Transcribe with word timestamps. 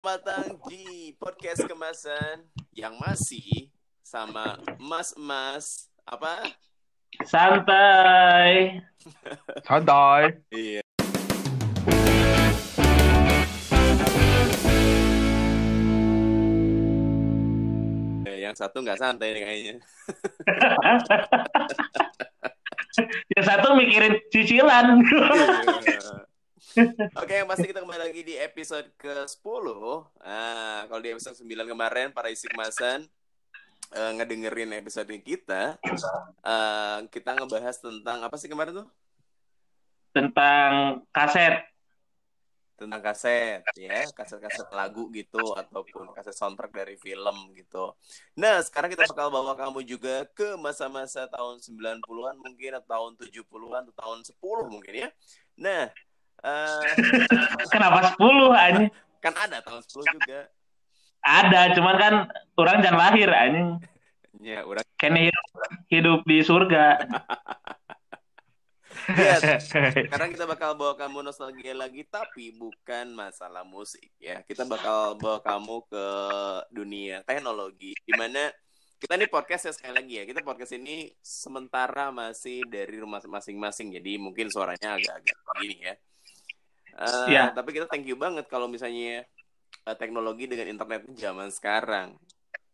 datang 0.00 0.56
di 0.64 1.12
podcast 1.20 1.60
kemasan 1.68 2.48
yang 2.72 2.96
masih 2.96 3.68
sama 4.00 4.56
mas-mas 4.80 5.92
apa? 6.08 6.40
Santai. 7.28 8.80
Santai. 9.60 10.40
Iya. 10.56 10.80
Eh, 18.24 18.38
Yang 18.40 18.56
satu 18.56 18.80
nggak 18.80 18.96
santai 18.96 19.36
nih 19.36 19.42
kayaknya. 19.44 19.74
Yang 23.36 23.44
satu 23.44 23.76
mikirin 23.76 24.16
cicilan. 24.32 25.04
Oke, 27.18 27.34
yang 27.34 27.50
pasti 27.50 27.66
kita 27.66 27.82
kembali 27.82 27.98
lagi 27.98 28.22
di 28.22 28.38
episode 28.38 28.94
ke-10. 28.94 29.66
Nah, 30.22 30.86
kalau 30.86 31.02
di 31.02 31.10
episode 31.10 31.34
9 31.42 31.66
kemarin, 31.66 32.14
para 32.14 32.30
isi 32.30 32.46
kemasan 32.46 33.10
eh, 33.90 34.10
ngedengerin 34.14 34.70
episode 34.78 35.10
kita, 35.18 35.82
eh, 36.46 36.98
kita 37.10 37.34
ngebahas 37.34 37.74
tentang 37.74 38.22
apa 38.22 38.38
sih 38.38 38.46
kemarin 38.46 38.86
tuh? 38.86 38.88
Tentang 40.14 41.02
kaset. 41.10 41.66
Tentang 42.78 43.02
kaset, 43.02 43.66
ya, 43.74 44.06
kaset-kaset 44.14 44.70
lagu 44.70 45.10
gitu, 45.10 45.42
ataupun 45.58 46.14
kaset 46.14 46.38
soundtrack 46.38 46.70
dari 46.70 46.94
film 47.02 47.50
gitu. 47.58 47.98
Nah, 48.38 48.62
sekarang 48.62 48.94
kita 48.94 49.10
bakal 49.10 49.26
bawa 49.28 49.58
kamu 49.58 49.82
juga 49.82 50.22
ke 50.38 50.54
masa-masa 50.54 51.26
tahun 51.26 51.58
90-an 51.58 52.38
mungkin, 52.38 52.78
atau 52.78 52.88
tahun 52.88 53.12
70-an, 53.18 53.90
atau 53.90 53.94
tahun 53.98 54.18
10 54.22 54.70
mungkin 54.70 54.94
ya. 54.96 55.10
Nah, 55.58 55.90
eh, 56.44 56.92
Kenapa 57.72 58.16
10 58.16 58.20
aja? 58.54 58.86
kan 59.20 59.34
ada 59.36 59.60
tahun 59.60 59.84
10 59.84 60.16
juga. 60.16 60.40
Ada, 61.20 61.76
cuman 61.76 61.94
kan 62.00 62.14
orang 62.56 62.80
jangan 62.80 62.98
lahir 62.98 63.28
anjing. 63.28 63.76
Ya, 64.40 64.64
orang 64.64 64.80
Kayaknya 64.96 65.28
hidup, 65.28 65.46
hidup 65.92 66.20
di 66.24 66.38
surga. 66.40 66.86
Iya, 69.10 69.36
sekarang 70.08 70.32
kita 70.32 70.48
bakal 70.48 70.76
bawa 70.76 70.96
kamu 70.96 71.20
nostalgia 71.24 71.76
lagi, 71.76 72.08
tapi 72.08 72.56
bukan 72.56 73.12
masalah 73.12 73.64
musik 73.68 74.08
ya. 74.16 74.40
Kita 74.44 74.64
bakal 74.64 75.20
bawa 75.20 75.44
kamu 75.44 75.76
ke 75.88 76.06
dunia 76.72 77.20
teknologi, 77.24 77.92
di 78.00 78.12
mana 78.16 78.48
kita 79.00 79.16
ini 79.16 79.28
podcast 79.28 79.68
ya 79.68 79.72
sekali 79.72 79.94
lagi 79.96 80.14
ya. 80.20 80.24
Kita 80.24 80.40
podcast 80.40 80.72
ini 80.76 81.12
sementara 81.20 82.08
masih 82.08 82.64
dari 82.68 82.96
rumah 82.96 83.20
masing-masing, 83.20 83.92
jadi 83.92 84.16
mungkin 84.16 84.48
suaranya 84.48 84.96
agak-agak 84.96 85.36
begini 85.52 85.76
ya. 85.84 85.94
Eh, 86.96 87.26
Iya. 87.30 87.54
Tapi 87.54 87.70
kita 87.76 87.86
thank 87.86 88.06
you 88.06 88.18
banget 88.18 88.46
kalau 88.50 88.66
misalnya 88.66 89.22
eh, 89.86 89.96
teknologi 89.96 90.50
dengan 90.50 90.68
internet 90.68 91.06
zaman 91.16 91.48
sekarang. 91.48 92.18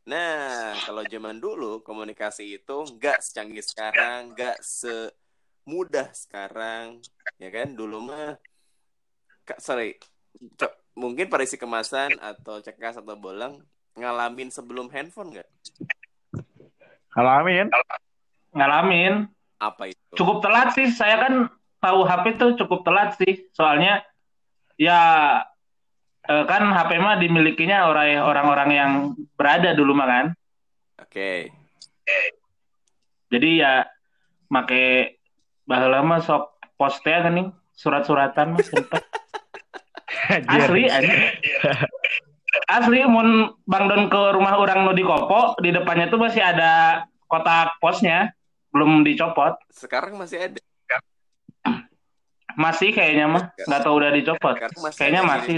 Nah, 0.06 0.78
kalau 0.86 1.02
zaman 1.02 1.42
dulu 1.42 1.82
komunikasi 1.82 2.62
itu 2.62 2.76
nggak 2.94 3.18
secanggih 3.18 3.62
sekarang, 3.62 4.30
nggak 4.38 4.62
semudah 4.62 6.14
sekarang, 6.14 7.02
ya 7.42 7.50
kan? 7.50 7.74
Dulu 7.74 8.06
mah, 8.06 8.38
Kak, 9.42 9.58
sorry, 9.58 9.98
co- 10.54 10.78
mungkin 10.94 11.26
pada 11.26 11.42
isi 11.42 11.58
kemasan 11.58 12.22
atau 12.22 12.62
cekas 12.62 13.02
atau 13.02 13.18
bolang 13.18 13.58
ngalamin 13.98 14.46
sebelum 14.54 14.86
handphone 14.94 15.34
nggak? 15.34 15.48
Alamin. 17.16 17.66
Ngalamin. 18.54 19.14
Apa 19.58 19.90
itu? 19.90 20.14
Cukup 20.14 20.44
telat 20.44 20.70
sih. 20.76 20.86
Saya 20.92 21.18
kan 21.18 21.34
tahu 21.86 22.02
HP 22.02 22.24
tuh 22.34 22.50
cukup 22.58 22.82
telat 22.82 23.14
sih. 23.14 23.46
Soalnya 23.54 24.02
ya 24.74 25.00
eh, 26.22 26.44
kan 26.44 26.66
HP 26.66 26.98
mah 26.98 27.16
dimilikinya 27.16 27.86
orang- 27.86 28.20
orang-orang 28.20 28.70
yang 28.72 28.92
berada 29.34 29.70
dulu 29.72 29.94
mah 29.94 30.06
kan. 30.06 30.26
Oke, 30.98 31.54
Jadi 33.26 33.58
ya 33.58 33.86
make 34.48 35.18
baheula 35.64 36.02
mah 36.02 36.18
sok 36.18 36.54
postnya 36.74 37.22
kan 37.22 37.32
nih 37.32 37.46
surat-suratan 37.72 38.54
mah 38.54 38.62
sempet. 38.62 39.02
Asli 40.50 40.86
anjing. 40.86 41.20
Asli 42.66 42.98
mun 43.04 43.52
Bang 43.64 43.86
Don 43.86 44.08
ke 44.08 44.20
rumah 44.32 44.56
orang 44.56 44.86
nu 44.86 44.92
di 44.92 45.02
Kopo, 45.02 45.58
di 45.60 45.70
depannya 45.70 46.08
tuh 46.08 46.16
masih 46.16 46.40
ada 46.40 47.04
kotak 47.26 47.76
posnya, 47.78 48.32
belum 48.70 49.02
dicopot. 49.02 49.58
sekarang 49.68 50.16
masih 50.16 50.38
ada. 50.40 50.60
Masih 52.56 52.88
kayaknya 52.90 53.28
mah, 53.28 53.52
nggak 53.52 53.80
tahu 53.84 53.94
udah 54.00 54.10
dicopot. 54.16 54.56
Masih 54.80 54.98
Kayaknya 54.98 55.22
masih. 55.28 55.56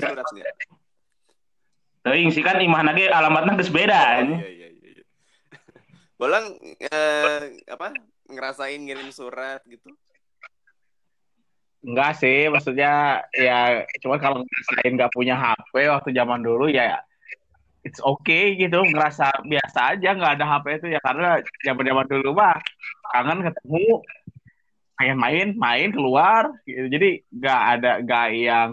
Teuing 2.02 2.30
sih 2.34 2.42
kan 2.42 2.58
imah 2.58 2.82
lagi 2.86 3.10
alamatnya 3.10 3.58
geus 3.58 3.74
beda 3.74 4.22
Oh, 4.22 4.38
iya, 4.38 4.48
iya, 4.48 4.68
iya, 4.70 4.88
iya. 4.96 5.04
Bolang 6.20 6.54
eh, 6.78 7.58
apa 7.70 7.94
ngerasain 8.30 8.80
ngirim 8.82 9.10
surat 9.10 9.62
gitu? 9.66 9.90
Enggak 11.82 12.18
sih, 12.18 12.50
maksudnya 12.50 13.22
ya 13.30 13.86
cuma 14.02 14.18
kalau 14.18 14.42
ngerasain 14.42 14.92
nggak 14.98 15.14
punya 15.14 15.38
HP 15.38 15.86
waktu 15.86 16.10
zaman 16.10 16.42
dulu 16.42 16.66
ya 16.66 16.98
it's 17.86 18.02
okay 18.02 18.58
gitu, 18.58 18.82
ngerasa 18.82 19.30
biasa 19.46 19.94
aja 19.94 20.08
nggak 20.18 20.32
ada 20.38 20.46
HP 20.58 20.66
itu 20.82 20.86
ya 20.92 21.00
karena 21.00 21.38
zaman-zaman 21.62 22.06
dulu 22.10 22.34
mah 22.34 22.58
kangen 23.14 23.46
ketemu 23.46 24.02
pengen 24.98 25.18
main, 25.18 25.48
main 25.54 25.88
keluar 25.94 26.50
gitu. 26.66 26.90
Jadi 26.90 27.22
nggak 27.30 27.60
ada 27.78 27.92
nggak 28.02 28.26
yang 28.34 28.70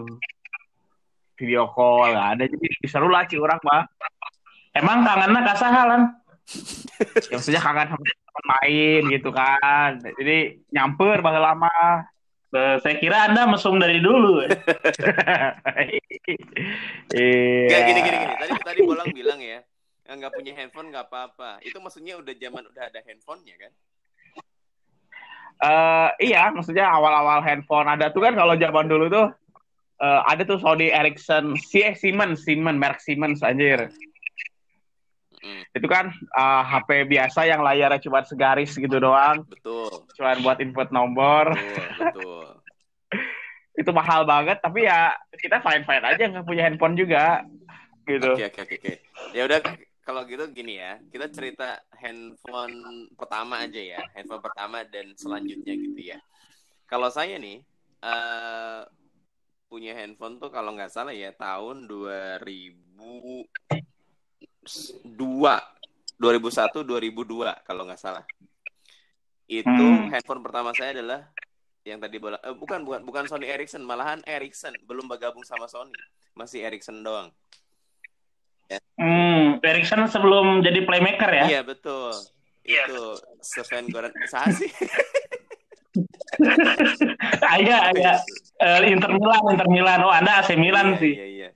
video 1.38 1.70
call 1.70 2.10
nggak 2.10 2.28
ada 2.36 2.44
jadi 2.48 2.66
seru 2.88 3.08
lah 3.12 3.28
sih 3.28 3.38
orang 3.38 3.60
mah 3.62 3.84
Emang 4.76 5.08
kangenna 5.08 5.40
kasahalan? 5.40 6.02
ya 7.32 7.40
maksudnya 7.40 7.64
kangen 7.64 7.88
sama 7.88 8.04
teman 8.04 8.44
main 8.44 9.02
gitu 9.08 9.32
kan 9.32 9.96
jadi 10.04 10.60
nyamper 10.68 11.24
bahasa 11.24 11.40
lama 11.40 12.04
Eh, 12.56 12.76
saya 12.80 12.96
kira 12.96 13.28
Anda 13.28 13.44
mesum 13.50 13.76
dari 13.76 14.00
dulu. 14.00 14.40
iya 14.46 14.48
Gak 17.68 17.80
gini 17.84 18.00
gini 18.00 18.16
gini. 18.16 18.34
Tadi 18.38 18.52
tadi 18.64 18.80
Bolang 18.86 19.12
bilang 19.12 19.42
ya 19.42 19.60
nggak 20.06 20.30
punya 20.30 20.54
handphone 20.54 20.94
nggak 20.94 21.10
apa-apa. 21.10 21.58
Itu 21.66 21.82
maksudnya 21.82 22.14
udah 22.16 22.32
zaman 22.38 22.62
udah 22.70 22.86
ada 22.86 23.02
handphonenya 23.02 23.58
kan? 23.58 23.74
Eh, 25.56 26.08
iya, 26.28 26.52
maksudnya 26.52 26.84
awal-awal 26.84 27.40
handphone 27.40 27.88
ada 27.88 28.12
tuh 28.12 28.20
kan 28.20 28.36
kalau 28.36 28.52
zaman 28.60 28.92
dulu 28.92 29.08
tuh 29.08 29.26
eh, 30.04 30.20
ada 30.28 30.44
tuh 30.44 30.60
Sony 30.60 30.92
Ericsson, 30.92 31.56
si 31.56 31.80
eh, 31.80 31.96
Siemens, 31.96 32.44
Siemens, 32.44 32.76
merek 32.76 33.00
Siemens 33.00 33.40
anjir. 33.40 33.88
Mm, 35.40 35.64
Itu 35.72 35.88
kan 35.88 36.12
eh, 36.12 36.62
HP 36.68 37.08
biasa 37.08 37.48
yang 37.48 37.64
layarnya 37.64 38.04
cuma 38.04 38.20
segaris 38.28 38.76
gitu 38.76 39.00
doang, 39.00 39.48
betul, 39.48 39.88
cuma 40.12 40.36
buat 40.44 40.60
input 40.60 40.92
nomor. 40.92 41.56
betul, 41.56 41.84
betul. 42.04 42.46
Itu 43.80 43.92
mahal 43.96 44.28
banget, 44.28 44.60
tapi 44.60 44.88
ya 44.88 45.16
kita 45.36 45.60
fine-fine 45.64 46.04
aja 46.04 46.22
nggak 46.32 46.44
punya 46.48 46.68
handphone 46.68 46.96
juga 46.96 47.44
gitu. 48.04 48.36
Oke 48.36 48.44
oke 48.52 48.60
oke 48.60 48.76
oke. 48.76 48.92
Ya 49.32 49.48
udah 49.48 49.60
kalau 50.06 50.22
gitu 50.22 50.46
gini 50.54 50.78
ya. 50.78 51.02
Kita 51.10 51.26
cerita 51.34 51.82
handphone 51.98 53.10
pertama 53.18 53.66
aja 53.66 53.82
ya. 53.82 54.00
Handphone 54.14 54.38
pertama 54.46 54.86
dan 54.86 55.10
selanjutnya 55.18 55.74
gitu 55.74 56.14
ya. 56.14 56.22
Kalau 56.86 57.10
saya 57.10 57.34
nih 57.42 57.58
eh 58.06 58.80
punya 59.66 59.98
handphone 59.98 60.38
tuh 60.38 60.54
kalau 60.54 60.78
nggak 60.78 60.94
salah 60.94 61.10
ya 61.10 61.34
tahun 61.34 61.90
2002 61.90 63.50
2001 66.22 66.86
2002 66.86 67.66
kalau 67.66 67.82
nggak 67.90 67.98
salah. 67.98 68.22
Itu 69.50 69.66
Hmm. 69.66 70.06
handphone 70.14 70.42
pertama 70.46 70.70
saya 70.70 70.94
adalah 70.94 71.26
yang 71.86 71.98
tadi 72.02 72.18
bola 72.18 72.38
eh, 72.42 72.54
bukan 72.54 72.82
bukan 72.82 73.02
bukan 73.02 73.24
Sony 73.26 73.46
Ericsson, 73.46 73.82
malahan 73.82 74.22
Ericsson 74.26 74.74
belum 74.86 75.06
bergabung 75.10 75.42
sama 75.42 75.66
Sony. 75.66 75.94
Masih 76.34 76.62
Ericsson 76.62 77.02
doang. 77.02 77.30
Hmm, 78.96 79.60
Erickson 79.60 80.06
sebelum 80.06 80.60
jadi 80.60 80.82
playmaker 80.82 81.30
ya? 81.30 81.44
Iya 81.48 81.60
betul. 81.62 82.10
Itu 82.60 83.14
Sven 83.40 83.86
Goran 83.88 84.10
Saha 84.26 84.50
sih? 84.50 84.70
Aya, 87.46 87.88
aya. 87.88 88.20
Eh, 88.58 88.92
Inter 88.92 89.16
Milan, 89.16 89.40
Inter 89.48 89.68
Milan. 89.70 90.04
Oh, 90.04 90.12
Anda 90.12 90.44
AC 90.44 90.52
Milan 90.52 90.92
Iya, 90.92 91.00
sih. 91.00 91.12
Iya 91.14 91.26
iya. 91.26 91.48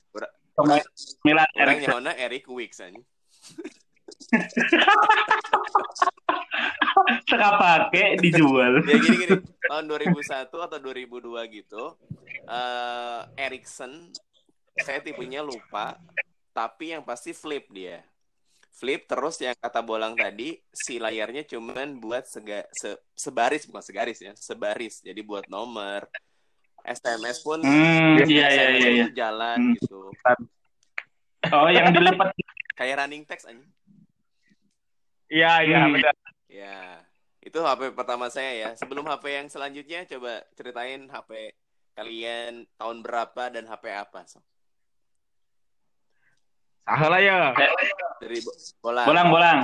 Pemain 0.57 0.81
Milan 1.23 1.45
Orang 1.51 1.61
Erickson. 1.77 1.91
nyawana 2.01 2.13
Eric 2.17 2.45
Wicks 2.49 2.81
aja. 2.81 3.01
Teka 7.27 7.49
pakai 7.57 8.17
dijual. 8.19 8.83
Ya 8.85 8.97
gini 8.97 9.17
gini. 9.19 9.37
Tahun 9.67 9.85
2001 9.87 10.51
atau 10.51 10.79
2002 10.79 11.57
gitu. 11.57 11.85
eh 12.41 13.21
Ericsson 13.39 14.11
saya 14.77 14.99
tipenya 15.01 15.45
lupa, 15.45 16.01
tapi 16.61 16.93
yang 16.93 17.01
pasti 17.01 17.33
flip 17.33 17.73
dia. 17.73 18.05
Flip 18.71 19.01
terus 19.05 19.41
yang 19.41 19.57
kata 19.57 19.81
bolang 19.81 20.13
tadi 20.13 20.61
si 20.69 21.01
layarnya 21.01 21.49
cuman 21.49 21.97
buat 21.97 22.29
sega, 22.29 22.69
se- 22.71 23.01
sebaris 23.17 23.65
bukan 23.65 23.81
segaris 23.81 24.21
ya, 24.21 24.33
sebaris. 24.37 25.01
Jadi 25.01 25.21
buat 25.21 25.49
nomor. 25.49 26.05
SMS 26.81 27.41
pun 27.41 27.61
Hmm, 27.61 28.17
iya 28.25 28.25
iya 28.25 28.45
SMS 28.49 28.77
iya 28.77 28.89
iya. 28.89 29.05
itu 29.05 29.13
jalan 29.13 29.59
Hmm. 29.59 29.73
gitu. 29.77 30.01
Oh, 31.49 31.69
yang 31.69 31.93
dilipat. 31.93 32.37
Kayak 32.77 33.05
running 33.05 33.25
text 33.25 33.49
anjing. 33.49 33.69
Iya, 35.29 35.53
iya, 35.65 35.79
Hmm. 35.81 35.93
benar. 35.93 36.15
Ya, 36.51 36.79
itu 37.41 37.57
HP 37.57 37.93
pertama 37.93 38.29
saya 38.29 38.53
ya. 38.53 38.71
Sebelum 38.75 39.05
HP 39.07 39.25
yang 39.31 39.49
selanjutnya, 39.49 40.05
coba 40.05 40.45
ceritain 40.53 41.05
HP 41.07 41.53
kalian 41.95 42.65
tahun 42.77 42.99
berapa 43.01 43.49
dan 43.49 43.65
HP 43.65 43.85
apa. 43.89 44.25
So. 44.25 44.41
Salah 46.91 47.21
ya. 47.23 47.55
Dari 48.19 48.39
bo- 48.43 48.57
bola. 48.83 49.03
Bolang-bolang. 49.07 49.59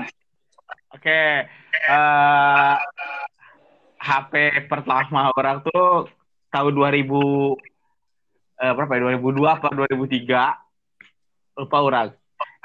Oke. 0.94 1.20
eh 1.76 2.74
HP 3.96 4.32
pertama 4.70 5.34
orang 5.34 5.60
tuh 5.66 6.06
tahun 6.48 6.72
2000 6.72 7.58
eh, 8.56 8.72
berapa 8.72 8.92
ya? 8.94 9.00
2002 9.18 9.44
apa 9.44 9.68
2003? 9.74 11.58
Lupa 11.58 11.78
orang. 11.82 12.08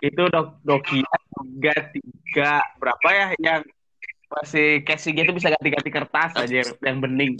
Itu 0.01 0.29
Dok- 0.29 0.61
Nokia 0.61 1.09
33 1.41 2.61
berapa 2.77 3.07
ya 3.09 3.27
yang 3.41 3.61
masih 4.31 4.85
casingnya 4.87 5.27
itu 5.27 5.33
bisa 5.35 5.51
ganti-ganti 5.51 5.89
kertas 5.91 6.31
aja 6.37 6.61
yang 6.85 6.97
bening. 7.03 7.35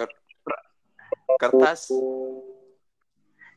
Kertas. 1.40 1.88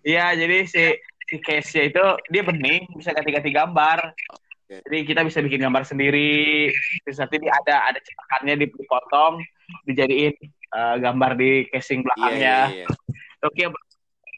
Iya, 0.05 0.37
jadi 0.37 0.69
si 0.69 0.85
si 1.25 1.37
case-nya 1.41 1.89
itu 1.89 2.05
dia 2.29 2.43
bening, 2.43 2.89
bisa 2.93 3.11
ganti-ganti 3.11 3.51
gambar. 3.51 4.13
Oke. 4.65 4.81
Jadi 4.85 4.99
kita 5.05 5.21
bisa 5.23 5.41
bikin 5.41 5.61
gambar 5.61 5.85
sendiri. 5.85 6.73
Terus 7.05 7.19
nanti 7.19 7.37
di- 7.37 7.53
ada 7.53 7.89
ada 7.89 7.99
cetakannya 8.01 8.55
dipotong, 8.61 9.41
dijadiin 9.85 10.35
eh, 10.75 10.97
gambar 11.01 11.31
di 11.37 11.51
casing 11.69 12.01
Iya, 12.01 12.07
belakangnya. 12.07 12.57
iya, 12.69 12.77
iya. 12.83 12.87
Oke, 13.45 13.63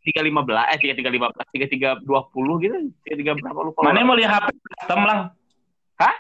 tiga 0.03 0.23
lima 0.23 0.43
belas, 0.43 0.67
eh 0.75 0.79
tiga 0.79 0.95
tiga 0.95 1.11
lima 1.11 1.31
belas, 1.31 1.47
tiga 1.51 1.67
tiga 1.67 1.91
dua 2.03 2.27
puluh 2.31 2.59
gitu, 2.59 2.75
tiga 3.03 3.17
tiga 3.19 3.33
berapa 3.35 3.61
lupa. 3.63 3.83
Mana 3.83 4.03
mau 4.03 4.15
lihat 4.15 4.35
HP 4.35 4.47
custom 4.55 5.01
lang? 5.03 5.21
Hah? 5.99 6.17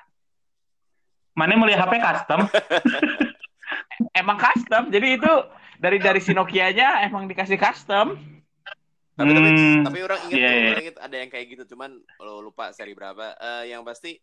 Mana 1.35 1.55
mau 1.55 1.67
lihat 1.67 1.83
HP 1.83 1.95
custom? 1.99 2.41
Emang 4.21 4.39
custom, 4.39 4.89
jadi 4.89 5.19
itu 5.19 5.33
dari 5.77 5.99
dari 6.01 6.21
si 6.21 6.33
Nokia-nya 6.33 7.05
emang 7.05 7.29
dikasih 7.29 7.57
custom. 7.57 8.17
Tapi, 9.17 9.31
tapi, 9.33 9.49
Hmm, 9.49 9.81
tapi 9.81 9.99
orang 10.05 10.21
ingat, 10.29 10.37
tuh, 10.37 10.53
iya. 10.53 10.69
orang 10.77 10.85
ingat 10.85 10.99
ada 11.01 11.17
yang 11.17 11.31
kayak 11.33 11.47
gitu, 11.57 11.63
cuman 11.73 11.91
lo 12.21 12.45
lupa 12.45 12.69
seri 12.77 12.93
berapa. 12.93 13.33
Eh, 13.41 13.73
yang 13.73 13.81
pasti 13.81 14.21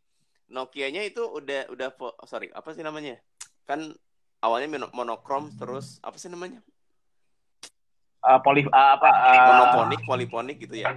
Nokia-nya 0.54 1.01
itu 1.01 1.24
udah 1.25 1.66
udah 1.74 1.90
oh, 1.98 2.13
sorry 2.30 2.54
apa 2.54 2.69
sih 2.78 2.86
namanya? 2.86 3.18
Kan 3.66 3.90
awalnya 4.38 4.69
mono- 4.69 4.94
monokrom 4.94 5.50
terus 5.57 5.98
apa 6.06 6.13
sih 6.22 6.30
namanya? 6.30 6.62
Eh, 8.22 8.40
poli 8.45 8.62
eh, 8.62 8.69
apa? 8.69 9.10
eh, 9.34 9.42
Monoponik, 9.50 10.01
poliponik 10.06 10.62
gitu 10.62 10.78
ya. 10.78 10.94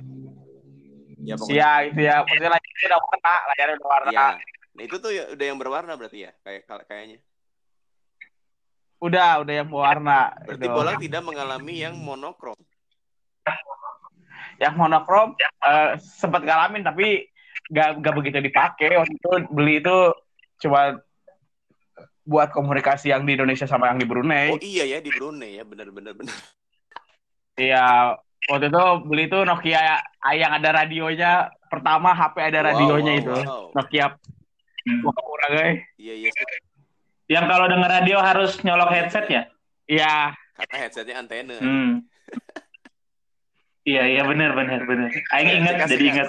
Ya 1.25 1.35
pokoknya. 1.41 1.57
Iya 1.57 1.71
itu 1.89 2.01
ya, 2.05 2.15
maksudnya 2.21 2.51
layarnya 2.53 2.87
udah 2.87 3.01
warna, 3.01 3.35
layarnya 3.49 3.75
udah 3.81 3.89
warna. 3.89 4.11
Iya. 4.13 4.29
Nah, 4.77 4.83
itu 4.85 4.97
tuh 5.01 5.11
ya 5.11 5.25
udah 5.33 5.47
yang 5.49 5.57
berwarna 5.57 5.93
berarti 5.97 6.29
ya, 6.29 6.33
kayak 6.45 6.69
kayaknya. 6.85 7.19
Udah, 9.01 9.41
udah 9.41 9.55
yang 9.57 9.69
warna. 9.73 10.37
Berarti 10.45 10.67
Gitu. 10.69 10.77
bola 10.77 10.93
tidak 11.01 11.23
mengalami 11.25 11.75
yang 11.81 11.97
monokrom. 11.97 12.57
Yang 14.63 14.75
monokrom 14.77 15.37
eh, 15.41 16.01
sempat 16.01 16.43
ngalamin 16.43 16.83
tapi 16.85 17.29
gak, 17.69 18.01
gak 18.01 18.15
begitu 18.17 18.39
dipakai 18.41 18.97
waktu 18.97 19.15
itu 19.15 19.31
beli 19.53 19.85
itu 19.85 19.97
cuma 20.63 20.97
buat 22.27 22.51
komunikasi 22.51 23.15
yang 23.15 23.23
di 23.23 23.39
Indonesia 23.39 23.69
sama 23.71 23.93
yang 23.93 24.01
di 24.03 24.07
Brunei 24.09 24.51
Oh 24.51 24.59
iya 24.59 24.85
ya 24.87 24.99
di 24.99 25.13
Brunei 25.13 25.61
ya, 25.61 25.65
benar-benar 25.67 26.17
benar. 26.17 26.35
iya 27.61 28.17
waktu 28.51 28.73
itu 28.73 28.85
beli 29.07 29.29
itu 29.29 29.39
Nokia 29.45 30.03
yang 30.35 30.53
ada 30.57 30.71
radionya 30.83 31.53
pertama 31.67 32.15
HP 32.15 32.37
ada 32.51 32.73
radionya 32.73 33.13
wow, 33.15 33.21
itu 33.23 33.37
wow. 33.45 33.65
Nokia 33.77 34.07
Hmm. 34.87 35.03
Wah, 35.03 35.19
kurang 35.19 35.51
guys 35.51 35.79
Iya 35.99 36.15
iya. 36.15 36.31
Yang 37.27 37.45
kalau 37.51 37.67
denger 37.67 37.91
radio 37.91 38.19
harus 38.23 38.55
nyolok 38.63 38.91
headset 38.95 39.27
ya? 39.27 39.43
iya 39.91 40.31
Karena 40.55 40.77
headsetnya 40.79 41.15
antena. 41.19 41.59
Hmm. 41.59 42.07
Iya 43.87 44.03
iya 44.11 44.23
benar 44.27 44.51
benar 44.59 44.83
benar. 44.83 45.09
Aing 45.31 45.63
ingat 45.63 45.75
Kasih, 45.87 45.91
jadi 45.95 46.05
kasih. 46.05 46.11
ingat. 46.11 46.29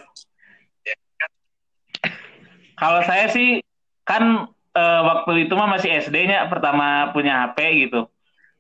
Kalau 2.78 3.02
saya 3.02 3.26
sih 3.34 3.66
kan 4.06 4.46
eh, 4.78 5.02
waktu 5.02 5.50
itu 5.50 5.54
mah 5.58 5.66
masih 5.66 5.90
SD-nya 6.06 6.46
pertama 6.54 7.10
punya 7.12 7.50
HP 7.50 7.90
gitu. 7.90 8.06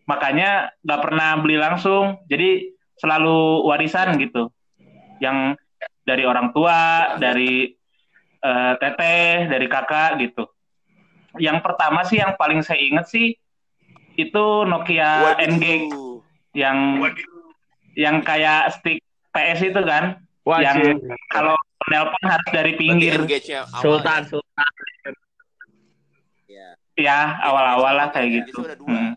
Makanya 0.09 0.73
nggak 0.81 1.01
pernah 1.05 1.37
beli 1.37 1.61
langsung. 1.61 2.17
Jadi 2.25 2.73
selalu 2.97 3.69
warisan 3.69 4.17
gitu. 4.17 4.49
Yang 5.21 5.61
dari 6.01 6.25
orang 6.25 6.49
tua, 6.49 7.13
dari 7.21 7.69
eh, 8.41 8.73
teteh, 8.81 9.45
dari 9.45 9.67
kakak 9.69 10.17
gitu. 10.25 10.49
Yang 11.37 11.61
pertama 11.61 12.01
sih 12.01 12.17
yang 12.17 12.33
paling 12.33 12.65
saya 12.65 12.81
ingat 12.81 13.05
sih 13.13 13.37
itu 14.17 14.45
Nokia 14.65 15.37
Waduh. 15.37 15.45
NG 15.45 15.65
yang 16.57 16.97
yang 17.97 18.21
kayak 18.21 18.69
stick 18.71 19.01
PS 19.33 19.59
itu 19.65 19.81
kan 19.81 20.21
yang 20.45 20.77
wajib 20.77 21.01
kalau 21.27 21.57
nelpon 21.87 22.23
harus 22.23 22.49
dari 22.49 22.73
pinggir. 22.73 23.17
Sultan 23.75 24.21
ya? 24.21 24.29
Sultan 24.29 24.63
Iya. 26.47 26.67
ya 26.95 27.19
awal-awal 27.41 27.93
lah 27.93 28.07
kayak 28.09 28.29
gitu 28.43 28.49
itu 28.53 28.61
ada 28.63 28.77
dua. 28.77 28.89
Hmm. 28.89 29.13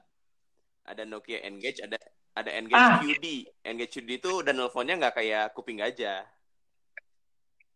Ada 0.82 1.02
Nokia 1.04 1.38
Engage, 1.40 1.78
ada 1.80 1.94
ada 2.32 2.50
Engage 2.50 2.74
Ah. 2.76 2.98
QD. 2.98 3.26
Engage 3.62 3.92
QD 3.94 4.10
itu 4.18 4.32
dan 4.42 4.56
nelponnya 4.56 4.98
nggak 4.98 5.14
kayak 5.14 5.52
kuping 5.52 5.78
gajah. 5.78 6.24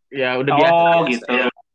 ya 0.09 0.39
udah 0.39 0.53
biasa 0.53 0.71
oh 0.71 1.01
biasa. 1.03 1.11
gitu 1.11 1.27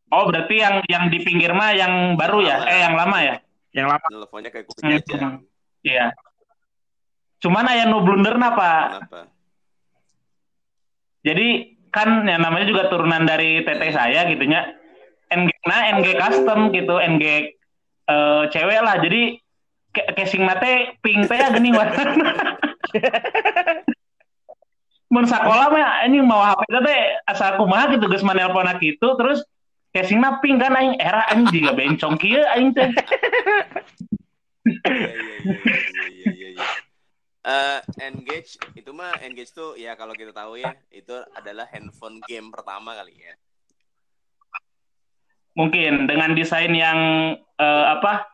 oh 0.10 0.24
berarti 0.26 0.56
yang 0.56 0.76
yang 0.88 1.12
di 1.12 1.20
pinggir 1.20 1.52
mah 1.52 1.76
yang 1.76 2.16
baru 2.16 2.40
ya 2.40 2.56
Lama. 2.58 2.72
eh 2.72 2.80
yang 2.80 2.96
lama 2.96 3.18
ya 3.20 3.36
yang 3.74 3.88
lama 3.90 4.06
Nelponnya 4.08 4.48
kayak 4.48 4.64
kuping 4.64 4.84
Hmm. 4.86 4.96
gajah. 4.96 5.20
iya 5.84 6.06
cuman 7.40 7.66
aya 7.72 7.88
no 7.88 8.04
blunder 8.04 8.36
napa 8.36 9.00
Kenapa? 9.00 9.20
jadi 11.24 11.48
kan 11.90 12.24
yang 12.28 12.44
namanya 12.46 12.68
juga 12.70 12.92
turunan 12.92 13.26
dari 13.26 13.66
teteh 13.66 13.92
saya 13.96 14.28
gitunya 14.30 14.76
NG 15.30 15.50
nah 15.66 15.82
NG 15.98 16.08
custom 16.18 16.74
gitu 16.74 16.98
NG 16.98 17.54
eh, 18.10 18.44
cewek 18.50 18.82
lah. 18.82 18.98
Jadi 18.98 19.38
casing 19.94 20.46
mate 20.46 20.98
pink 21.02 21.26
teh 21.26 21.38
gini 21.58 21.74
warna 21.74 22.04
mun 25.14 25.26
sakola 25.26 25.74
mah 25.74 26.06
anjing 26.06 26.22
mau 26.22 26.46
HP 26.46 26.62
teh 26.70 27.00
asal 27.26 27.58
kumaha 27.58 27.90
gitu 27.98 28.06
geus 28.06 28.22
manelpona 28.22 28.78
gitu 28.78 29.18
terus 29.18 29.42
casingna 29.90 30.38
pink 30.46 30.62
kan 30.62 30.78
aing 30.78 30.94
era 31.02 31.26
anjing 31.34 31.66
juga 31.66 31.74
bencong 31.74 32.16
kieu 32.22 32.46
aing 32.54 32.70
teh 32.78 32.90
Iya 34.70 34.78
iya 34.86 35.34
iya 35.34 35.50
iya 36.14 36.30
iya 36.30 36.30
iya. 36.30 36.50
iya. 36.54 36.66
Eh, 37.50 37.80
Engage 38.06 38.62
itu 38.78 38.92
mah 38.94 39.18
Engage 39.26 39.50
tuh 39.50 39.74
ya 39.74 39.98
kalau 39.98 40.14
kita 40.14 40.30
tahu 40.30 40.62
ya 40.62 40.70
itu 40.94 41.18
adalah 41.34 41.66
handphone 41.74 42.22
game 42.30 42.54
pertama 42.54 42.94
kali 42.94 43.18
ya. 43.18 43.34
mungkin 45.58 46.08
dengan 46.08 46.38
desain 46.38 46.72
yang 46.72 47.00
eh, 47.36 47.86
apa 47.90 48.30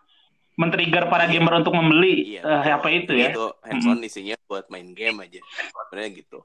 men-trigger 0.59 1.07
para 1.09 1.25
gamer 1.25 1.63
untuk 1.63 1.73
membeli 1.73 2.37
Iya. 2.37 2.41
eh, 2.43 2.61
HP 2.69 2.85
itu 3.07 3.13
ya 3.17 3.31
Itu 3.31 3.55
handphone 3.63 4.03
isinya 4.03 4.35
buat 4.45 4.67
main 4.69 4.91
game 4.91 5.23
aja. 5.23 5.39
Sebenarnya 5.89 6.11
gitu. 6.21 6.39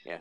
Ya. 0.00 0.16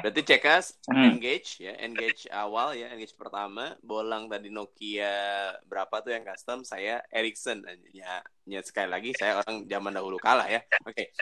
Berarti 0.00 0.22
cekas 0.24 0.80
Hmm. 0.88 1.16
Engage 1.16 1.60
ya, 1.60 1.76
Engage 1.84 2.26
awal 2.32 2.72
ya, 2.80 2.88
Engage 2.88 3.12
pertama, 3.12 3.76
bolang 3.84 4.26
tadi 4.26 4.48
Nokia 4.48 5.52
berapa 5.68 6.00
tuh 6.00 6.16
yang 6.16 6.24
custom, 6.24 6.64
saya 6.64 7.04
Ericsson. 7.12 7.60
Ya, 7.92 8.24
ya 8.48 8.60
sekali 8.64 8.88
lagi 8.88 9.12
saya 9.14 9.44
orang 9.44 9.68
zaman 9.68 9.92
dahulu 9.92 10.16
kalah 10.16 10.48
ya. 10.48 10.64
Oke. 10.88 11.12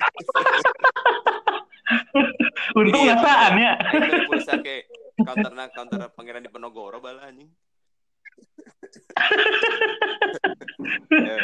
untung 2.78 3.02
Iya, 3.02 3.18
ngasaan 3.18 3.54
ya 3.58 3.72
Aing 3.82 4.02
beli 4.14 4.22
pulsa 4.30 4.54
kayak 4.62 4.84
counter 5.20 5.52
counter 5.74 6.00
pangeran 6.14 6.46
di 6.46 6.50
Penogoro 6.50 7.02
bala 7.02 7.28
anjing. 7.28 7.50
Ya. 11.10 11.36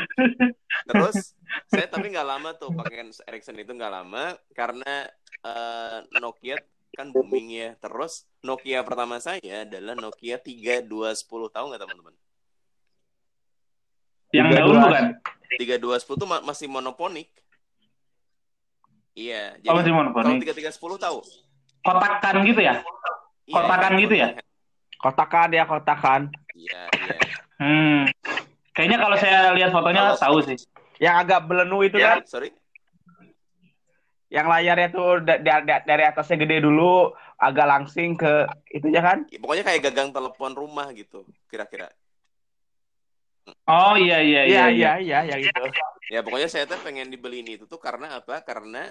Terus 0.88 1.36
saya 1.68 1.86
tapi 1.90 2.08
nggak 2.10 2.26
lama 2.26 2.56
tuh 2.56 2.72
pakai 2.72 3.10
Ericsson 3.28 3.58
itu 3.60 3.74
nggak 3.74 3.92
lama 3.92 4.34
karena 4.56 5.06
eh, 5.46 5.96
Nokia 6.16 6.56
kan 6.90 7.06
booming 7.08 7.46
ya. 7.50 7.70
Terus 7.76 8.26
Nokia 8.40 8.82
pertama 8.82 9.16
saya 9.16 9.38
adalah 9.62 9.94
Nokia 9.94 10.36
3210 10.36 10.90
tahu 11.48 11.64
nggak 11.68 11.80
teman-teman? 11.80 12.14
yang 14.30 14.50
daun 14.50 14.74
dua. 14.74 14.82
bukan 14.84 15.06
3210 15.56 16.18
tuh 16.18 16.28
ma- 16.28 16.42
masih 16.42 16.66
monoponik. 16.66 17.30
Iya, 19.14 19.56
oh 19.56 19.60
jadi 19.62 19.72
masih 19.72 19.92
kalau 19.92 19.98
monoponik 20.04 20.44
3310 20.44 20.98
tahu? 20.98 21.18
kotakan 21.80 22.42
gitu 22.42 22.60
ya 22.60 22.82
Iya, 23.46 23.54
Kotakan 23.54 23.92
gitu 23.96 24.14
ya? 24.14 24.28
kotakan 24.98 25.48
ya 25.52 25.64
kotakan 25.64 26.20
Iya, 26.52 26.80
iya. 26.98 27.16
hmm 27.56 28.00
kayaknya 28.74 28.98
kalau 28.98 29.16
saya 29.16 29.54
lihat 29.54 29.70
fotonya 29.70 30.02
Kalau- 30.10 30.20
tahu 30.20 30.38
sih 30.44 30.58
yang 30.98 31.16
agak 31.16 31.46
belenu 31.46 31.80
itu 31.80 31.96
Ya, 31.96 32.18
kan 32.18 32.26
sorry. 32.26 32.50
Yang 34.36 34.52
layarnya 34.52 34.88
tuh 34.92 35.24
da- 35.24 35.40
da- 35.40 35.64
da- 35.64 35.84
dari 35.88 36.04
atasnya 36.04 36.36
gede 36.44 36.60
dulu 36.60 37.08
agak 37.40 37.64
langsing 37.64 38.20
ke 38.20 38.44
itu 38.68 38.92
ya 38.92 39.00
kan? 39.00 39.24
Ya, 39.32 39.40
pokoknya 39.40 39.64
kayak 39.64 39.80
gagang 39.88 40.12
telepon 40.12 40.52
rumah 40.52 40.92
gitu, 40.92 41.24
kira-kira. 41.48 41.88
Oh 43.64 43.94
iya 43.96 44.20
iya 44.20 44.42
Iya 44.44 44.64
iya. 44.68 44.92
iya 45.00 45.20
iya 45.24 45.32
ya 45.32 45.36
gitu. 45.40 45.62
Ya 46.12 46.20
pokoknya 46.20 46.48
saya 46.52 46.68
tuh 46.68 46.76
pengen 46.84 47.08
dibeli 47.08 47.40
ini 47.40 47.56
itu 47.56 47.64
tuh 47.64 47.80
karena 47.80 48.20
apa? 48.20 48.44
Karena 48.44 48.84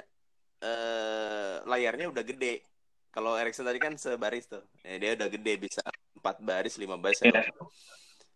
eh 0.66 1.56
layarnya 1.70 2.10
udah 2.10 2.24
gede. 2.26 2.66
Kalau 3.14 3.38
Ericsson 3.40 3.68
tadi 3.70 3.80
kan 3.80 3.96
sebaris 3.96 4.50
tuh. 4.50 4.64
Ya, 4.84 5.00
dia 5.00 5.12
udah 5.16 5.28
gede 5.32 5.54
bisa 5.62 5.80
empat 6.20 6.42
baris, 6.44 6.76
lima 6.76 7.00
baris. 7.00 7.24
Iya. 7.24 7.44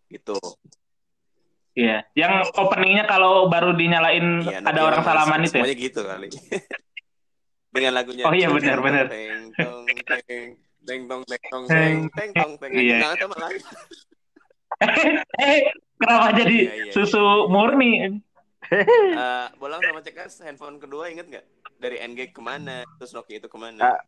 Gitu. 0.08 0.38
Iya. 1.76 1.98
Yang 2.16 2.32
openingnya 2.56 3.04
kalau 3.04 3.48
baru 3.48 3.76
dinyalain 3.76 4.44
Iya, 4.44 4.64
ada 4.64 4.80
orang 4.80 5.02
salaman 5.04 5.40
itu 5.44 5.56
ya. 5.56 5.64
Semuanya 5.64 5.76
gitu 5.76 6.00
kali. 6.04 6.28
Dengan 7.70 7.92
lagunya. 7.94 8.24
Oh, 8.26 8.34
iya, 8.34 8.50
benar, 8.50 8.78
benar. 8.82 9.06
Teng 9.06 9.54
tong 9.54 9.84
teng 9.86 10.46
teng 10.82 11.00
tong 11.06 11.22
teng 11.22 11.42
tong 11.46 11.64
Teng. 12.10 12.30
tong 12.34 12.52
teng. 12.58 12.70
Iya. 12.74 13.14
Sama 13.14 13.36
lagi. 13.38 13.60
eh, 15.44 15.60
kenapa 15.96 16.28
jadi 16.34 16.56
Iya, 16.56 16.72
iya, 16.88 16.92
susu 16.94 17.20
murni? 17.46 18.18
Eh, 18.70 19.46
Bolang 19.58 19.82
sama 19.82 20.00
Cekas 20.00 20.40
handphone 20.40 20.78
kedua 20.78 21.10
inget 21.10 21.26
nggak? 21.26 21.44
Dari 21.76 21.96
NG 22.00 22.30
ke 22.30 22.40
mana? 22.40 22.82
Terus 22.96 23.12
Nokia 23.12 23.38
itu 23.38 23.48
ke 23.48 23.58
mana? 23.58 23.82
Ah, 23.86 24.00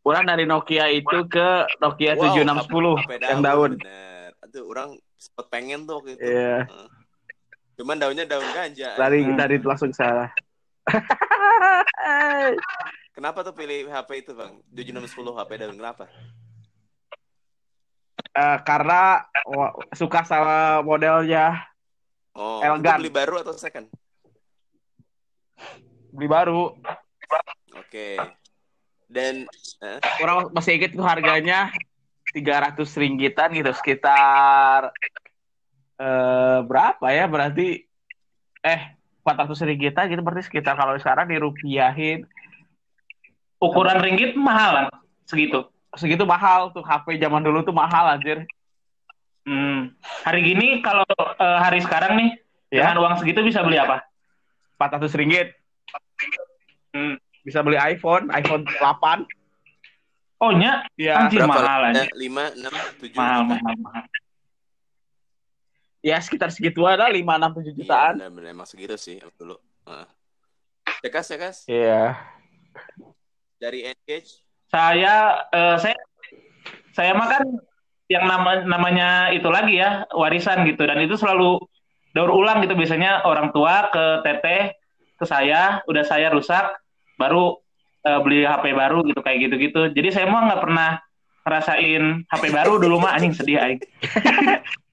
Orang 0.00 0.24
dari 0.24 0.48
Nokia 0.48 0.88
itu 0.88 1.28
ke 1.28 1.48
Nokia 1.78 2.16
Wow, 2.16 2.32
7610 2.32 3.04
HP 3.04 3.10
yang 3.20 3.42
daun. 3.44 3.72
Bener. 3.76 4.32
Aduh, 4.40 4.64
orang 4.66 4.88
sempet 5.14 5.46
pengen 5.52 5.84
tuh 5.84 6.00
waktu 6.00 6.16
itu. 6.16 6.24
Iya. 6.24 6.64
Heeh. 6.64 6.88
Cuman 7.76 7.96
daunnya 8.00 8.24
daun 8.24 8.48
ganja. 8.50 8.96
Dari 8.96 9.20
Hmm. 9.22 9.36
dari 9.36 9.56
langsung 9.60 9.92
salah. 9.92 10.32
Kenapa 13.10 13.42
tuh 13.42 13.52
pilih 13.52 13.86
HP 13.86 14.24
itu, 14.24 14.32
Bang? 14.32 14.62
7610 14.72 15.36
HP 15.36 15.50
daun 15.58 15.76
kenapa? 15.76 16.04
Eh, 18.30 18.58
karena 18.62 19.26
suka 19.92 20.22
sama 20.22 20.80
modelnya 20.80 21.66
Oh, 22.30 22.62
Elegan. 22.62 23.02
itu 23.02 23.10
beli 23.10 23.12
baru 23.12 23.34
atau 23.42 23.52
second? 23.58 23.90
beli 26.10 26.26
baru. 26.30 26.78
Oke. 27.74 28.18
Dan 29.10 29.50
eh, 29.82 29.98
Orang 30.22 30.54
masih 30.54 30.78
inget 30.78 30.94
tuh 30.94 31.02
harganya 31.02 31.74
300 32.30 32.78
ringgitan 32.94 33.50
gitu 33.50 33.74
sekitar 33.74 34.94
eh 36.00 36.58
berapa 36.64 37.06
ya 37.12 37.28
berarti 37.28 37.84
eh 38.64 38.80
400 39.22 39.68
ringgitan 39.68 40.08
gitu 40.08 40.20
berarti 40.24 40.48
sekitar 40.48 40.74
kalau 40.74 40.96
sekarang 40.96 41.28
dirupiahin 41.28 42.24
Ukuran 43.60 44.00
ringgit 44.00 44.32
mahal 44.40 44.70
kan? 44.72 44.86
Segitu. 45.28 45.68
segitu 45.92 46.22
mahal 46.24 46.70
tuh 46.72 46.80
HP 46.80 47.18
zaman 47.20 47.42
dulu 47.44 47.60
tuh 47.60 47.74
mahal 47.76 48.14
anjir. 48.16 48.46
Hmm. 49.44 49.92
Hari 50.24 50.40
gini 50.40 50.80
kalau 50.80 51.04
eh, 51.18 51.58
hari 51.60 51.84
sekarang 51.84 52.16
nih 52.16 52.30
Ya. 52.70 52.86
dengan 52.86 53.02
uang 53.02 53.14
segitu 53.18 53.42
bisa 53.42 53.60
beli 53.66 53.76
apa? 53.76 54.06
400 54.78 55.10
ringgit. 55.18 55.58
Hmm. 56.94 57.18
Bisa 57.42 57.60
beli 57.66 57.76
iPhone, 57.76 58.30
iPhone 58.30 58.62
8. 58.64 59.26
Oh 60.40 60.54
nya, 60.56 60.86
Ya, 60.96 61.20
anjir 61.26 61.44
mahal 61.44 61.90
anjir. 61.92 62.08
5, 62.16 62.56
6, 62.56 63.12
7 63.12 63.18
Mahal, 63.18 63.40
mahal, 63.44 63.76
mahal. 63.82 64.04
Ya 66.00 66.16
sekitar 66.20 66.48
segitu 66.48 66.84
ada 66.84 67.06
5 67.06 67.16
6 67.16 67.20
7 67.20 67.60
Iya, 67.60 67.72
jutaan. 67.76 68.14
benar-benar 68.16 68.50
emang 68.50 68.68
segitu 68.68 68.96
sih 68.96 69.20
dulu. 69.36 69.56
Heeh. 69.84 70.06
Cekas, 71.00 71.26
cekas. 71.28 71.56
Iya. 71.68 72.16
Dari 73.60 73.84
Engage. 73.84 74.40
Saya 74.70 75.44
eh, 75.50 75.76
saya 75.76 75.96
saya 76.92 77.12
mah 77.12 77.28
kan 77.28 77.42
yang 78.10 78.26
nama 78.26 78.66
namanya 78.66 79.30
itu 79.30 79.46
lagi 79.46 79.78
ya 79.78 80.02
warisan 80.10 80.66
gitu 80.66 80.82
dan 80.82 80.98
itu 80.98 81.14
selalu 81.14 81.62
daur 82.10 82.34
ulang 82.34 82.58
gitu 82.66 82.74
biasanya 82.74 83.22
orang 83.22 83.54
tua 83.54 83.86
ke 83.94 84.04
teteh 84.26 84.74
ke 85.14 85.24
saya 85.26 85.78
udah 85.86 86.02
saya 86.02 86.32
rusak 86.34 86.74
baru 87.14 87.54
eh, 88.02 88.18
beli 88.24 88.42
HP 88.42 88.74
baru 88.74 89.06
gitu 89.06 89.20
kayak 89.22 89.46
gitu-gitu 89.46 89.94
jadi 89.94 90.08
saya 90.10 90.26
mah 90.26 90.42
nggak 90.50 90.62
pernah 90.62 90.90
ngerasain 91.46 92.04
HP 92.26 92.44
baru 92.50 92.82
dulu 92.82 92.98
mah 92.98 93.14
anjing 93.14 93.30
sedih 93.30 93.62
aing 93.62 93.78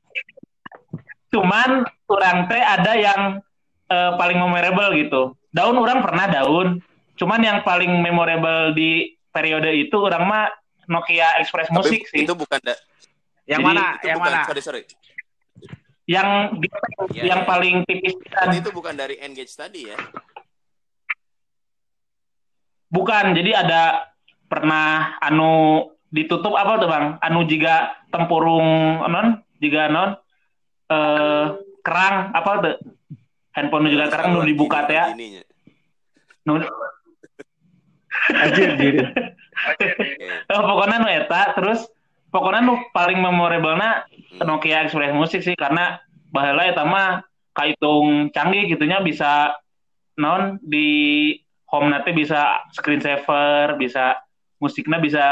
cuman 1.28 1.70
orang 2.08 2.38
teh 2.48 2.60
ada 2.60 2.94
yang 2.94 3.22
eh, 3.88 4.12
paling 4.16 4.38
memorable 4.38 4.90
gitu 4.94 5.22
daun 5.50 5.76
orang 5.76 6.00
pernah 6.00 6.26
daun 6.26 6.80
cuman 7.16 7.40
yang 7.42 7.60
paling 7.62 7.90
memorable 8.00 8.72
di 8.72 9.12
periode 9.30 9.70
itu 9.74 9.98
orang 9.98 10.24
mah 10.24 10.46
Nokia 10.88 11.36
Express 11.38 11.68
Tapi 11.68 11.78
Musik 11.78 12.02
sih 12.08 12.24
itu 12.24 12.32
bukan 12.32 12.60
da- 12.64 12.80
Yang 13.44 13.60
Jadi, 13.60 13.68
mana? 13.68 13.86
itu 13.94 14.06
Yang 14.08 14.18
bukan 14.18 14.32
mana? 14.32 14.48
sorry 14.48 14.62
sorry. 14.62 14.82
yang 16.08 16.30
Iya, 17.12 17.24
yang 17.36 17.42
iya. 17.44 17.48
paling 17.48 17.76
tipis 17.84 18.16
kan. 18.28 18.48
Itu 18.56 18.72
bukan 18.72 18.96
dari 18.96 19.20
Engage 19.20 19.52
tadi 19.52 19.92
ya. 19.92 20.00
bukan 22.88 23.36
jadi 23.36 23.68
ada 23.68 24.08
pernah 24.48 25.20
anu 25.20 25.84
ditutup 26.08 26.56
apa 26.56 26.80
tuh 26.80 26.88
bang 26.88 27.06
anu 27.20 27.44
jika 27.44 27.92
tempurung 28.08 28.64
non 29.04 29.44
jika 29.60 29.92
non 29.92 30.16
eh 30.88 31.46
kerang 31.82 32.16
apa 32.32 32.52
tuh 32.60 32.76
handphone 33.52 33.88
juga 33.88 34.08
kerang 34.08 34.32
nu 34.32 34.44
dibuka 34.44 34.86
teh 34.86 34.96
ya 34.96 35.06
Anjir, 38.28 38.76
anjir. 38.76 38.96
Oke. 39.72 39.88
eh, 40.46 40.62
pokoknya 40.62 40.98
nu 41.00 41.08
eta 41.08 41.42
terus 41.54 41.88
pokoknya 42.28 42.62
nu 42.62 42.74
paling 42.92 43.18
memorable 43.18 43.76
na 43.76 44.04
Hmm. 44.28 44.44
Nokia 44.44 44.84
Express 44.84 45.16
Musik 45.16 45.40
sih 45.40 45.56
karena 45.56 45.98
baheula 46.30 46.68
eta 46.68 46.84
mah 46.84 47.24
kaitung 47.56 48.28
canggih 48.30 48.68
gitunya 48.68 49.00
bisa 49.00 49.56
non 50.14 50.60
di 50.60 51.32
home 51.66 51.90
nate 51.90 52.12
bisa 52.12 52.68
screensaver 52.70 53.80
bisa 53.80 54.20
musiknya 54.60 55.00
bisa 55.00 55.26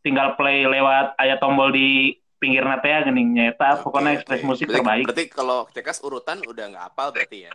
tinggal 0.00 0.36
play 0.36 0.62
lewat 0.62 1.16
aya 1.16 1.40
tombol 1.40 1.72
di 1.72 2.12
pinggir 2.36 2.62
nate 2.62 2.88
ya 2.88 3.00
geuning 3.02 3.32
nyata 3.32 3.80
Oke, 3.80 3.82
pokoknya 3.88 4.10
oke. 4.12 4.16
Express 4.20 4.42
Musik 4.44 4.66
berarti, 4.68 4.76
terbaik 4.80 5.04
Berarti 5.08 5.24
kalau 5.32 5.58
cekas 5.72 5.98
urutan 6.04 6.38
udah 6.44 6.64
nggak 6.70 6.84
hafal 6.92 7.08
berarti 7.12 7.48
ya. 7.48 7.52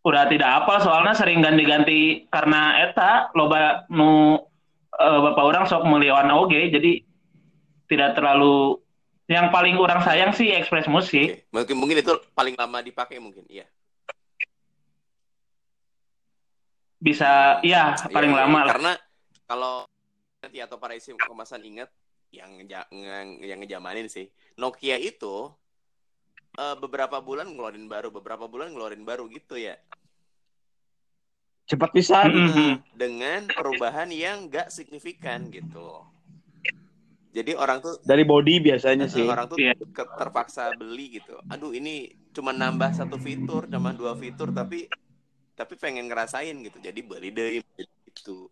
udah 0.00 0.24
tidak 0.32 0.64
apa 0.64 0.80
soalnya 0.80 1.12
sering 1.12 1.44
ganti-ganti 1.44 2.24
karena 2.32 2.88
eta 2.88 3.28
loba 3.36 3.84
nu 3.92 4.40
eh, 4.96 5.18
bapak 5.28 5.44
orang 5.44 5.64
sok 5.68 5.84
meliwan 5.84 6.32
oge 6.32 6.72
jadi 6.72 7.04
tidak 7.84 8.16
terlalu 8.16 8.80
yang 9.28 9.52
paling 9.52 9.76
orang 9.76 10.00
sayang 10.00 10.32
sih 10.32 10.56
Express 10.56 10.88
Musik 10.88 11.44
Oke. 11.44 11.52
Mungkin 11.52 11.76
mungkin 11.76 11.96
itu 12.00 12.16
paling 12.32 12.56
lama 12.56 12.80
dipakai 12.80 13.20
mungkin. 13.20 13.44
Iya. 13.46 13.68
bisa 17.00 17.60
ya 17.60 17.96
Iya, 17.96 18.08
paling 18.12 18.32
iya, 18.32 18.40
lama 18.44 18.58
iya. 18.60 18.64
lah 18.64 18.72
Karena 18.76 18.92
kalau 19.44 19.74
nanti 20.40 20.58
atau 20.60 20.76
para 20.80 20.96
isi 20.96 21.12
kemasan 21.12 21.60
ingat 21.60 21.88
yang 22.30 22.62
yang 22.62 23.26
yang 23.42 23.58
ngejamanin 23.58 24.06
sih 24.06 24.30
Nokia 24.54 24.96
itu 25.02 25.50
eh, 26.58 26.76
beberapa 26.78 27.18
bulan 27.18 27.50
ngeluarin 27.50 27.90
baru, 27.90 28.08
beberapa 28.14 28.46
bulan 28.46 28.70
ngeluarin 28.70 29.02
baru 29.02 29.26
gitu 29.30 29.58
ya. 29.58 29.74
Cepat 31.70 31.90
pisan. 31.94 32.30
Mm-mm. 32.34 32.50
Mhm. 32.50 32.72
Dengan 32.98 33.40
perubahan 33.46 34.10
yang 34.10 34.50
nggak 34.50 34.74
signifikan 34.74 35.46
gitu. 35.54 36.02
Jadi 37.30 37.54
orang 37.54 37.78
tuh 37.78 37.94
Dari 38.02 38.26
body 38.26 38.58
biasanya 38.58 39.06
eh, 39.06 39.14
sih. 39.14 39.22
orang 39.22 39.46
tuh 39.46 39.58
Iya. 39.62 39.78
ke- 39.78 40.12
terpaksa 40.18 40.74
beli 40.74 41.22
gitu. 41.22 41.38
Aduh 41.46 41.70
ini 41.70 42.10
cuma 42.34 42.50
nambah 42.50 42.90
satu 42.90 43.22
fitur, 43.22 43.70
cuma 43.70 43.94
dua 43.94 44.18
fitur 44.18 44.50
tapi 44.50 44.90
tapi 45.54 45.78
pengen 45.78 46.10
ngerasain 46.10 46.58
gitu. 46.66 46.82
Jadi 46.82 47.00
beli 47.06 47.30
deh 47.30 47.62
itu. 48.10 48.50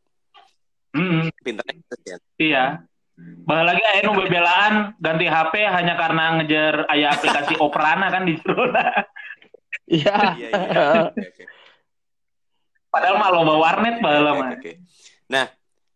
Mm-mm. 0.94 1.26
Pintarnya 1.42 1.74
gitu 1.74 1.94
ya. 2.06 2.16
iya 2.38 2.64
Bah 3.18 3.66
lagi 3.66 3.82
nu 4.06 4.14
bebelaan 4.14 4.94
ganti 5.02 5.26
HP 5.26 5.66
hanya 5.66 5.98
karena 5.98 6.38
ngejar 6.38 6.86
aya 6.86 7.10
aplikasi 7.10 7.58
Operana 7.64 8.12
kan 8.14 8.22
di 8.22 8.38
Jurona. 8.38 8.94
Iya. 9.88 10.14
Padahal 12.88 13.16
mah 13.18 13.30
loba 13.34 13.54
warnet 13.58 13.98
Oke, 13.98 14.04
mah. 14.04 14.30
oke, 14.30 14.54
oke. 14.60 14.72
Nah, 15.28 15.46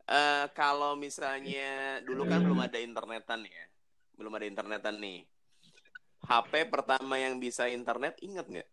eh, 0.08 0.44
kalau 0.52 0.98
misalnya 0.98 2.02
dulu 2.04 2.26
kan 2.26 2.42
belum 2.42 2.58
ada 2.58 2.78
internetan 2.82 3.46
ya, 3.46 3.64
belum 4.18 4.32
ada 4.36 4.46
internetan 4.48 4.96
nih. 4.98 5.24
HP 6.22 6.70
pertama 6.70 7.18
yang 7.18 7.38
bisa 7.38 7.66
internet 7.66 8.18
inget 8.22 8.46
nggak? 8.46 8.68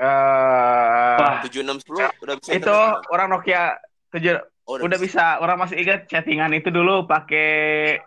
Eh. 0.00 1.40
7610 1.44 2.24
udah 2.24 2.34
bisa 2.40 2.50
itu 2.56 2.64
internet? 2.64 3.12
orang 3.12 3.28
Nokia 3.28 3.62
tujuh 4.10 4.36
Oh, 4.70 4.78
udah 4.78 4.98
bisa 5.02 5.42
orang 5.42 5.58
masih 5.58 5.82
ingat 5.82 6.06
chattingan 6.06 6.54
itu 6.54 6.70
dulu 6.70 7.02
pakai 7.10 7.98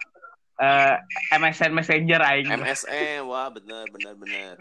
eh, 0.64 0.96
MSN 1.36 1.76
Messenger 1.76 2.24
aing. 2.24 2.48
MSN, 2.56 3.28
wah 3.28 3.52
bener 3.52 3.84
bener 3.92 4.16
bener. 4.16 4.56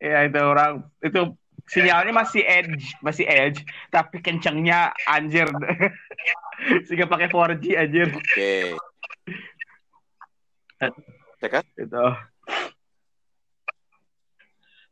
Iya 0.00 0.24
itu 0.24 0.40
orang 0.40 0.88
itu 1.04 1.36
sinyalnya 1.68 2.16
masih 2.16 2.40
edge, 2.48 2.96
masih 3.04 3.28
edge, 3.28 3.60
tapi 3.92 4.24
kencengnya 4.24 4.96
anjir. 5.04 5.52
Sehingga 6.88 7.04
pakai 7.04 7.28
4G 7.28 7.76
anjir. 7.76 8.08
Oke. 8.08 8.72
Ya 11.44 11.48
kan? 11.52 11.64
Itu. 11.76 12.04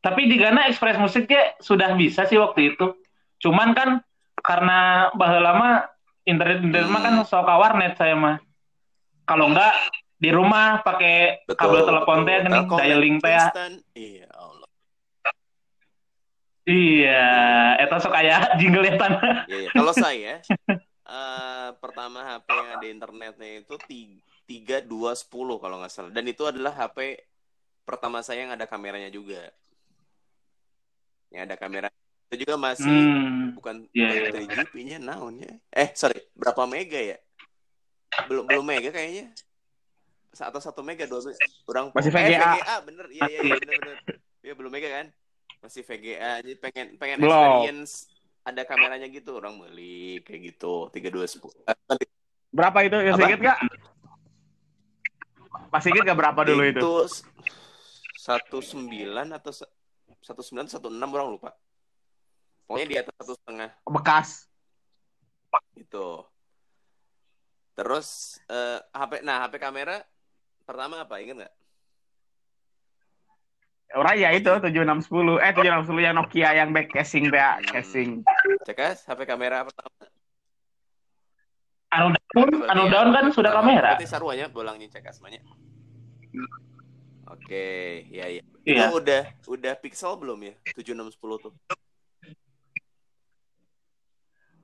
Tapi 0.04 0.20
di 0.28 0.36
Ghana 0.36 0.68
Express 0.68 1.00
Musiknya 1.00 1.56
sudah 1.64 1.96
bisa 1.96 2.28
sih 2.28 2.36
waktu 2.36 2.76
itu. 2.76 2.92
Cuman 3.40 3.72
kan 3.72 4.04
karena 4.46 4.78
bahwa 5.12 5.38
lama 5.42 5.68
internet 6.22 6.62
internet 6.62 6.88
mah 6.88 7.02
kan 7.02 7.14
Hmm. 7.18 7.26
sok 7.26 7.46
warnet 7.46 7.94
saya 7.94 8.14
mah. 8.14 8.36
Kalau 9.26 9.50
enggak 9.50 9.74
di 10.16 10.30
rumah 10.30 10.80
pakai 10.80 11.44
kabel 11.50 11.82
telepon 11.82 12.22
teh 12.22 12.38
Telkom 12.40 12.78
dialing 12.78 13.16
teh. 13.18 13.34
instan. 13.34 13.72
Iya 13.92 14.26
Allah. 14.32 14.68
Iya, 16.66 17.26
eta 17.78 17.96
sok 17.98 18.10
aya 18.12 18.36
jingle 18.58 18.82
ya. 18.82 18.94
Iya, 19.46 19.56
iya. 19.60 19.70
Kalau 19.70 19.92
saya 19.92 20.34
eh, 21.14 21.68
pertama 21.78 22.18
HP 22.24 22.46
yang 22.50 22.70
ada 22.74 22.86
internetnya 22.86 23.50
itu 23.60 23.74
ti- 23.86 24.18
tiga 24.46 24.82
dua 24.82 25.14
sepuluh 25.14 25.58
kalau 25.58 25.78
nggak 25.78 25.92
salah. 25.92 26.10
Dan 26.10 26.26
itu 26.26 26.42
adalah 26.42 26.74
HP 26.74 27.22
pertama 27.82 28.18
saya 28.18 28.42
yang 28.42 28.54
ada 28.54 28.66
kameranya 28.66 29.10
juga. 29.10 29.46
Yang 31.30 31.42
ada 31.46 31.56
kamera. 31.56 31.88
Itu 32.26 32.42
juga 32.42 32.54
masih 32.58 32.90
Hmm. 32.90 33.54
bukan 33.54 33.86
Iya, 33.94 34.06
bukan 34.10 34.42
iya. 34.42 34.64
3GP-nya 34.66 34.96
naonnya. 34.98 35.62
Eh, 35.70 35.94
sorry, 35.94 36.18
berapa 36.34 36.66
mega 36.66 36.98
ya? 36.98 37.18
Belum 38.26 38.44
belum 38.50 38.66
mega 38.66 38.90
kayaknya. 38.90 39.30
Atau 40.36 40.58
satu 40.58 40.82
mega 40.82 41.06
dua. 41.06 41.22
Kurang 41.62 41.94
Masih 41.94 42.10
eh, 42.10 42.14
VGA. 42.18 42.50
VGA 42.58 42.76
bener. 42.82 43.06
Iya 43.14 43.22
iya 43.30 43.40
iya 43.46 43.54
bener 43.56 43.78
bener. 43.78 43.96
Iya 44.42 44.52
belum 44.58 44.70
mega 44.74 44.88
kan? 44.90 45.06
Masih 45.62 45.82
VGA. 45.86 46.32
Jadi 46.42 46.56
pengen 46.58 46.86
pengen 46.98 47.18
Belum. 47.22 47.62
experience 47.62 48.10
ada 48.46 48.62
kameranya 48.62 49.06
gitu 49.10 49.38
orang 49.42 49.58
beli 49.58 50.22
kayak 50.22 50.54
gitu 50.54 50.86
tiga 50.94 51.10
dua 51.10 51.26
sepuluh 51.26 51.66
Berapa 52.54 52.78
itu? 52.86 52.94
Apa? 52.94 53.26
inget 53.26 53.40
gak? 53.42 53.58
Masih 55.74 55.90
inget 55.90 56.04
gak 56.06 56.18
berapa 56.18 56.40
dulu 56.46 56.62
itu? 56.62 56.90
satu 58.26 58.58
sembilan 58.58 59.38
atau 59.38 59.54
satu 60.18 60.42
sembilan 60.42 60.66
satu 60.66 60.90
enam 60.90 61.10
orang 61.14 61.28
lupa 61.38 61.50
pokoknya 62.66 62.86
di 62.86 62.96
atas 62.98 63.14
satu 63.16 63.32
setengah 63.34 63.70
Bekas. 63.84 64.28
gitu 65.74 66.26
terus 67.72 68.08
eh, 68.44 68.78
HP 68.90 69.22
nah 69.22 69.42
HP 69.42 69.56
kamera 69.56 70.02
pertama 70.62 71.00
apa 71.00 71.16
inget 71.18 71.36
nggak 71.38 71.54
Orang 73.86 74.18
ya 74.18 74.34
itu 74.34 74.50
7610. 74.50 75.38
Eh 75.38 75.52
7610 75.54 76.02
yang 76.02 76.14
Nokia 76.18 76.50
yang 76.52 76.74
back 76.74 76.90
casing 76.90 77.30
teh, 77.30 77.38
Hmm. 77.38 77.70
casing. 77.70 78.10
cekas 78.66 79.06
HP 79.06 79.22
kamera 79.24 79.62
pertama 79.62 80.10
Anu 81.88 82.10
daun, 82.34 82.66
anu 82.66 82.82
daun 82.90 83.14
kan 83.14 83.30
sudah 83.30 83.54
kamera. 83.54 83.94
berarti 83.94 84.04
saruanya 84.04 84.50
bolangnya 84.50 84.90
cekas 84.90 85.22
banyak 85.22 85.38
oke 87.26 87.66
ya 88.10 88.26
ya 88.28 88.42
Iya. 88.66 88.90
itu 88.90 88.98
udah 88.98 89.22
udah 89.46 89.74
pixel 89.78 90.18
belum 90.18 90.42
ya 90.42 90.54
tujuh 90.74 90.92
enam 90.92 91.06
sepuluh 91.08 91.38
tuh 91.38 91.54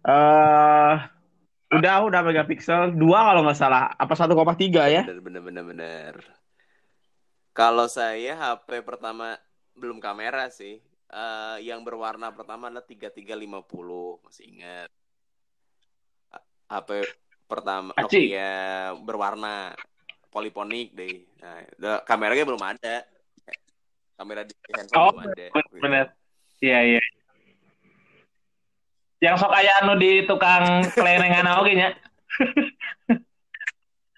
Eh 0.03 0.95
udah 1.73 1.95
udah 2.05 2.21
megapiksel 2.21 2.93
2 2.95 3.01
kalau 3.01 3.41
nggak 3.47 3.59
salah. 3.59 3.95
Apa 3.97 4.13
1,3 4.13 4.93
ya? 4.93 5.03
bener 5.07 5.23
bener 5.23 5.43
bener 5.43 5.65
bener 5.65 6.15
kalau 7.53 7.85
saya 7.85 8.33
HP 8.33 8.81
pertama 8.81 9.37
belum 9.77 10.01
kamera 10.01 10.49
sih 10.49 10.81
Eh, 11.13 11.69
yang 11.69 11.85
berwarna 11.85 12.33
pertama 12.33 12.73
adalah 12.73 12.89
3350 12.89 14.25
masih 14.25 14.49
ingat 14.49 14.89
HP 16.73 17.05
pertama. 17.45 17.93
Nokia 18.01 18.97
berwarna 18.97 19.77
poliponik 20.33 20.97
deh 20.97 21.21
nah 21.45 22.01
kameranya 22.09 22.49
belum 22.49 22.65
ada 22.65 23.05
kamera 24.17 24.41
di 24.49 24.57
handphone 24.73 24.97
Oh, 24.97 25.13
belum 25.13 25.29
ada 25.29 25.47
Bener. 25.77 26.07
Iya, 26.65 26.97
iya. 26.97 27.01
Yang 29.23 29.37
sok 29.39 29.55
aya 29.55 29.71
anu 29.79 29.95
di 29.95 30.27
tukang 30.27 30.83
kelenengan 30.91 31.47
oge 31.63 31.73
nya. 31.79 31.89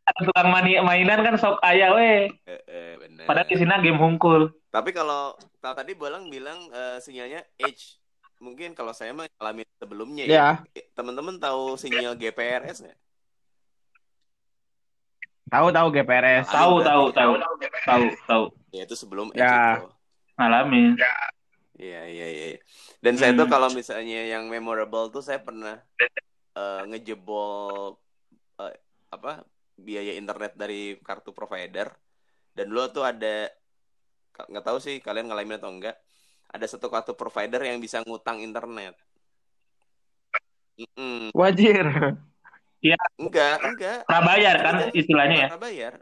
Anu 0.04 0.20
tukang 0.28 0.48
mani 0.48 0.80
mainan 0.80 1.20
kan 1.20 1.36
sok 1.36 1.60
aya 1.60 1.92
we. 1.92 2.28
Eh, 2.44 2.60
eh, 2.64 2.92
bener. 2.96 3.24
Padahal 3.24 3.48
di 3.48 3.56
sini 3.56 3.72
game 3.80 4.00
hungkul. 4.00 4.48
Tapi 4.68 4.92
kalau 4.92 5.36
kalau 5.60 5.74
tadi 5.76 5.92
Bolang 5.92 6.28
bilang 6.28 6.56
eh, 6.68 7.00
sinyalnya 7.00 7.44
H, 7.56 8.00
mungkin 8.36 8.72
kalau 8.72 8.92
saya 8.92 9.12
mah 9.12 9.28
ngalamin 9.30 9.68
sebelumnya 9.76 10.24
ya. 10.24 10.32
Ya, 10.72 10.82
Teman-teman 10.92 11.36
tahu 11.36 11.76
sinyal 11.76 12.16
GPRS 12.16 12.84
nggak? 12.84 12.98
tahu 15.44 15.68
tahu 15.70 15.86
GPRS. 15.92 16.48
Tahu, 16.48 16.80
Tahu, 16.80 17.04
tahu, 17.12 17.12
tahu. 17.12 17.32
Tahu, 17.84 18.04
tahu. 18.26 18.44
Ya 18.72 18.82
itu 18.84 18.96
sebelum 18.96 19.28
H 19.32 19.36
Ya. 19.36 19.78
itu. 19.78 19.88
Ngalamin. 20.40 20.96
Iya 20.96 21.12
iya 21.76 22.06
iya. 22.06 22.26
iya. 22.26 22.46
Dan 22.98 23.14
saya 23.14 23.34
tuh 23.34 23.46
Hmm. 23.46 23.52
kalau 23.52 23.68
misalnya 23.70 24.24
yang 24.24 24.46
memorable 24.46 25.10
tuh 25.10 25.20
saya 25.20 25.38
pernah 25.38 25.78
eh, 26.54 26.82
ngejebol 26.86 27.98
eh, 28.58 28.74
apa 29.10 29.42
biaya 29.74 30.14
internet 30.14 30.54
dari 30.54 30.96
kartu 31.00 31.30
provider. 31.30 31.90
Dan 32.54 32.70
dulu 32.70 32.86
tuh 32.88 33.02
ada 33.02 33.50
nggak 34.34 34.64
tahu 34.64 34.78
sih 34.78 34.98
kalian 34.98 35.26
ngalamin 35.26 35.58
atau 35.58 35.70
enggak. 35.70 35.98
Ada 36.48 36.70
satu 36.70 36.86
kartu 36.86 37.12
provider 37.12 37.58
yang 37.60 37.82
bisa 37.82 37.98
ngutang 38.02 38.38
internet. 38.38 38.94
Mm-mm. 40.74 41.34
Wajir. 41.34 41.86
Enggak, 43.18 43.58
enggak. 43.64 43.98
Prabayar 44.06 44.56
kan 44.60 44.74
istilahnya 44.92 45.36
ya. 45.36 45.48
Nggak 45.50 45.62
bayar. 45.62 45.92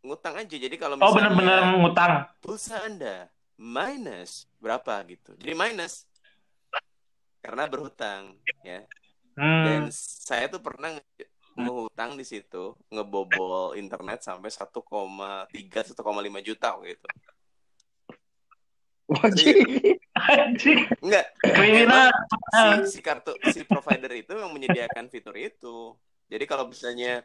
Ngutang 0.00 0.34
aja. 0.36 0.56
Jadi 0.56 0.76
kalau 0.76 0.96
Oh, 0.96 1.08
misalnya 1.08 1.32
bener-bener 1.32 1.58
ngutang. 1.76 2.12
pulsa 2.40 2.80
Anda 2.84 3.28
minus 3.60 4.48
berapa 4.56 5.04
gitu. 5.04 5.36
Jadi 5.36 5.52
minus 5.52 6.08
karena 7.44 7.68
berhutang 7.68 8.40
ya. 8.64 8.88
Dan 9.36 9.88
Hmm. 9.88 9.92
saya 9.92 10.48
tuh 10.48 10.60
pernah 10.60 10.96
ngehutang 11.54 12.16
di 12.16 12.24
situ, 12.24 12.72
ngebobol 12.88 13.76
internet 13.76 14.24
sampai 14.24 14.48
1,3 14.48 15.84
1,5 15.84 16.40
juta 16.40 16.72
gitu. 16.84 17.08
Anjing, 19.10 20.86
Enggak, 21.02 21.26
kriminal. 21.40 22.12
si, 22.52 22.68
si 22.94 23.00
kartu 23.00 23.32
si 23.42 23.64
provider 23.66 24.12
itu 24.14 24.36
yang 24.36 24.52
menyediakan 24.52 25.10
fitur 25.10 25.34
itu. 25.34 25.96
Jadi 26.30 26.44
kalau 26.46 26.68
misalnya 26.70 27.24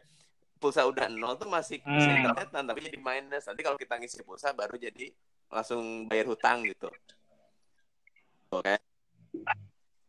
pulsa 0.58 0.88
udah 0.88 1.12
nol 1.12 1.36
tuh 1.38 1.46
masih 1.46 1.84
bisa 1.84 2.10
Hmm. 2.10 2.26
internetan 2.26 2.64
tapi 2.66 2.80
jadi 2.90 2.98
minus. 2.98 3.46
Nanti 3.46 3.62
kalau 3.62 3.78
kita 3.78 4.00
ngisi 4.00 4.24
pulsa 4.24 4.56
baru 4.56 4.80
jadi 4.80 5.12
langsung 5.48 6.08
bayar 6.08 6.26
hutang 6.28 6.66
gitu. 6.66 6.90
Oke, 8.52 8.78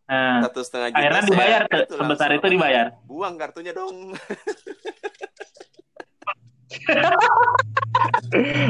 Nah, 0.06 0.38
satu 0.46 0.62
setengah 0.62 0.94
juta. 0.94 0.98
akhirnya 1.02 1.22
dibayar 1.26 1.60
tuh, 1.66 1.82
itu 1.82 1.94
sebesar 1.98 2.30
itu 2.32 2.46
dibayar. 2.46 2.86
Buang 3.04 3.34
kartunya 3.34 3.74
dong. 3.74 4.14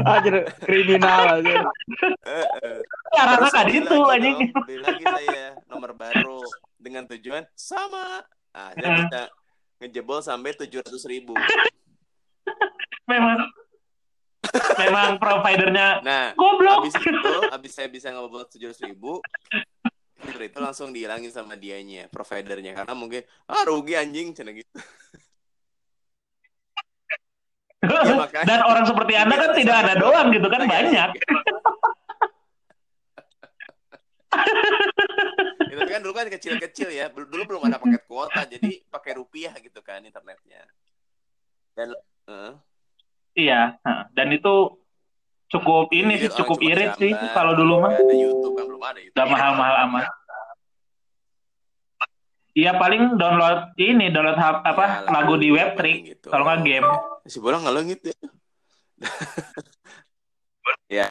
Anjir, 0.07 0.35
kriminal 0.63 1.41
anjir. 1.41 1.61
Karena 3.11 3.49
kan 3.49 3.65
beli 3.67 3.81
itu 3.81 3.89
dong, 3.89 4.09
Beli 4.65 4.77
lagi 4.81 5.05
saya 5.05 5.47
nomor 5.67 5.93
baru 5.93 6.41
dengan 6.77 7.05
tujuan 7.09 7.45
sama. 7.53 8.25
Ah, 8.53 8.73
Hmm. 8.73 9.05
bisa 9.05 9.29
ngejebol 9.77 10.25
sampai 10.25 10.57
tujuh 10.57 10.81
ratus 10.81 11.05
ribu. 11.05 11.37
Memang 13.05 13.45
memang 14.85 15.17
providernya 15.17 15.89
Nah, 16.05 16.25
goblok. 16.37 16.85
habis 16.85 16.95
itu, 16.99 17.35
habis 17.51 17.73
saya 17.73 17.89
bisa 17.89 18.13
ngebobol 18.13 18.45
tujuh 18.47 18.69
ratus 18.71 18.83
ribu, 18.85 19.21
itu 20.37 20.59
langsung 20.59 20.93
dihilangin 20.93 21.33
sama 21.33 21.57
dianya, 21.57 22.09
providernya, 22.09 22.77
karena 22.77 22.95
mungkin 22.97 23.23
ah 23.49 23.63
rugi 23.65 23.95
anjing, 23.97 24.33
cina 24.37 24.53
gitu. 24.53 24.69
Ya, 27.87 28.19
makanya. 28.19 28.47
Dan 28.51 28.61
orang 28.67 28.85
seperti 28.89 29.13
Anda 29.15 29.35
kan 29.39 29.51
tidak 29.55 29.77
ada 29.87 29.95
doang 29.95 30.35
gitu 30.35 30.49
kan 30.51 30.67
banyak. 30.67 31.11
Itu 35.71 35.83
kan 35.87 36.01
dulu 36.03 36.15
kan 36.17 36.27
kecil-kecil 36.27 36.89
ya, 36.91 37.07
Dulu- 37.13 37.29
dulu 37.31 37.43
belum 37.47 37.63
ada 37.71 37.79
paket 37.79 38.03
kuota, 38.11 38.43
jadi 38.49 38.83
pakai 38.91 39.13
rupiah 39.23 39.55
gitu 39.61 39.79
kan 39.87 40.03
internetnya. 40.03 40.67
Dan 41.79 41.95
eh, 42.27 42.53
Iya, 43.37 43.77
dan 44.17 44.33
itu 44.33 44.81
cukup 45.53 45.93
ini 45.93 46.17
sih 46.19 46.33
cukup 46.33 46.59
irit 46.65 46.97
sih 46.97 47.13
kalau 47.37 47.53
dulu 47.53 47.85
mah. 47.85 47.93
nggak 47.93 48.09
ada 48.09 48.17
YouTube 48.17 48.55
kan 48.57 48.65
belum 48.65 48.83
ada 48.83 48.99
YouTube. 48.99 49.15
Udah 49.15 49.27
mahal-mahal 49.29 49.77
amat. 49.87 50.05
Iya 52.57 52.73
paling 52.81 53.21
download 53.21 53.77
ini 53.77 54.09
download 54.09 54.41
hap- 54.41 54.65
apa 54.65 55.05
Ya, 55.05 55.13
lagu 55.13 55.37
di 55.37 55.53
web 55.53 55.77
trick 55.77 56.17
gitu. 56.17 56.33
kalau 56.33 56.49
nggak 56.49 56.65
game. 56.65 56.89
Si 57.29 57.37
bola 57.37 57.61
ngelengit 57.61 58.01
ya. 58.09 58.17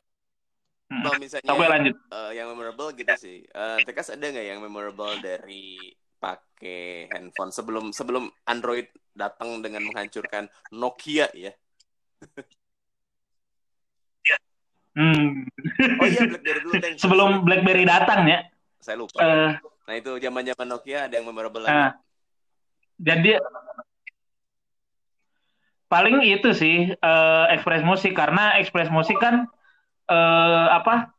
kalau 1.05 1.21
misalnya 1.21 1.53
Oke 1.53 1.65
lanjut. 1.69 1.93
eh, 1.93 2.31
yang 2.33 2.49
memorable 2.49 2.89
gitu 2.97 3.13
sih. 3.13 3.45
Eh, 3.45 3.77
Tekas 3.85 4.09
ada 4.09 4.25
nggak 4.25 4.47
yang 4.49 4.59
memorable 4.65 5.13
dari 5.21 5.93
pakai 6.17 7.13
handphone 7.13 7.53
sebelum 7.53 7.93
sebelum 7.93 8.25
Android 8.49 8.89
datang 9.13 9.61
dengan 9.61 9.85
menghancurkan 9.85 10.49
Nokia 10.73 11.29
ya? 11.37 11.53
Hmm. 14.95 15.43
Oh 15.99 16.07
iya 16.07 16.23
BlackBerry 16.23 16.59
dulu 16.63 16.73
Teng. 16.79 16.95
Sebelum 16.95 17.43
BlackBerry 17.43 17.83
datang 17.83 18.23
ya. 18.31 18.47
saya 18.79 18.95
lupa. 18.95 19.19
eh 19.19 19.59
Nah 19.85 19.93
itu 19.97 20.17
zaman-zaman 20.17 20.65
Nokia 20.65 21.05
ada 21.05 21.13
yang 21.19 21.27
memorable 21.29 21.61
lagi. 21.61 21.73
Nah, 21.73 21.89
jadi 22.97 23.37
paling 25.91 26.25
itu 26.25 26.49
sih 26.55 26.95
eh, 26.95 27.45
Express 27.53 27.83
Musik 27.85 28.17
karena 28.17 28.57
Express 28.57 28.89
Musik 28.89 29.19
kan 29.19 29.45
eh, 30.09 30.67
apa? 30.73 31.11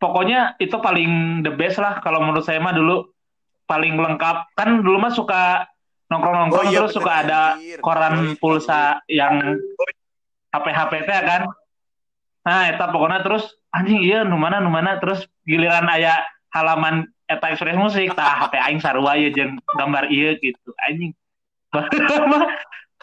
Pokoknya 0.00 0.58
itu 0.58 0.74
paling 0.80 1.44
the 1.46 1.52
best 1.54 1.78
lah 1.78 2.02
kalau 2.02 2.24
menurut 2.24 2.42
saya 2.42 2.58
mah 2.58 2.74
dulu 2.74 3.08
paling 3.64 3.96
lengkap 3.96 4.52
kan 4.58 4.80
dulu 4.84 4.96
mah 5.00 5.12
suka 5.14 5.64
nongkrong-nongkrong 6.12 6.68
Oh 6.68 6.72
iya, 6.72 6.78
terus 6.84 6.92
bener, 6.92 6.98
suka 7.00 7.12
ada 7.24 7.42
anjir. 7.56 7.78
koran 7.80 8.14
pulsa 8.36 9.00
yang 9.08 9.56
HP-HP 10.54 10.92
teh 11.02 11.20
kan. 11.26 11.42
Nah, 12.44 12.70
eta 12.70 12.86
pokoknya 12.92 13.26
terus 13.26 13.50
anjing 13.74 13.98
iya 14.04 14.22
nu 14.22 14.38
mana 14.38 14.62
nu 14.62 14.70
mana 14.70 15.02
terus 15.02 15.26
giliran 15.42 15.88
aya 15.90 16.14
halaman 16.54 17.10
eta 17.26 17.50
Express 17.50 17.74
Musik 17.74 18.14
tah 18.14 18.46
HP 18.46 18.54
aing 18.60 18.78
sarua 18.78 19.18
ieu 19.18 19.34
jeung 19.34 19.58
gambar 19.74 20.06
ieu 20.12 20.38
gitu 20.38 20.70
anjing. 20.86 21.10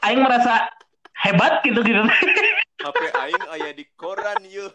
aing 0.07 0.21
merasa 0.23 0.71
hebat 1.27 1.59
gitu 1.65 1.83
gitu. 1.83 1.99
HP 2.85 3.01
aing 3.11 3.43
aya 3.51 3.69
di 3.75 3.83
koran 3.99 4.39
yuk. 4.47 4.71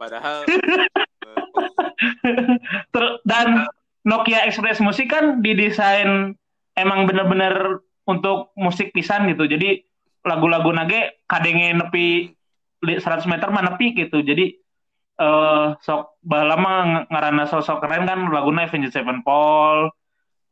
Padahal 0.00 0.46
Ter- 2.94 3.18
dan 3.26 3.66
Nokia 4.06 4.46
Express 4.46 4.78
Musik 4.78 5.10
kan 5.10 5.42
didesain 5.42 6.38
emang 6.78 7.10
bener-bener 7.10 7.82
untuk 8.06 8.54
musik 8.54 8.94
pisan 8.94 9.26
gitu. 9.26 9.50
Jadi 9.50 9.82
lagu-lagu 10.26 10.74
nage 10.74 11.22
kadenge 11.30 11.72
nepi 11.72 12.34
li- 12.82 13.00
100 13.00 13.30
meter 13.30 13.48
mah 13.54 13.62
nepi 13.62 13.94
gitu. 13.94 14.20
Jadi 14.20 14.58
eh 15.16 15.66
sok 15.80 16.20
lama 16.28 17.06
ngarana 17.08 17.48
sosok 17.48 17.80
keren 17.80 18.04
kan 18.04 18.28
laguna 18.28 18.68
Avenged 18.68 18.92
Sevenfold, 18.92 19.94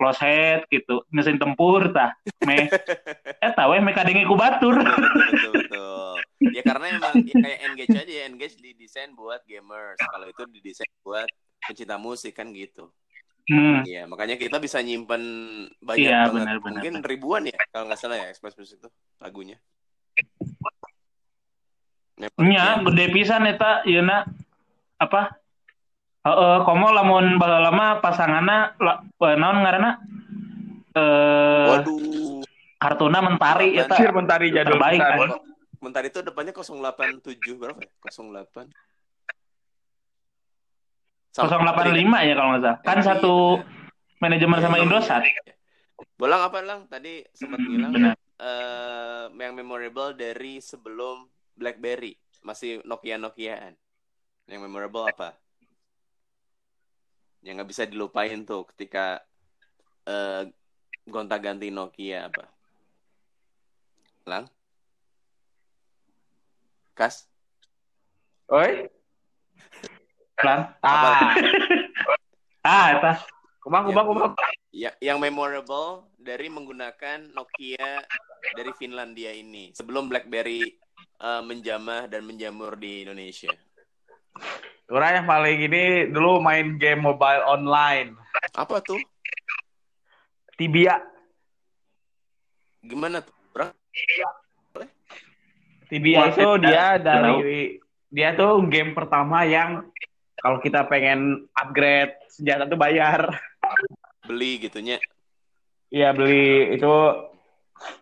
Close 0.00 0.20
Head 0.24 0.64
gitu. 0.72 1.04
Mesin 1.12 1.36
tempur 1.36 1.92
tah. 1.92 2.16
Me 2.46 2.70
eta 3.46 3.68
we 3.68 3.82
me 3.84 3.92
kadenge 3.92 4.24
ku 4.24 4.38
batur. 4.38 4.78
betul, 4.78 5.12
betul, 5.28 5.52
betul. 5.52 6.14
Ya 6.54 6.62
karena 6.64 6.86
emang 6.96 7.14
ya 7.28 7.34
kayak 7.36 7.58
Engage 7.66 7.96
aja 7.98 8.12
ya, 8.12 8.24
Engage 8.30 8.56
didesain 8.56 9.12
buat 9.12 9.42
gamers. 9.44 9.98
Kalau 10.00 10.26
itu 10.30 10.42
didesain 10.48 10.92
buat 11.04 11.28
pecinta 11.60 11.96
musik 12.00 12.32
kan 12.36 12.48
gitu. 12.56 12.88
Hmm. 13.44 13.84
Iya, 13.84 14.08
makanya 14.08 14.34
kita 14.34 14.56
bisa 14.56 14.80
nyimpen 14.80 15.20
banyak 15.78 16.00
Iya, 16.00 16.24
banget. 16.24 16.32
benar, 16.34 16.56
benar, 16.58 16.72
Mungkin 16.80 16.94
benar. 16.96 17.08
ribuan 17.08 17.42
ya 17.44 17.58
kalau 17.68 17.84
nggak 17.86 17.98
salah 17.98 18.16
ya 18.16 18.26
Express 18.26 18.56
Music 18.56 18.80
itu 18.80 18.88
lagunya. 19.18 19.60
Memang, 22.14 22.40
Nya 22.40 22.64
ya. 22.70 22.80
gede 22.80 23.06
pisan 23.10 23.44
eta 23.44 23.82
yeuna 23.84 24.22
apa? 24.96 25.34
Heeh, 26.24 26.56
komo 26.64 26.88
lamun 26.88 27.36
baheula 27.36 27.60
lama 27.60 28.00
pasanganna 28.00 28.72
la, 28.78 28.92
eh, 29.02 29.36
naon 29.36 29.60
ngaranna? 29.60 29.90
Eh 30.94 31.68
Waduh. 31.68 32.40
kartuna 32.78 33.18
mentari 33.18 33.74
eta 33.74 33.92
Anjir 33.92 34.08
mentari 34.08 34.48
jadul 34.48 34.72
terbaik 34.72 35.00
pisan. 35.00 35.18
kan. 35.20 35.30
Bentar 35.82 36.02
itu 36.02 36.18
depannya 36.22 36.52
087 36.54 37.20
berapa 37.58 37.76
ya? 37.76 37.92
08. 38.08 38.72
085 41.34 41.90
ya 42.22 42.34
kalau 42.38 42.48
nggak 42.54 42.62
salah. 42.62 42.78
Kan 42.80 42.98
Iya, 42.98 43.06
satu 43.10 43.34
benar. 43.58 43.66
manajemen 44.22 44.58
sama 44.62 44.76
Iya, 44.78 44.84
Indosat. 44.86 45.22
iya. 45.26 45.42
Bolang 46.14 46.42
apa 46.46 46.58
lang? 46.62 46.86
Tadi 46.86 47.26
sempat 47.34 47.58
bilang 47.60 47.90
Benar. 47.90 48.14
eh 48.14 49.24
yang 49.34 49.54
memorable 49.54 50.14
dari 50.14 50.62
sebelum 50.62 51.26
BlackBerry 51.54 52.14
masih 52.42 52.82
Nokia 52.86 53.18
Nokiaan. 53.18 53.74
Yang 54.46 54.60
memorable 54.62 55.04
apa? 55.04 55.34
Yang 57.42 57.54
nggak 57.58 57.70
bisa 57.70 57.82
dilupain 57.84 58.46
tuh 58.46 58.62
ketika 58.70 59.18
eh 60.06 60.46
gonta-ganti 61.04 61.68
Nokia 61.68 62.30
apa? 62.30 62.46
Lang? 64.24 64.46
Kas? 66.94 67.26
Oi, 68.48 68.86
Lang. 70.42 70.60
ah, 70.82 71.30
Ah, 72.64 72.96
eta. 72.96 73.12
kumang 73.60 73.92
kumang 73.92 74.06
kumang. 74.08 74.32
Ya, 74.72 74.90
yang 74.98 75.20
memorable 75.20 76.08
dari 76.16 76.48
menggunakan 76.48 77.30
Nokia 77.36 78.02
dari 78.56 78.72
Finlandia 78.80 79.30
ini 79.36 79.70
sebelum 79.76 80.08
BlackBerry 80.08 80.64
eh, 81.20 81.42
menjamah 81.44 82.08
dan 82.08 82.24
menjamur 82.24 82.74
di 82.80 83.04
Indonesia. 83.04 83.52
Orang 84.88 85.22
yang 85.22 85.26
paling 85.28 85.58
ini 85.64 85.84
dulu 86.08 86.40
main 86.40 86.76
game 86.80 87.04
mobile 87.04 87.44
online. 87.46 88.16
Apa 88.56 88.80
tuh? 88.80 88.98
Tibia. 90.56 90.98
Gimana 92.84 93.20
tuh? 93.20 93.32
Tibia 95.88 96.26
Wah, 96.26 96.28
itu 96.32 96.48
dia 96.64 96.86
dari 96.96 97.78
dia 98.08 98.32
tuh 98.34 98.64
game 98.72 98.96
pertama 98.96 99.44
yang 99.44 99.84
kalau 100.44 100.60
kita 100.60 100.84
pengen 100.84 101.48
upgrade 101.56 102.12
senjata 102.28 102.68
tuh 102.68 102.76
bayar. 102.76 103.32
Beli 104.28 104.60
gitunya. 104.60 105.00
Iya 105.88 106.12
beli 106.12 106.76
itu 106.76 106.92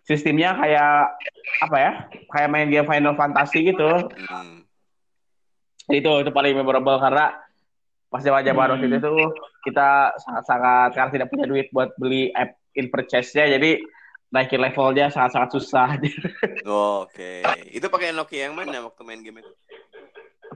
sistemnya 0.02 0.58
kayak 0.58 1.22
apa 1.62 1.76
ya? 1.78 1.92
Kayak 2.34 2.50
main 2.50 2.66
game 2.66 2.88
Final 2.90 3.14
Fantasy 3.14 3.70
gitu. 3.70 4.10
Hmm. 4.10 4.66
Itu 5.86 6.26
itu 6.26 6.30
paling 6.34 6.58
memorable 6.58 6.98
karena 6.98 7.30
pas 8.10 8.20
zaman 8.26 8.42
zaman 8.42 8.74
Hmm. 8.74 8.90
itu 8.90 8.98
tuh 8.98 9.30
kita 9.62 10.18
sangat-sangat 10.18 10.98
karena 10.98 11.10
tidak 11.14 11.28
punya 11.30 11.46
duit 11.46 11.70
buat 11.70 11.94
beli 11.94 12.34
app 12.34 12.58
in 12.74 12.90
purchase-nya 12.90 13.46
jadi 13.56 13.78
naikin 14.32 14.58
levelnya 14.58 15.14
sangat-sangat 15.14 15.50
susah. 15.54 15.88
Oh, 16.66 17.06
Oke. 17.06 17.44
Itu 17.70 17.86
pakai 17.86 18.10
Nokia 18.10 18.50
yang 18.50 18.58
mana 18.58 18.82
waktu 18.82 19.00
main 19.06 19.22
game 19.22 19.44
itu? 19.44 19.52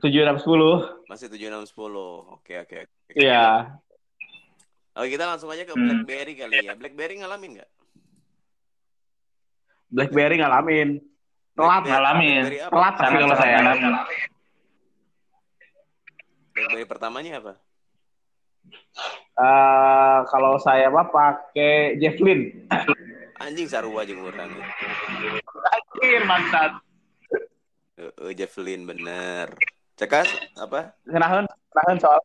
7610. 0.00 1.09
Masih 1.09 1.26
7610. 1.30 2.37
Oke, 2.37 2.54
oke. 2.61 2.76
oke. 2.85 3.12
Iya. 3.16 3.76
Oke, 4.96 5.09
kita 5.12 5.24
langsung 5.28 5.52
aja 5.52 5.68
ke 5.68 5.76
Hmm. 5.76 5.85
BlackBerry 5.85 6.32
kali 6.40 6.56
ya. 6.64 6.72
BlackBerry 6.72 7.14
ngalamin 7.20 7.50
nggak? 7.61 7.70
BlackBerry 9.92 10.37
ngalamin. 10.40 10.88
Telat, 11.56 11.82
ngalamin. 11.88 12.42
Apa? 12.44 12.72
telat 12.72 12.94
tapi 13.00 13.16
kalau 13.20 13.37
saya. 13.37 13.56
BlackBerry 16.56 16.85
pertamanya 16.88 17.32
apa? 17.40 17.52
Eh, 19.37 20.18
kalau 20.32 20.56
saya 20.56 20.88
mah 20.88 21.12
pakai 21.12 22.00
Javelin. 22.00 22.64
Anjing 23.37 23.68
sarua 23.68 24.09
jeung 24.09 24.24
urang. 24.24 24.48
Anjir, 24.48 26.22
mantap. 26.24 26.80
Heeh, 28.00 28.32
Javelin 28.32 28.88
bener. 28.88 29.52
Cekas 29.96 30.28
apa? 30.54 30.92
Kenahan, 31.02 31.44
kenahan 31.72 31.96
soal 31.98 32.20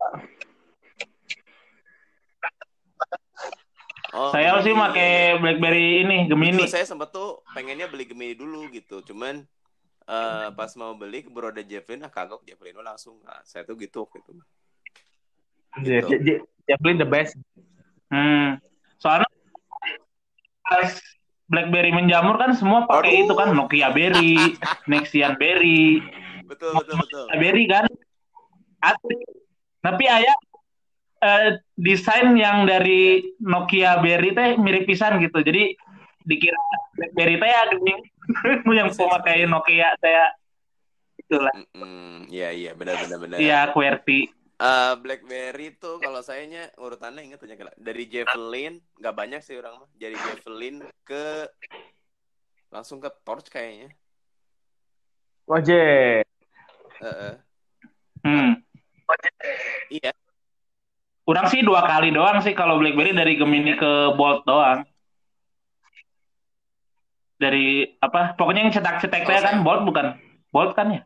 Oh, 4.12 4.28
Saya 4.28 4.60
sih 4.60 4.76
pakai 4.76 5.40
BlackBerry 5.40 6.04
ini 6.04 6.28
Gemini. 6.28 6.60
Betul, 6.60 6.68
saya 6.68 6.84
sempat 6.84 7.16
tuh 7.16 7.40
pengennya 7.56 7.88
beli 7.88 8.04
Gemini 8.04 8.36
dulu 8.36 8.68
gitu. 8.68 9.00
Cuman 9.08 9.40
eh, 10.04 10.48
pas 10.52 10.68
mau 10.76 10.92
beli 11.00 11.24
keburu 11.24 11.48
ada 11.48 11.64
Javelin, 11.64 12.04
ah 12.04 12.12
kagok 12.12 12.44
Javelin 12.44 12.76
langsung. 12.84 13.24
Nah, 13.24 13.40
saya 13.48 13.64
tuh 13.64 13.80
gitu 13.80 14.04
gitu. 14.12 14.32
J- 15.80 16.04
Gitu. 16.04 16.44
Javelin 16.68 17.00
the 17.00 17.08
best. 17.08 17.40
Hmm. 18.12 18.60
Soalnya 19.00 19.32
pas 20.60 20.92
BlackBerry 21.48 21.96
menjamur 21.96 22.36
kan 22.36 22.52
semua 22.52 22.84
pakai 22.84 23.16
Aduh. 23.16 23.32
itu 23.32 23.34
kan 23.40 23.56
Nokia 23.56 23.96
Berry, 23.96 24.60
Nexian 24.92 25.40
Berry, 25.40 26.04
Betul 26.52 26.72
betul 26.84 26.96
betul. 27.00 27.26
Berry 27.40 27.64
kan. 27.72 27.88
Asli. 28.84 29.18
Tapi 29.80 30.04
ayah 30.04 30.38
eh, 31.24 31.50
desain 31.80 32.36
yang 32.36 32.68
dari 32.68 33.24
Nokia 33.40 34.04
Berry 34.04 34.36
teh 34.36 34.60
mirip 34.60 34.84
pisan 34.84 35.24
gitu. 35.24 35.40
Jadi 35.40 35.80
dikira 36.28 36.60
BlackBerry 37.00 37.40
teh 37.40 37.50
ya 37.50 37.62
gini. 37.72 37.96
yang 38.78 38.92
pemakai 38.92 39.48
Nokia 39.48 39.96
saya 40.04 40.28
itulah. 41.16 41.54
Iya 42.28 42.50
iya 42.52 42.72
benar 42.76 43.00
benar 43.08 43.18
benar. 43.24 43.38
Iya, 43.40 43.60
QWERTY. 43.72 44.20
Eh, 44.62 44.94
BlackBerry 45.02 45.74
tuh 45.82 45.98
kalau 45.98 46.22
sayanya 46.22 46.70
urutannya 46.78 47.26
inget 47.26 47.42
aja 47.42 47.74
dari 47.82 48.06
Javelin 48.06 48.78
nggak 49.00 49.16
banyak 49.16 49.42
sih 49.42 49.58
orang 49.58 49.82
mah. 49.82 49.90
Dari 49.98 50.14
Javelin 50.14 50.86
ke 51.02 51.50
langsung 52.70 53.02
ke 53.02 53.10
Torch 53.26 53.50
kayaknya. 53.50 53.90
Oje. 55.50 56.22
Hmm. 58.22 58.62
Iya. 59.90 60.14
Kurang 61.26 61.50
sih 61.50 61.66
dua 61.66 61.82
kali 61.86 62.14
doang 62.14 62.38
sih 62.46 62.54
kalau 62.54 62.78
BlackBerry 62.78 63.18
dari 63.18 63.34
Gemini 63.38 63.74
ke 63.74 64.14
Bold 64.14 64.46
doang. 64.46 64.86
Dari 67.42 67.98
apa? 67.98 68.38
Pokoknya 68.38 68.70
yang 68.70 68.74
cetak-cetak 68.74 69.26
Oh, 69.26 69.42
kan 69.42 69.66
Bold 69.66 69.82
bukan? 69.90 70.14
Bold 70.54 70.78
kan 70.78 70.94
ya? 70.94 71.02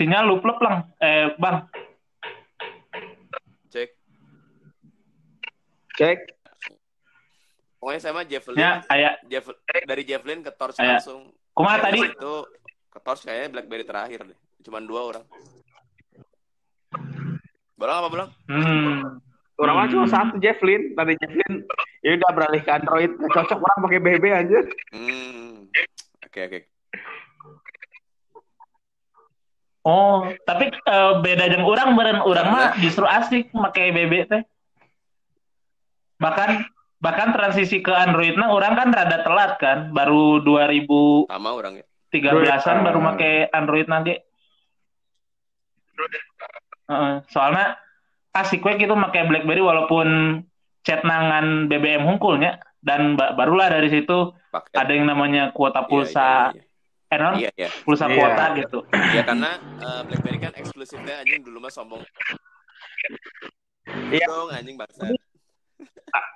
Sinyal 0.00 0.24
lu 0.32 0.40
plep 0.40 0.56
lang. 0.64 0.88
Eh, 0.96 1.36
Bang. 1.36 1.68
Cek. 3.68 3.92
Cek. 6.00 6.18
Pokoknya 7.76 8.00
sama 8.00 8.24
Javelin. 8.24 8.56
Ya, 8.56 8.80
kayak 8.82 9.12
Javel- 9.26 9.60
dari 9.84 10.02
Javelin 10.02 10.40
ke 10.40 10.50
Torch 10.50 10.76
Kayak- 10.76 11.00
langsung. 11.00 11.28
kumaha 11.50 11.76
Dari 11.78 11.84
tadi? 11.86 11.98
Itu 12.10 12.34
ke 12.88 12.98
Torch 12.98 13.22
kayaknya 13.22 13.48
BlackBerry 13.52 13.84
terakhir 13.84 14.20
deh. 14.22 14.38
Cuman 14.62 14.84
dua 14.84 15.00
orang. 15.06 15.24
Bolong 17.74 17.96
apa 17.96 18.08
belum? 18.08 18.28
Hmm. 18.46 18.96
Orang 19.56 19.74
mah 19.74 19.88
cuma 19.88 20.04
Hmm. 20.04 20.12
satu 20.12 20.36
Javelin, 20.36 20.92
tadi 20.92 21.12
Javelin 21.16 21.54
ya 22.00 22.16
udah 22.16 22.30
beralih 22.30 22.60
ke 22.60 22.70
Android. 22.70 23.12
Cocok 23.18 23.58
orang 23.58 23.78
pakai 23.82 24.00
BB 24.00 24.24
aja. 24.30 24.58
Hmm. 24.92 25.68
Oke 26.22 26.40
oke. 26.42 26.60
Oh, 29.80 30.28
tapi 30.44 30.68
eh, 30.68 31.12
beda 31.18 31.44
dengan 31.46 31.64
orang 31.64 31.96
beren 31.96 32.20
orang 32.20 32.46
mah 32.46 32.66
justru 32.76 33.02
asik 33.02 33.48
pakai 33.50 33.88
BB 33.90 34.28
teh. 34.28 34.42
Bahkan 36.20 36.50
bahkan 37.00 37.32
transisi 37.32 37.80
ke 37.80 37.90
Android 37.90 38.36
nah 38.36 38.52
orang 38.52 38.76
kan 38.76 38.88
rada 38.92 39.24
telat 39.24 39.56
kan, 39.56 39.88
baru 39.90 40.44
2013-an 40.44 41.32
Sama 41.32 41.50
orang 41.50 41.74
ya. 41.80 41.84
baru 42.82 42.98
pakai 43.06 43.32
Android 43.50 43.88
nanti. 43.88 44.14
Heeh, 46.86 47.14
soalnya 47.26 47.76
asik 48.32 48.60
we 48.60 48.76
gitu 48.76 48.92
pakai 48.92 49.26
BlackBerry 49.26 49.60
walaupun 49.60 50.40
chat 50.80 51.00
nangan 51.02 51.66
BBM 51.66 52.04
hungkulnya 52.04 52.56
dan 52.80 53.14
ba- 53.14 53.32
barulah 53.32 53.68
dari 53.68 53.88
situ 53.88 54.32
Pakai. 54.48 54.74
ada 54.74 54.90
yang 54.90 55.04
namanya 55.04 55.52
kuota 55.52 55.80
Iya, 55.80 55.88
pulsa 55.88 56.28
Iya, 56.50 56.62
eh 57.06 57.18
non 57.18 57.34
iya. 57.34 57.50
iya, 57.50 57.50
iya. 57.58 57.68
pulsa 57.80 58.06
Iya. 58.06 58.14
kuota 58.14 58.44
gitu. 58.56 58.78
Ya 59.12 59.22
karena 59.22 59.50
eh, 59.78 60.00
BlackBerry 60.04 60.38
kan 60.40 60.52
eksklusifnya 60.54 61.20
anjing 61.20 61.40
dulu 61.40 61.60
mah 61.60 61.70
sombong. 61.70 62.00
Iya. 64.10 64.26
Dong 64.26 64.48
anjing 64.50 64.76
bangsa. 64.76 65.04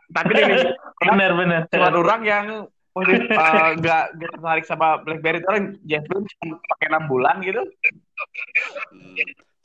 Tapi 0.09 0.31
ini 0.33 0.55
bener 1.03 1.31
bener. 1.35 1.61
cuma 1.67 1.89
orang 1.91 2.23
yang 2.23 2.47
eh, 2.95 3.71
nggak 3.75 4.05
nggak 4.15 4.31
tertarik 4.33 4.65
sama 4.65 5.03
BlackBerry 5.03 5.43
itu 5.43 5.49
orang 5.49 5.67
Javelin 5.83 6.25
cuma 6.31 6.55
pakai 6.65 6.87
enam 6.89 7.05
bulan 7.07 7.37
gitu. 7.43 7.63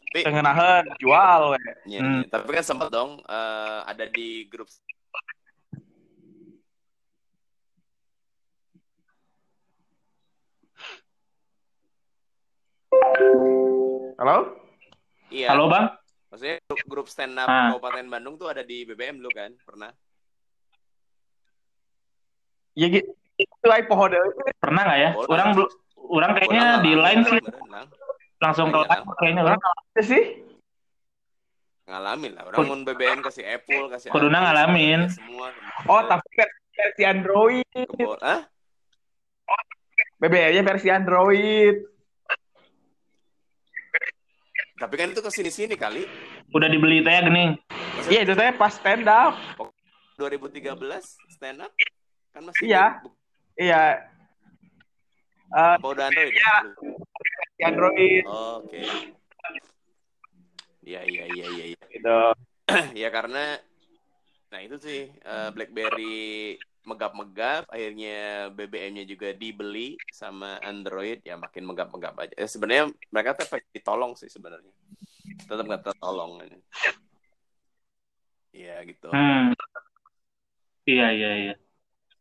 Tapi 0.10 0.20
Tengenahan 0.26 0.84
jual. 0.98 1.54
we. 1.54 1.60
Iya, 1.86 2.00
Hmm. 2.02 2.26
iya. 2.26 2.28
Tapi 2.28 2.50
kan 2.50 2.66
sempat 2.66 2.90
dong 2.90 3.22
eh, 3.22 3.80
ada 3.86 4.06
di 4.06 4.50
grup 4.50 4.66
Halo? 14.20 14.38
Iya. 15.30 15.54
Halo 15.54 15.66
Bang. 15.70 15.86
Maksudnya 16.30 16.56
grup, 16.70 16.82
grup 16.86 17.08
stand 17.10 17.34
up 17.42 17.50
Ah. 17.50 17.74
Kabupaten 17.74 18.06
Bandung 18.06 18.38
tuh 18.38 18.54
ada 18.54 18.62
di 18.62 18.86
BBM 18.86 19.18
lu 19.22 19.30
kan? 19.34 19.50
Pernah? 19.66 19.90
Ya 22.78 22.88
gitu. 22.94 23.10
Itu 23.40 23.68
pohon. 23.90 24.14
Pernah 24.62 24.82
nggak 24.86 25.00
ya? 25.00 25.10
Boleh. 25.18 25.30
Orang 25.34 25.48
belum, 25.58 25.70
orang 26.14 26.32
kayaknya 26.38 26.62
Orang 26.62 26.84
di 26.86 26.92
ngalamin, 26.94 27.04
line 27.04 27.22
sih 27.26 27.40
Lang. 27.70 27.88
langsung 28.40 28.68
ke 28.72 28.80
line 28.80 29.04
kayaknya 29.20 29.42
orang 29.44 29.60
Itu 29.96 30.02
sih. 30.06 30.24
Ngalamin 31.90 32.32
lah. 32.38 32.44
Orang 32.54 32.66
mau 32.70 32.78
BBM 32.86 33.20
kasih 33.26 33.44
Apple, 33.50 33.90
kasih 33.90 34.08
Kuduna 34.14 34.38
Apple, 34.38 34.46
ngalamin. 34.46 35.00
Semua. 35.10 35.50
Oh, 35.90 36.02
tapi 36.06 36.28
versi, 36.78 37.04
Android. 37.04 37.66
Kebol. 37.74 38.22
Hah? 38.22 38.46
BBM-nya 40.22 40.62
versi 40.62 40.88
Android. 40.94 41.76
Tapi 44.80 44.94
kan 44.96 45.12
itu 45.12 45.20
ke 45.20 45.28
sini-sini 45.30 45.76
kali. 45.76 46.08
udah 46.50 46.66
dibeli 46.66 47.04
teh 47.04 47.14
gini. 47.22 47.54
Iya, 48.08 48.24
itu 48.24 48.34
saya 48.34 48.50
pas 48.52 48.72
stand 48.72 49.06
up. 49.06 49.36
2013 50.16 50.66
stand 51.30 51.62
up 51.62 51.72
kan 52.32 52.42
masih 52.42 52.64
Iya. 52.66 52.86
bu- 53.00 53.14
Iya. 53.54 53.84
Eh, 55.50 55.74
apa 55.76 55.86
udah 55.86 56.08
Android? 56.08 56.32
Iya. 56.32 56.56
versi 57.20 57.62
Android 57.62 58.24
Oke. 58.26 58.82
Iya 60.82 61.02
iya 61.04 61.24
iya 61.28 61.46
iya 61.50 61.66
iya. 61.70 61.82
gitu. 61.88 62.20
ya 62.98 63.10
karena 63.10 63.60
nah 64.50 64.60
itu 64.60 64.80
sih 64.80 65.06
eh, 65.12 65.50
BlackBerry 65.52 66.58
megap-megap 66.88 67.68
akhirnya 67.68 68.50
BBM-nya 68.56 69.04
juga 69.06 69.36
dibeli 69.36 70.00
sama 70.10 70.58
Android 70.64 71.20
ya 71.24 71.36
makin 71.36 71.68
megap-megap 71.68 72.16
aja. 72.18 72.34
Eh, 72.40 72.48
sebenarnya 72.50 72.90
mereka 73.12 73.36
tetap 73.40 73.60
ditolong 73.74 74.16
sih 74.16 74.32
sebenarnya. 74.32 74.72
Tetap 75.46 75.64
nggak 75.68 75.84
tertolong. 75.92 76.40
Iya 78.56 78.76
gitu. 78.88 79.08
Hmm. 79.14 79.54
Iya 80.90 81.08
iya 81.14 81.32
iya. 81.38 81.54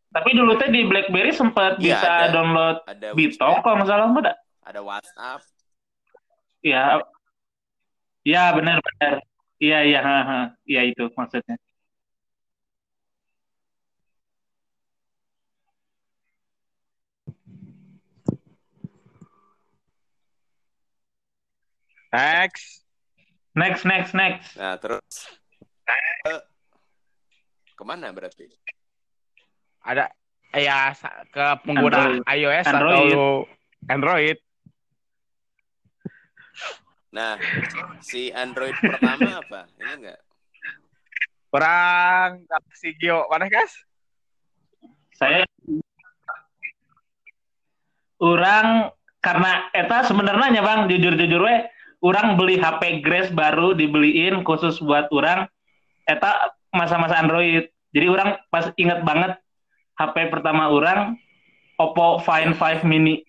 Tapi 0.09 0.31
dulu 0.33 0.57
teh 0.57 0.68
di 0.73 0.88
BlackBerry 0.88 1.33
sempat 1.37 1.77
Iya, 1.81 2.01
bisa 2.01 2.09
ada. 2.09 2.33
download 2.33 2.77
Ada 2.88 3.09
WeChat, 3.12 3.61
kalau 3.61 3.77
nggak 3.81 3.88
salah 3.88 4.09
ada. 4.09 4.33
ada 4.64 4.81
WhatsApp. 4.85 5.40
Iya. 6.64 7.01
Iya 8.25 8.42
benar 8.57 8.77
benar. 8.85 9.14
Iya 9.59 9.79
iya 9.88 10.01
ha, 10.05 10.18
ha. 10.25 10.40
Iya 10.68 10.81
itu 10.90 11.05
maksudnya. 11.16 11.57
Next. 22.09 22.88
Next 23.53 23.83
next 23.85 24.12
next. 24.14 24.55
Nah 24.57 24.79
terus 24.79 25.29
eh, 26.25 26.40
ke 27.75 27.83
mana 27.85 28.14
berarti? 28.14 28.49
Ada 29.85 30.09
ya 30.57 30.94
ke 31.29 31.47
pengguna 31.66 32.23
Android. 32.23 32.23
iOS 32.38 32.66
Android. 32.71 33.12
atau 33.12 33.25
Android. 33.90 34.37
Nah 37.12 37.35
si 38.01 38.33
Android 38.33 38.77
pertama 38.79 39.29
apa? 39.42 39.61
Ini 39.77 39.92
enggak? 40.01 40.21
Orang 41.49 42.44
Galaxy 42.44 42.94
Geo 42.97 43.27
mana 43.29 43.49
guys? 43.51 43.73
Saya 45.18 45.42
orang 48.23 48.94
karena 49.18 49.66
eta 49.75 50.07
sebenarnya 50.07 50.62
bang 50.62 50.87
jujur-jujur 50.87 51.42
we 51.42 51.57
orang 52.03 52.39
beli 52.39 52.59
HP 52.59 53.03
Grace 53.03 53.31
baru 53.35 53.75
dibeliin 53.75 54.47
khusus 54.47 54.79
buat 54.79 55.11
orang 55.11 55.51
eta 56.07 56.55
masa-masa 56.71 57.19
Android. 57.19 57.67
Jadi 57.91 58.07
orang 58.07 58.39
pas 58.53 58.71
inget 58.79 59.03
banget 59.03 59.35
HP 59.99 60.31
pertama 60.31 60.71
orang 60.71 61.19
Oppo 61.79 62.23
Find 62.23 62.55
5 62.55 62.87
mini. 62.87 63.23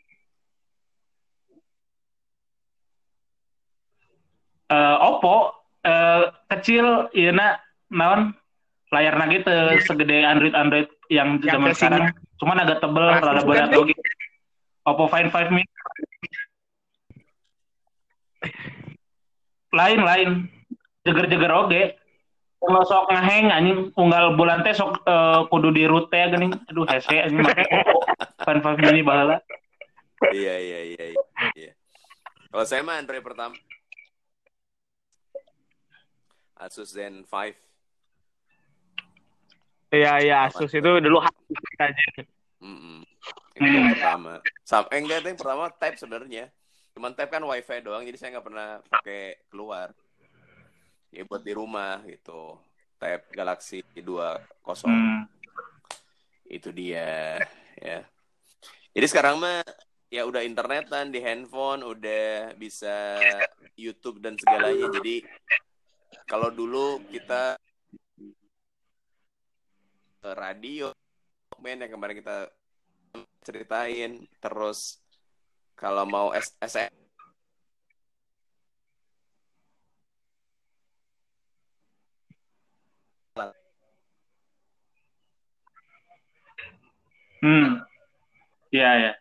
Eh, 4.70 4.98
Oppo 5.02 5.54
eh, 5.86 6.30
kecil 6.54 7.10
iya 7.18 7.34
naon? 7.90 8.38
Layarnya 8.90 9.26
gitu 9.30 9.54
segede 9.86 10.26
Android 10.26 10.58
Android 10.58 10.90
yang 11.14 11.38
zaman 11.46 11.74
sekarang. 11.78 12.10
Cuman 12.42 12.58
agak 12.58 12.82
tebel 12.82 13.06
rada 13.06 13.42
berat 13.46 13.70
oke 13.74 13.94
Oppo 14.86 15.06
Find 15.10 15.30
5 15.30 15.54
mini 15.54 15.70
lain 19.80 20.00
lain 20.02 20.30
jeger-jeger 21.06 21.52
oge 21.54 21.84
kalau 22.60 22.84
sok 22.84 23.08
ngeheng 23.08 23.48
anjing 23.48 23.80
unggal 23.96 24.36
bulan 24.36 24.62
teh 24.68 24.76
sok 24.76 25.00
eh, 25.08 25.40
kudu 25.48 25.72
di 25.72 25.88
teh 26.12 26.24
geuning 26.28 26.52
aduh 26.68 26.84
hese 26.88 27.16
anjing 27.24 27.40
make 27.40 27.64
Oppo 27.72 28.00
Find 28.44 28.60
5 28.64 28.84
mini 28.84 29.04
baheula 29.04 29.40
Iya 30.20 30.56
iya 30.60 30.80
iya 30.84 31.06
iya. 31.16 31.24
iya. 31.56 31.72
Kalau 32.52 32.66
saya 32.68 32.84
mah 32.84 33.00
Android 33.00 33.24
pertama 33.24 33.56
Asus 36.60 36.92
Zen 36.92 37.24
5. 37.24 37.56
Iya 39.96 40.20
iya 40.20 40.36
Asus 40.52 40.76
itu 40.76 40.92
dulu 41.00 41.24
aja. 41.24 41.88
Mm-mm. 42.60 43.08
Itu 43.56 43.64
yang 43.64 43.96
pertama. 43.96 44.44
Sam 44.68 44.92
eh, 44.92 45.00
enggak 45.00 45.24
itu 45.24 45.28
yang 45.32 45.40
pertama 45.40 45.72
Type 45.72 45.96
sebenarnya. 45.96 46.52
Cuman 47.00 47.16
Type 47.16 47.32
kan 47.32 47.48
WiFi 47.48 47.80
doang, 47.80 48.04
jadi 48.04 48.18
saya 48.20 48.36
nggak 48.36 48.48
pernah 48.52 48.84
pakai 48.92 49.48
keluar. 49.48 49.96
Ya 51.16 51.24
buat 51.24 51.48
di 51.48 51.56
rumah 51.56 52.04
gitu. 52.04 52.60
Tab 53.00 53.24
Galaxy 53.32 53.80
20 53.96 54.44
Hmm. 54.84 55.24
itu 56.50 56.70
dia 56.70 57.40
ya 57.80 58.04
jadi 58.92 59.06
sekarang 59.08 59.40
mah 59.40 59.64
ya 60.12 60.26
udah 60.26 60.44
internetan 60.44 61.14
di 61.14 61.22
handphone 61.22 61.86
udah 61.86 62.54
bisa 62.58 63.18
YouTube 63.80 64.20
dan 64.20 64.36
segalanya 64.36 64.90
jadi 65.00 65.24
kalau 66.28 66.52
dulu 66.52 67.02
kita 67.08 67.56
radio 70.22 70.92
men 71.62 71.86
yang 71.86 71.94
kemarin 71.94 72.20
kita 72.20 72.50
ceritain 73.46 74.26
terus 74.44 75.00
kalau 75.80 76.04
mau 76.04 76.36
S 76.36 76.52
SM 76.60 76.92
Hmm. 87.40 87.80
Iya, 88.68 88.90
ya. 89.00 89.12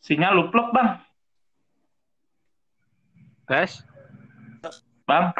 Sinyal 0.00 0.32
luplek, 0.32 0.72
Bang. 0.72 1.04
Guys, 3.44 3.84
Bang, 5.04 5.34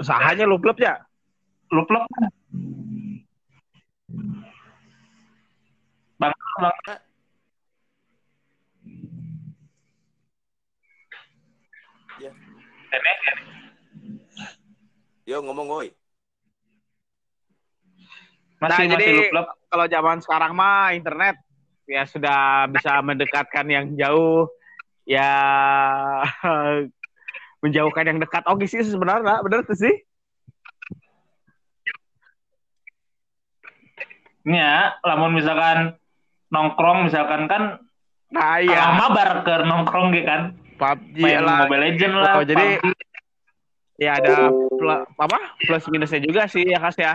usahanya 0.00 0.48
lu 0.48 0.56
klub 0.58 0.80
ya? 0.80 0.96
luplek. 1.70 2.02
Bang. 2.10 2.39
Bang. 6.60 6.76
Ya. 12.20 12.30
Ini, 12.90 13.12
yo 15.24 15.40
ngomong 15.40 15.66
woi 15.70 15.88
masih 18.60 18.84
Nah, 18.84 18.92
masih 18.92 18.92
jadi- 18.92 19.16
luplek. 19.32 19.46
Kalau 19.70 19.86
zaman 19.88 20.18
sekarang 20.20 20.52
mah 20.52 20.92
internet 20.92 21.38
ya 21.88 22.02
sudah 22.04 22.68
bisa 22.68 23.00
mendekatkan 23.00 23.64
yang 23.70 23.86
jauh, 23.96 24.50
ya 25.08 25.30
menjauhkan 27.64 28.04
yang 28.04 28.18
dekat. 28.20 28.44
Oke 28.50 28.68
sih 28.68 28.84
sebenarnya, 28.84 29.40
bener 29.40 29.64
tuh 29.64 29.78
sih. 29.78 29.94
Ya, 34.44 34.96
lamun 35.06 35.36
misalkan 35.36 35.96
nongkrong 36.50 37.06
misalkan 37.08 37.46
kan 37.46 37.78
Nah 38.30 38.62
iya. 38.62 38.94
mabar 38.94 39.42
ke 39.42 39.54
nongkrong 39.66 40.14
gitu 40.14 40.22
kan. 40.22 40.42
PUBG 40.78 41.18
Main 41.18 41.42
lah. 41.42 41.66
Mobile 41.66 41.82
Legend 41.82 42.14
lah. 42.14 42.34
Oh, 42.38 42.46
jadi 42.46 42.66
PUBG. 42.78 42.94
ya 44.00 44.10
ada 44.16 44.48
pl- 44.48 45.04
apa 45.18 45.38
plus 45.66 45.84
minusnya 45.92 46.24
juga 46.24 46.46
sih 46.48 46.64
ya 46.64 46.78
kas 46.80 46.96
ya. 46.96 47.14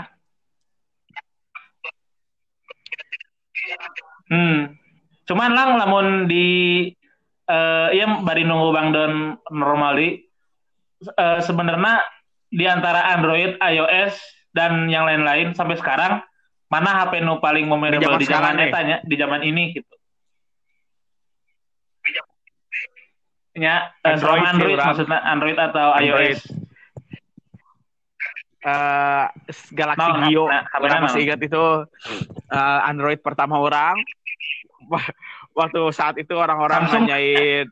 Hmm. 4.29 4.75
Cuman 5.25 5.51
lang 5.55 5.79
lamun 5.79 6.07
di 6.29 6.89
eh 7.45 7.87
iya 7.93 8.05
bari 8.25 8.41
nunggu 8.43 8.69
Bang 8.73 8.89
Don 8.91 9.37
normali 9.53 10.19
eh, 11.01 11.39
sebenarnya 11.41 12.01
di 12.51 12.65
antara 12.67 13.15
Android, 13.17 13.57
iOS 13.57 14.17
dan 14.53 14.91
yang 14.91 15.05
lain-lain 15.07 15.53
sampai 15.57 15.77
sekarang 15.79 16.21
mana 16.65 17.05
HP 17.05 17.21
nu 17.21 17.37
paling 17.37 17.65
memorable 17.69 18.17
di 18.17 18.27
zaman 18.27 18.57
eta 18.57 18.79
nya, 18.81 18.97
di 19.05 19.15
zaman 19.15 19.41
ini 19.45 19.77
gitu. 19.77 19.93
Ya, 23.55 23.95
eh, 24.03 24.11
Android 24.11 24.43
sih, 24.43 24.51
Android 24.51 24.77
maksudnya 24.83 25.19
Android 25.23 25.57
atau 25.57 25.87
Android. 25.95 26.35
iOS. 26.35 26.41
eh 28.65 29.25
Galaxy 29.77 30.09
Nah, 30.09 30.25
Gio, 30.25 30.49
nah, 30.49 30.65
orang 30.81 30.99
mana? 30.99 31.05
masih 31.07 31.21
ingat 31.23 31.39
itu 31.39 31.63
eh, 32.51 32.79
Android 32.83 33.19
pertama 33.23 33.61
orang. 33.61 33.95
Waktu 35.59 35.79
saat 35.95 36.19
itu 36.19 36.35
orang-orang 36.35 36.83
nanyain 36.91 37.69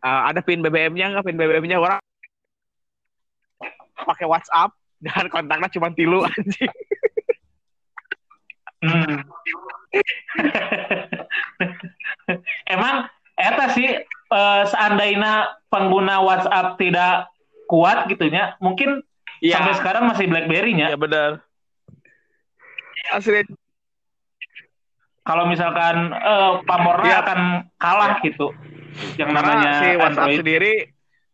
eh, 0.00 0.20
ada 0.32 0.40
pin 0.40 0.64
BBM-nya 0.64 1.12
nggak 1.12 1.26
pin 1.26 1.36
BBM-nya 1.36 1.76
orang 1.76 2.00
pakai 4.00 4.24
WhatsApp 4.24 4.72
dan 5.04 5.28
kontaknya 5.28 5.68
cuma 5.68 5.92
tilu 5.92 6.24
anjing. 6.30 6.72
Hmm. 8.80 9.20
Emang 12.68 13.08
eta 13.36 13.66
sih 13.72 13.88
eh, 14.30 14.62
seandainya 14.66 15.56
pengguna 15.68 16.20
WhatsApp 16.22 16.76
tidak 16.76 17.28
kuat 17.66 18.06
gitunya, 18.08 18.54
mungkin 18.58 19.02
sampai 19.40 19.74
sekarang 19.78 20.04
masih 20.06 20.26
BlackBerry-nya. 20.26 20.90
ya 20.90 20.98
benar. 20.98 21.30
Asli 23.10 23.42
Kalau 25.20 25.44
misalkan 25.46 26.10
eh, 26.10 26.52
pamornya 26.64 27.12
Iya. 27.12 27.22
akan 27.22 27.40
kalah 27.76 28.12
gitu. 28.20 28.50
Yang 29.14 29.30
namanya 29.30 29.70
Karena 29.70 29.78
si 29.78 29.88
WhatsApp 29.94 30.26
Android. 30.26 30.40
sendiri 30.42 30.74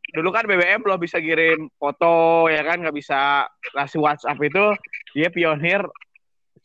dulu 0.06 0.28
kan 0.32 0.44
BBM 0.44 0.80
belum 0.80 0.96
bisa 0.96 1.20
kirim 1.20 1.68
foto 1.76 2.46
ya 2.48 2.62
kan 2.62 2.80
nggak 2.80 2.94
bisa 2.94 3.44
si 3.84 3.96
WhatsApp 3.96 4.38
itu 4.40 4.64
dia 5.12 5.28
pionir 5.28 5.82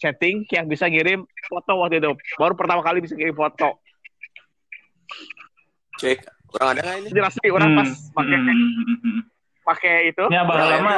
chatting 0.02 0.42
yang 0.50 0.66
bisa 0.66 0.90
ngirim 0.90 1.22
foto 1.46 1.78
waktu 1.78 2.02
itu. 2.02 2.12
Baru 2.42 2.58
pertama 2.58 2.82
kali 2.82 3.06
bisa 3.06 3.14
kirim 3.14 3.38
foto. 3.38 3.78
Cek 6.02 6.26
kurang 6.50 6.74
ada 6.74 6.82
nggak 6.82 6.98
ini? 7.06 7.10
Jelas 7.14 7.34
sih 7.38 7.50
orang 7.54 7.70
Hmm, 7.72 7.80
pas 7.80 7.90
pakai 8.18 8.38
hmm, 8.42 8.50
hmm, 8.50 8.98
hmm. 8.98 9.22
pakai 9.62 9.96
itu. 10.10 10.26
Ya, 10.34 10.42
bakal 10.42 10.68
lama. 10.68 10.96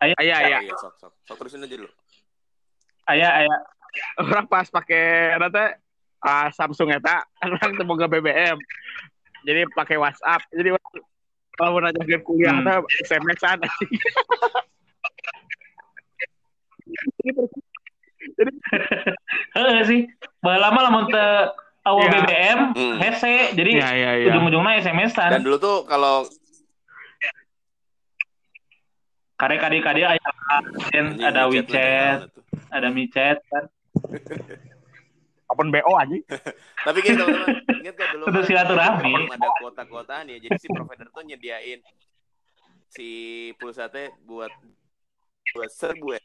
iya 0.00 0.16
iya 0.22 0.58
iya 0.62 0.74
sok 0.78 0.94
sok. 0.96 1.12
Sok 1.26 1.36
terusin 1.42 1.66
aja 1.66 1.74
dulu. 1.74 1.90
Ayah, 3.10 3.42
ayah. 3.42 3.58
orang 4.22 4.46
pas 4.46 4.70
pakai 4.70 5.34
nanti 5.34 5.66
ah, 6.22 6.46
Samsung 6.54 6.94
eta. 6.94 7.26
Orang 7.42 7.74
temu 7.74 7.98
ke 7.98 8.06
BBM 8.06 8.54
jadi 9.44 9.68
pakai 9.72 9.96
WhatsApp. 9.96 10.44
Jadi 10.52 10.76
kalau 11.56 11.70
mau 11.76 11.80
nanya 11.84 12.04
game 12.04 12.22
kuliah 12.24 12.52
Hmm. 12.56 12.64
hmm. 12.64 12.84
SMS-an 16.90 17.46
Heeh 19.52 19.80
sih. 19.84 20.00
Lama 20.40 20.80
lamun 20.82 21.04
teu 21.08 21.50
awal 21.82 22.04
Iya. 22.04 22.12
BBM, 22.14 22.58
Hmm. 22.72 22.96
hese. 22.98 23.34
Jadi 23.52 23.70
iya 23.74 23.90
iya 23.96 24.28
ujung-ujungnya 24.28 24.78
SMS-an. 24.78 25.30
dan 25.32 25.42
dulu 25.42 25.56
tuh 25.56 25.76
kalau 25.84 26.28
Kade 29.34 29.56
kade 29.56 29.80
kade 29.80 30.04
aya 30.04 30.20
anjing, 30.52 31.16
ada 31.18 31.48
WeChat 31.48 32.28
ada 32.68 32.88
micet 32.90 33.40
kan. 33.48 33.64
open 35.48 35.72
BO 35.72 35.96
aja 35.96 36.12
tapi 36.86 36.98
teman-teman 37.00 37.48
ingat 37.74 37.94
gak 37.96 38.08
dulu 38.12 38.24
mah, 38.28 38.44
silaturahmi. 38.44 39.12
ada 39.26 39.48
kuota-kuotaan 39.56 40.28
ya 40.28 40.38
jadi 40.38 40.54
si 40.54 40.68
provider 40.68 41.08
tuh 41.08 41.24
nyediain 41.24 41.80
si 42.86 43.08
pulsa 43.56 43.88
teh 43.88 44.12
buat 44.22 44.52
buat 45.50 45.70
serbu 45.72 46.14
ya 46.14 46.22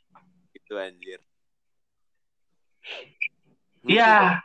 gitu 0.66 0.82
anjir 0.82 1.22
Iya. 3.86 4.42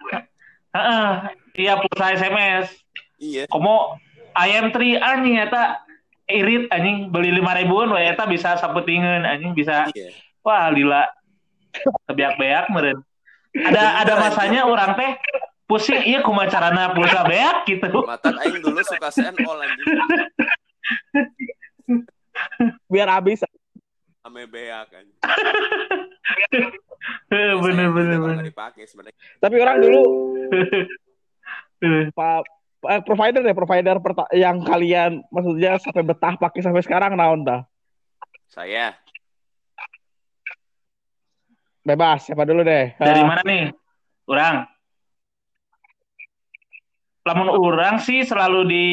Heeh. 0.76 1.08
Iya 1.56 1.80
pulsa 1.80 2.12
SMS. 2.12 2.68
iya 3.16 3.48
Komo 3.48 3.96
IM3 4.36 5.00
anjing 5.00 5.40
eta 5.40 5.80
irit 6.28 6.68
anjing 6.68 7.08
beli 7.08 7.32
lima 7.32 7.56
ribuan 7.56 7.88
we 7.88 8.04
eta 8.04 8.28
bisa 8.28 8.60
sapetingeun 8.60 9.24
anjing 9.24 9.56
bisa 9.56 9.88
iya 9.96 10.12
wah 10.44 10.68
lila 10.68 11.08
kebeak-beak 12.04 12.68
meureun. 12.68 13.00
Ada 13.56 14.04
ada 14.04 14.14
masanya 14.20 14.68
orang 14.68 14.92
teh 14.96 15.10
pusing 15.64 16.04
iya 16.04 16.20
kumaha 16.20 16.48
carana 16.52 16.92
pulsa 16.92 17.24
beak 17.24 17.64
gitu. 17.64 17.88
mata 18.04 18.30
aing 18.44 18.60
dulu 18.60 18.80
suka 18.84 19.08
senol 19.08 19.56
anjing 19.56 19.88
biar 22.88 23.08
habis 23.08 23.40
ame 24.22 24.42
beak 24.46 24.90
anjing 24.90 25.18
Heeh, 27.32 27.54
bener 27.56 27.88
bener 27.90 28.18
bener. 28.18 28.44
dipakai 28.44 28.84
sebenarnya 28.84 29.16
tapi 29.38 29.56
orang 29.56 29.76
dulu 29.78 30.00
pak 32.12 32.40
eh, 32.84 33.00
provider 33.00 33.40
deh 33.40 33.54
provider 33.54 33.96
yang 34.32 34.60
kalian 34.60 35.24
maksudnya 35.28 35.76
sampai 35.76 36.02
betah 36.02 36.34
pakai 36.36 36.60
sampai 36.60 36.82
sekarang 36.82 37.14
naon 37.14 37.40
dah 37.40 37.64
saya 38.46 38.92
bebas 41.80 42.28
siapa 42.28 42.44
dulu 42.44 42.60
deh 42.60 42.92
Dari 42.94 43.20
Eh, 43.20 43.24
mana 43.24 43.40
nih? 43.40 43.72
Orang. 44.28 44.68
Lamun 47.20 47.48
orang 47.48 47.98
sih 47.98 48.22
selalu 48.22 48.60
di 48.64 48.86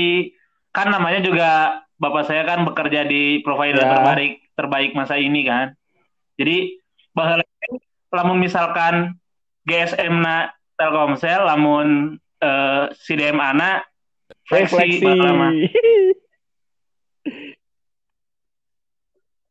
kan 0.72 0.88
namanya 0.88 1.20
juga 1.20 1.50
bapak 1.96 2.24
saya 2.24 2.42
kan 2.42 2.64
bekerja 2.64 3.04
di 3.04 3.42
provider 3.42 3.82
Ya. 3.82 3.92
terbaik 3.92 4.40
terbaik 4.58 4.98
masa 4.98 5.22
ini 5.22 5.46
kan. 5.46 5.78
Jadi 6.36 6.82
bahwa 7.14 7.46
lamun 8.12 8.42
misalkan 8.42 9.14
GSM 9.70 10.22
na 10.22 10.50
Telkomsel 10.78 11.46
lamun 11.46 12.18
eh, 12.42 12.86
CDM 12.98 13.38
ana 13.38 13.86
Fleksi, 14.48 14.76
Fleksi. 14.76 15.12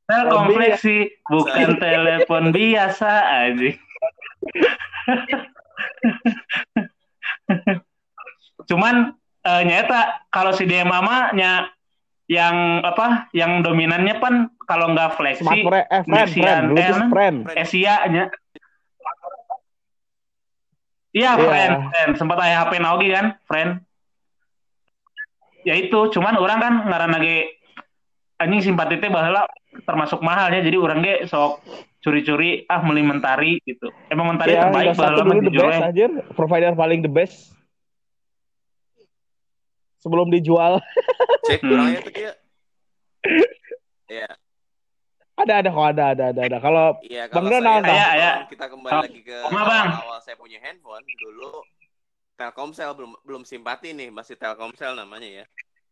Telkom 0.06 0.54
fleksi, 0.54 1.18
bukan 1.26 1.82
telepon 1.82 2.54
biasa 2.54 3.10
aja. 3.26 3.74
Cuman 8.70 9.18
eh, 9.42 9.62
nyata 9.66 10.30
kalau 10.30 10.54
si 10.54 10.62
dia 10.62 10.86
mamanya 10.86 11.74
yang 12.26 12.82
apa 12.82 13.30
yang 13.30 13.62
dominannya 13.62 14.18
pan 14.18 14.50
kalau 14.66 14.90
nggak 14.90 15.14
fleksi 15.14 15.46
Smart 15.46 15.62
friend, 15.62 15.86
eh, 15.86 16.02
friend, 16.02 16.26
Nexian, 16.26 16.62
friend, 17.14 17.36
friend. 17.46 17.58
Asia-nya. 17.62 18.24
Iya, 21.16 21.32
Iya. 21.32 21.46
friend, 21.48 21.72
friend. 21.88 22.10
Sempat 22.18 22.38
aya 22.42 22.66
HP 22.66 22.72
Naogi 22.76 23.08
kan, 23.08 23.38
friend. 23.46 23.80
Ya 25.64 25.74
itu, 25.74 25.98
cuman 26.12 26.36
orang 26.36 26.58
kan 26.60 26.74
ngaran 26.86 27.10
lagi 27.10 27.46
anjing 28.36 28.60
simpati 28.62 29.00
teh 29.00 29.08
baheula 29.08 29.48
termasuk 29.82 30.20
mahalnya 30.20 30.60
jadi 30.60 30.76
orang 30.76 31.00
ge 31.00 31.24
sok 31.24 31.64
curi-curi 32.04 32.68
ah 32.68 32.84
beli 32.84 33.02
mentari 33.02 33.58
gitu. 33.64 33.88
Emang 34.12 34.36
mentari 34.36 34.54
Ya, 34.54 34.68
terbaik 34.68 34.94
we. 34.94 35.74
anjir, 35.80 36.10
provider 36.36 36.76
paling 36.76 37.00
the 37.02 37.10
best. 37.10 37.55
Sebelum 40.06 40.30
dijual. 40.30 40.78
Cek 41.42 41.66
Hmm. 41.66 41.70
kurangnya 41.74 41.98
tuh 41.98 42.12
dia. 42.14 42.32
Iya, 44.06 44.30
Ada 45.34 45.52
ada 45.60 45.68
kok 45.68 45.86
ada 45.90 46.04
ada 46.14 46.24
ada 46.30 46.40
ada. 46.46 46.58
Kalau 46.62 46.86
iya 47.02 47.26
Bang 47.26 47.50
Donald, 47.50 47.82
saya 47.82 47.90
Aya, 47.90 48.06
aya. 48.14 48.30
kita 48.46 48.70
kembali 48.70 48.94
Oh, 48.94 49.02
lagi 49.02 49.20
ke 49.20 49.36
Kuma, 49.42 49.62
Bang. 49.66 49.88
awal 49.98 50.18
saya 50.22 50.38
punya 50.38 50.62
handphone 50.62 51.02
dulu 51.18 51.58
Telkomsel 52.38 52.94
belum 52.94 53.12
belum 53.26 53.42
simpati 53.42 53.90
nih, 53.90 54.14
masih 54.14 54.38
Telkomsel 54.38 54.94
namanya 54.94 55.42
ya. 55.42 55.44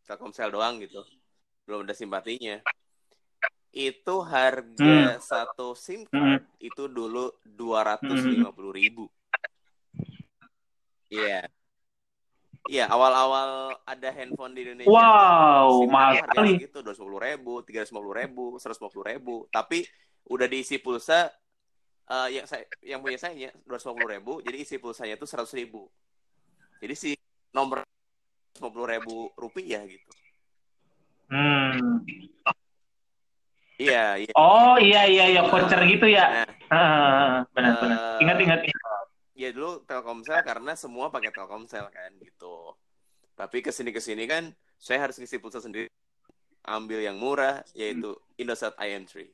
Telkomsel 0.06 0.54
doang 0.54 0.78
gitu. 0.78 1.02
Belum 1.66 1.82
ada 1.82 1.92
simpatinya. 1.92 2.62
Itu 3.68 4.22
harga 4.22 5.18
satu 5.18 5.74
SIM 5.74 6.06
Hmm. 6.06 6.38
card 6.38 6.46
itu 6.62 6.86
dulu 6.86 7.34
250.000 7.42 8.70
ribu. 8.70 9.10
Iya. 11.10 11.50
Iya, 12.64 12.88
awal-awal 12.88 13.76
ada 13.84 14.08
handphone 14.08 14.56
di 14.56 14.64
Indonesia. 14.64 14.88
Wow, 14.88 15.84
mahal 15.84 16.24
sekali. 16.24 16.56
harganya 16.56 16.64
gitu, 16.64 16.78
250 16.80 17.20
ribu, 17.20 17.52
350 17.60 18.14
ribu, 18.16 18.44
150 18.56 19.04
ribu. 19.04 19.34
Tapi 19.52 19.84
udah 20.32 20.46
diisi 20.48 20.80
pulsa, 20.80 21.28
eh, 22.08 22.28
yang 22.40 22.46
saya 22.48 22.64
yang 22.80 23.04
punya 23.04 23.20
saya 23.20 23.52
250 23.68 24.08
ribu, 24.08 24.32
jadi 24.40 24.56
isi 24.56 24.80
pulsanya 24.80 25.20
itu 25.20 25.28
100 25.28 25.52
ribu. 25.52 25.92
Jadi 26.80 26.94
si 26.96 27.10
nomor 27.52 27.84
150 28.56 28.88
ribu 28.88 29.16
rupiah 29.36 29.84
gitu. 29.84 30.12
Hmm. 31.28 32.00
Iya, 33.74 34.22
iya. 34.22 34.32
Oh 34.38 34.78
iya 34.78 35.02
iya 35.10 35.24
iya 35.34 35.40
voucher 35.44 35.82
gitu 35.84 36.06
ya. 36.06 36.46
Nah, 36.46 36.48
Ah, 36.72 37.44
benar 37.52 37.74
benar. 37.76 37.98
Eh, 37.98 38.22
Ingat 38.24 38.36
ingat. 38.40 38.60
Ya 39.34 39.50
dulu 39.50 39.82
Telkomsel 39.84 40.40
karena 40.46 40.72
semua 40.78 41.10
pakai 41.10 41.34
Telkomsel 41.34 41.86
kan 41.90 42.10
gitu. 42.22 42.74
Tapi 43.34 43.60
ke 43.60 43.74
sini 43.74 43.90
ke 43.90 43.98
sini 43.98 44.24
kan 44.30 44.54
saya 44.78 45.06
harus 45.06 45.18
ngisi 45.18 45.42
pulsa 45.42 45.58
sendiri. 45.58 45.90
Ambil 46.64 47.04
yang 47.04 47.18
murah 47.20 47.60
yaitu 47.76 48.16
Indosat 48.40 48.72
IM3. 48.78 49.28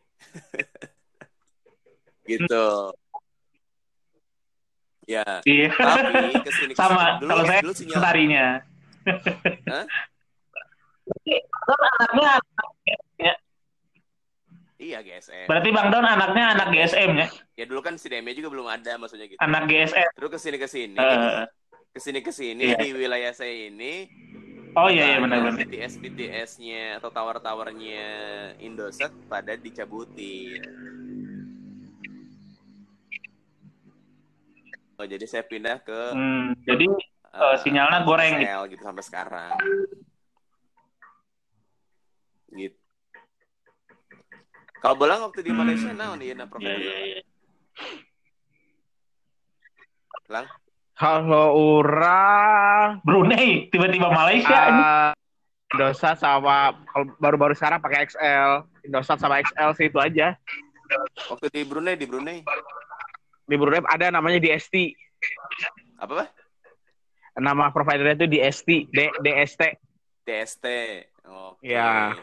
gitu. 2.31 2.67
Ya, 5.09 5.27
Iya. 5.43 5.75
tapi 5.75 6.07
ke 6.07 6.21
sini 6.23 6.39
ke 6.47 6.51
sini 6.55 6.73
Sama 6.79 7.19
dulu, 7.19 7.31
kalau 7.35 7.45
saya 7.51 7.61
dulu 7.67 7.75
sinyal 7.75 7.99
Mentarinya. 7.99 8.47
Hah? 9.67 9.85
anaknya 11.67 12.33
iya 14.81 15.05
GSM. 15.05 15.45
berarti 15.45 15.69
Bang 15.71 15.93
Don 15.93 16.03
anaknya 16.03 16.57
anak 16.57 16.69
GSM 16.73 17.11
ya 17.15 17.29
Ya 17.55 17.65
dulu 17.69 17.85
kan 17.85 18.01
CDM 18.01 18.25
juga 18.33 18.49
belum 18.49 18.67
ada 18.67 18.97
maksudnya 18.97 19.29
gitu. 19.29 19.37
anak 19.37 19.69
GSM 19.69 20.09
Terus 20.17 20.31
ke 20.33 20.39
sini 20.41 20.57
ke 20.57 20.65
sini, 20.67 20.97
Eh, 20.97 21.45
ke 21.93 22.01
sini 22.01 22.19
ke 22.25 22.33
sini 22.33 22.65
iya. 22.73 22.81
di 22.81 22.97
wilayah 22.97 23.37
saya 23.37 23.69
ini 23.69 24.09
oh 24.73 24.89
iya 24.89 25.13
iya 25.13 25.19
benar-benar 25.21 25.61
BTS 25.61 25.99
BTS-nya 25.99 26.97
atau 26.97 27.13
tower-towernya 27.13 28.07
Indosat 28.63 29.11
pada 29.27 29.59
dicabutin. 29.59 30.63
Oh, 34.95 35.09
jadi 35.09 35.25
saya 35.25 35.43
pindah 35.43 35.81
ke 35.81 36.01
hmm, 36.13 36.61
jadi 36.65 36.87
eh, 37.35 37.57
sinyalnya 37.61 38.05
goreng 38.05 38.37
gitu. 38.39 38.79
Gitu 38.79 38.83
sampai 38.85 39.05
sekarang. 39.05 39.53
Gitu. 42.53 42.80
Kalau 44.81 44.97
bolang 44.97 45.21
waktu 45.23 45.41
di 45.41 45.53
Hmm. 45.53 45.61
Malaysia 45.61 45.93
naon 45.93 46.19
ieu 46.19 46.33
na 46.33 46.45
Iya, 46.45 46.51
provider? 46.51 46.81
iya, 46.81 46.99
iya. 47.07 47.23
Lang. 50.27 50.47
Kalau 50.95 51.49
orang 51.79 53.01
Brunei 53.03 53.69
tiba-tiba 53.69 54.09
Malaysia 54.09 54.59
ini. 54.69 54.81
uh, 54.81 55.11
Indosat 55.71 56.19
sama 56.19 56.75
kalau 56.87 57.15
baru-baru 57.17 57.55
sekarang 57.55 57.79
pakai 57.79 58.05
XL, 58.05 58.67
Indosat 58.83 59.17
sama 59.17 59.39
XL 59.39 59.71
sih 59.73 59.87
itu 59.87 59.97
aja. 59.97 60.35
Waktu 61.31 61.47
di 61.49 61.63
Brunei 61.63 61.95
di 61.95 62.05
Brunei 62.05 62.43
Di 63.47 63.55
Brunei 63.55 63.79
ada 63.85 64.11
namanya 64.11 64.39
DST. 64.39 64.75
apa 65.97 66.13
bah? 66.17 66.29
Nama 67.37 67.71
providernya 67.71 68.17
itu 68.17 68.27
DST, 68.29 68.69
D 68.89 68.99
DST. 69.19 69.63
DST. 70.23 70.67
Oke. 71.25 71.63
Iya. 71.65 72.15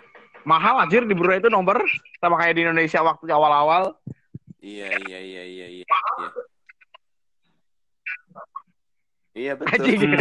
Mahal 0.48 0.88
anjir 0.88 1.04
di 1.04 1.12
Brunei 1.12 1.44
itu 1.44 1.52
nomor 1.52 1.84
sama 2.24 2.40
kayak 2.40 2.56
di 2.56 2.64
Indonesia 2.64 3.04
waktu 3.04 3.28
awal-awal. 3.28 4.00
Iya 4.64 4.96
iya 5.04 5.20
iya 5.20 5.44
iya 5.44 5.68
iya. 5.68 5.86
Iya, 5.86 6.30
iya 9.36 9.52
betul. 9.60 9.76
Anjing. 9.76 10.12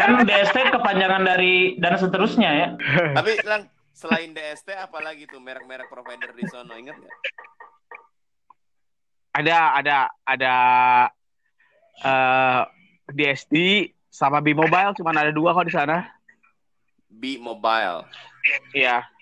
kan 0.00 0.24
DST 0.24 0.56
kepanjangan 0.72 1.22
dari 1.28 1.76
dan 1.76 2.00
seterusnya 2.00 2.50
ya 2.50 2.68
Tapi 3.12 3.36
lang 3.44 3.68
selain 3.92 4.32
DST 4.32 4.72
apalagi 4.80 5.28
tuh 5.28 5.44
merek-merek 5.44 5.92
provider 5.92 6.32
di 6.32 6.48
sono 6.48 6.72
inget 6.72 6.96
nggak? 6.96 7.16
ada 9.30 9.78
ada 9.78 9.96
ada 10.26 10.54
eh 12.02 12.62
DST 13.12 13.54
sama 14.08 14.40
B 14.40 14.56
Mobile 14.56 14.96
cuman 14.96 15.20
ada 15.20 15.30
dua 15.36 15.52
kok 15.52 15.68
di 15.68 15.74
sana. 15.76 16.08
B 17.12 17.36
Mobile. 17.36 18.08
Iya. 18.72 19.19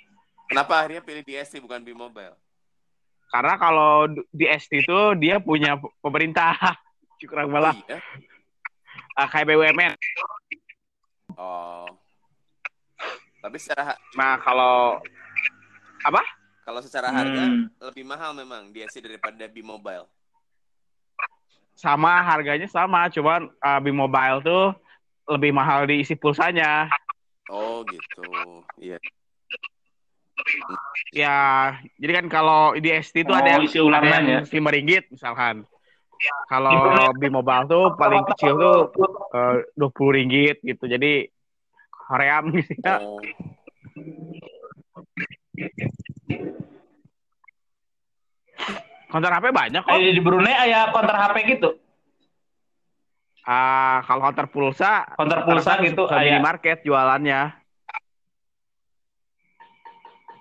Kenapa 0.48 0.80
akhirnya 0.80 1.04
pilih 1.04 1.22
DST 1.22 1.60
bukan 1.60 1.84
B 1.84 1.92
Mobile? 1.92 2.32
Karena 3.28 3.54
kalau 3.60 4.08
DST 4.32 4.80
itu 4.80 4.98
dia 5.20 5.36
punya 5.36 5.76
pemerintah. 6.00 6.56
Kurang 7.28 7.52
malah 7.52 7.74
Oh, 7.74 7.82
iya. 7.84 7.98
eh, 9.18 9.28
kayak 9.28 9.46
BUMN. 9.46 9.92
Oh. 11.36 11.84
Tapi 13.38 13.56
secara 13.60 13.94
Nah, 14.16 14.40
kalau 14.40 15.02
kalau 16.64 16.80
secara 16.80 17.10
harga 17.10 17.44
Hmm. 17.44 17.68
lebih 17.84 18.04
mahal 18.06 18.32
memang 18.32 18.72
DST 18.72 19.04
daripada 19.04 19.44
B 19.44 19.60
Mobile. 19.60 20.08
sama 21.78 22.26
harganya 22.26 22.66
sama, 22.66 23.06
cuman 23.06 23.46
eh, 23.46 23.78
B 23.78 23.94
Mobile 23.94 24.42
tuh 24.42 24.74
lebih 25.30 25.54
mahal 25.54 25.86
diisi 25.86 26.18
pulsanya. 26.18 26.90
Oh 27.46 27.86
gitu. 27.86 28.26
Iya. 28.82 28.98
Ya, 31.10 31.38
jadi 31.98 32.12
kan 32.22 32.26
kalau 32.28 32.74
DST 32.74 33.26
itu 33.26 33.32
Oh, 33.32 33.38
ada 33.38 33.58
yang 33.58 33.64
isi 33.64 33.78
ulangan 33.80 34.22
ya. 34.22 34.40
lima 34.44 34.70
ringgit 34.70 35.04
misalkan. 35.10 35.66
Kalau 36.48 37.12
B 37.14 37.28
Mobile 37.28 37.64
tuh 37.68 37.84
paling 37.94 38.24
kecil 38.34 38.56
tuh 38.58 38.78
dua 39.76 39.88
puluh 39.92 40.12
ringgit 40.16 40.58
gitu. 40.62 40.84
Jadi 40.86 41.28
hoream 42.08 42.50
gitu 42.56 42.72
ya. 42.82 42.98
Oh. 42.98 43.20
Konter 49.08 49.32
HP 49.32 49.46
banyak 49.50 49.82
kok. 49.82 49.96
eh, 49.96 50.12
di 50.12 50.20
Brunei 50.20 50.52
ada 50.52 50.92
counter 50.92 51.16
HP 51.16 51.36
gitu 51.56 51.70
Ah, 53.48 54.04
kalau 54.04 54.28
konter 54.28 54.44
pulsa, 54.52 55.08
counter 55.16 55.40
pulsa 55.48 55.80
gitu 55.80 56.04
aya 56.04 56.36
minimarket 56.36 56.84
jualannya. 56.84 57.56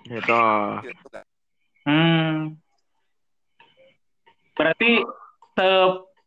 Gitu. 0.07 0.41
Hmm. 1.87 2.55
Berarti 4.57 4.91
te, 5.53 5.67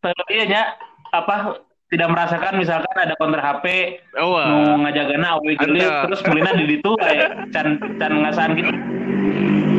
te 0.01 0.11
iya 0.31 0.45
nya, 0.47 0.63
apa 1.11 1.59
tidak 1.91 2.09
merasakan 2.15 2.63
misalkan 2.63 2.95
ada 2.95 3.19
counter 3.19 3.43
HP 3.43 3.99
Oh, 4.23 4.39
nu 4.39 4.87
ngajagana 4.87 5.43
awi 5.43 5.59
geuleuh 5.59 5.91
Anta. 5.91 6.07
terus 6.07 6.23
mulina 6.23 6.55
di 6.55 6.65
ditu 6.71 6.95
aya 7.03 7.51
can 7.51 7.83
can 7.99 8.15
ngasaan 8.23 8.55
gitu. 8.55 8.71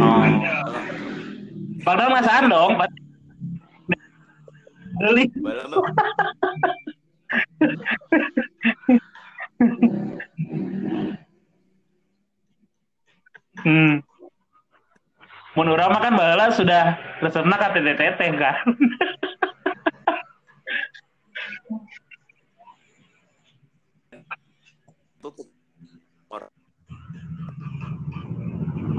Oh. 0.03 0.27
Padahal 1.87 2.11
ngasaan 2.19 2.51
dong. 2.51 2.75
Pak. 2.75 2.91
Beli. 5.01 5.23
Bala 5.39 5.63
mah 5.71 5.87
Hmm. 13.61 14.01
Mun 15.51 15.67
urang 15.67 15.91
mah 15.91 15.99
kan 15.99 16.15
baheula 16.15 16.47
sudah 16.49 16.83
resepna 17.19 17.55
ka 17.55 17.75
teteh 17.75 17.95
kan. 18.33 18.55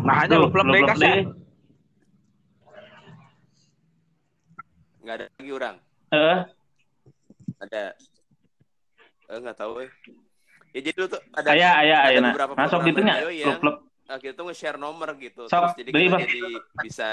Nah, 0.02 0.14
hanya 0.18 0.34
lu 0.36 0.48
belum 0.50 0.66
deh 0.68 0.82
kasih. 0.84 1.16
nggak 5.02 5.16
ada 5.18 5.26
lagi 5.34 5.50
orang 5.50 5.76
Heeh. 6.14 6.38
ada 7.58 7.82
eh 9.26 9.38
nggak 9.42 9.58
tahu 9.58 9.82
eh 9.82 9.90
ya 10.70 10.78
jadi 10.78 10.94
lu 10.94 11.10
tuh 11.10 11.18
ada 11.34 11.48
Aya 11.50 11.70
aya 11.74 11.96
ada 11.98 12.06
ayeuna. 12.06 12.30
beberapa 12.30 12.52
Masuk 12.54 12.80
gitu 12.86 13.00
nya. 13.02 13.18
radio 13.18 13.30
yang- 13.34 13.58
Klub 13.58 13.74
uh, 13.74 13.82
kita 14.16 14.32
tuh 14.34 14.44
nge-share 14.46 14.76
nomor 14.76 15.14
gitu 15.16 15.44
Sok, 15.44 15.52
terus 15.52 15.74
jadi 15.78 15.90
beli, 15.90 16.06
kita 16.06 16.18
jadi 16.18 16.40
bisa 16.80 17.10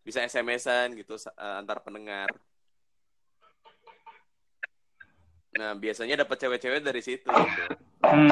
bisa 0.00 0.18
SMS-an 0.22 0.94
gitu 0.94 1.14
uh, 1.14 1.58
antar 1.58 1.78
pendengar 1.78 2.28
nah 5.54 5.70
biasanya 5.72 6.18
dapat 6.18 6.34
cewek-cewek 6.36 6.82
dari 6.82 6.98
situ 6.98 7.30
gitu. 7.30 7.62
Hmm. 8.02 8.26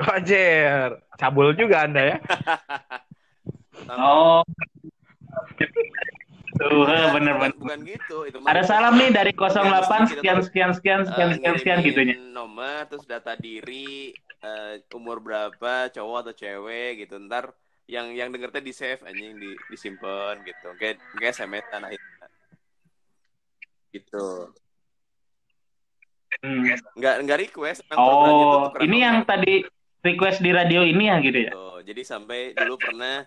Wajar. 0.00 1.04
Cabul 1.14 1.52
juga 1.52 1.84
Anda 1.84 2.02
ya. 2.06 2.16
Sama- 3.84 4.00
Oh. 4.00 4.40
Tuh, 6.52 6.68
Bukan- 6.72 6.88
heh, 6.90 7.06
bener 7.10 7.34
bukan, 7.34 7.40
bener. 7.46 7.56
bukan 7.56 7.78
gitu 7.86 8.16
itu 8.24 8.36
Ada 8.42 8.62
salam 8.62 8.92
nih 8.94 9.08
dari 9.10 9.32
08 9.32 9.40
Kita 10.08 10.20
sekian 10.40 10.40
sekian 10.40 10.70
sekian 10.72 11.00
sekian 11.04 11.28
sekian 11.32 11.54
sekian 11.56 11.78
ngirimin 11.78 11.88
gitunya. 12.10 12.16
nomor 12.30 12.84
terus 12.86 13.04
data 13.04 13.32
diri 13.34 14.12
uh, 14.40 14.74
umur 14.94 15.18
berapa 15.18 15.88
cowok 15.88 16.18
atau 16.24 16.34
cewek 16.36 17.04
gitu 17.04 17.16
ntar 17.26 17.52
yang 17.90 18.14
yang 18.14 18.30
denger 18.30 18.50
teh 18.50 18.62
di 18.62 18.70
save 18.70 19.02
anjing 19.02 19.34
di 19.34 19.50
disimpan 19.66 20.38
gitu 20.42 20.68
kayak 20.78 20.98
kayak 21.16 21.34
SMS 21.34 21.64
tanah 21.68 21.90
itu 21.90 22.08
gitu 23.90 24.26
Hmm. 26.40 26.62
nggak 26.96 27.16
nggak 27.26 27.38
request 27.42 27.84
Oh, 27.92 28.70
tukeran 28.72 28.86
ini 28.86 29.04
yang 29.04 29.28
tadi 29.28 29.60
request 30.00 30.40
di 30.40 30.54
radio 30.54 30.80
ini 30.80 31.04
ya 31.04 31.20
gitu 31.20 31.36
ya. 31.36 31.52
Gitu. 31.52 31.66
jadi 31.84 32.02
sampai 32.06 32.56
dulu 32.56 32.80
pernah 32.80 33.26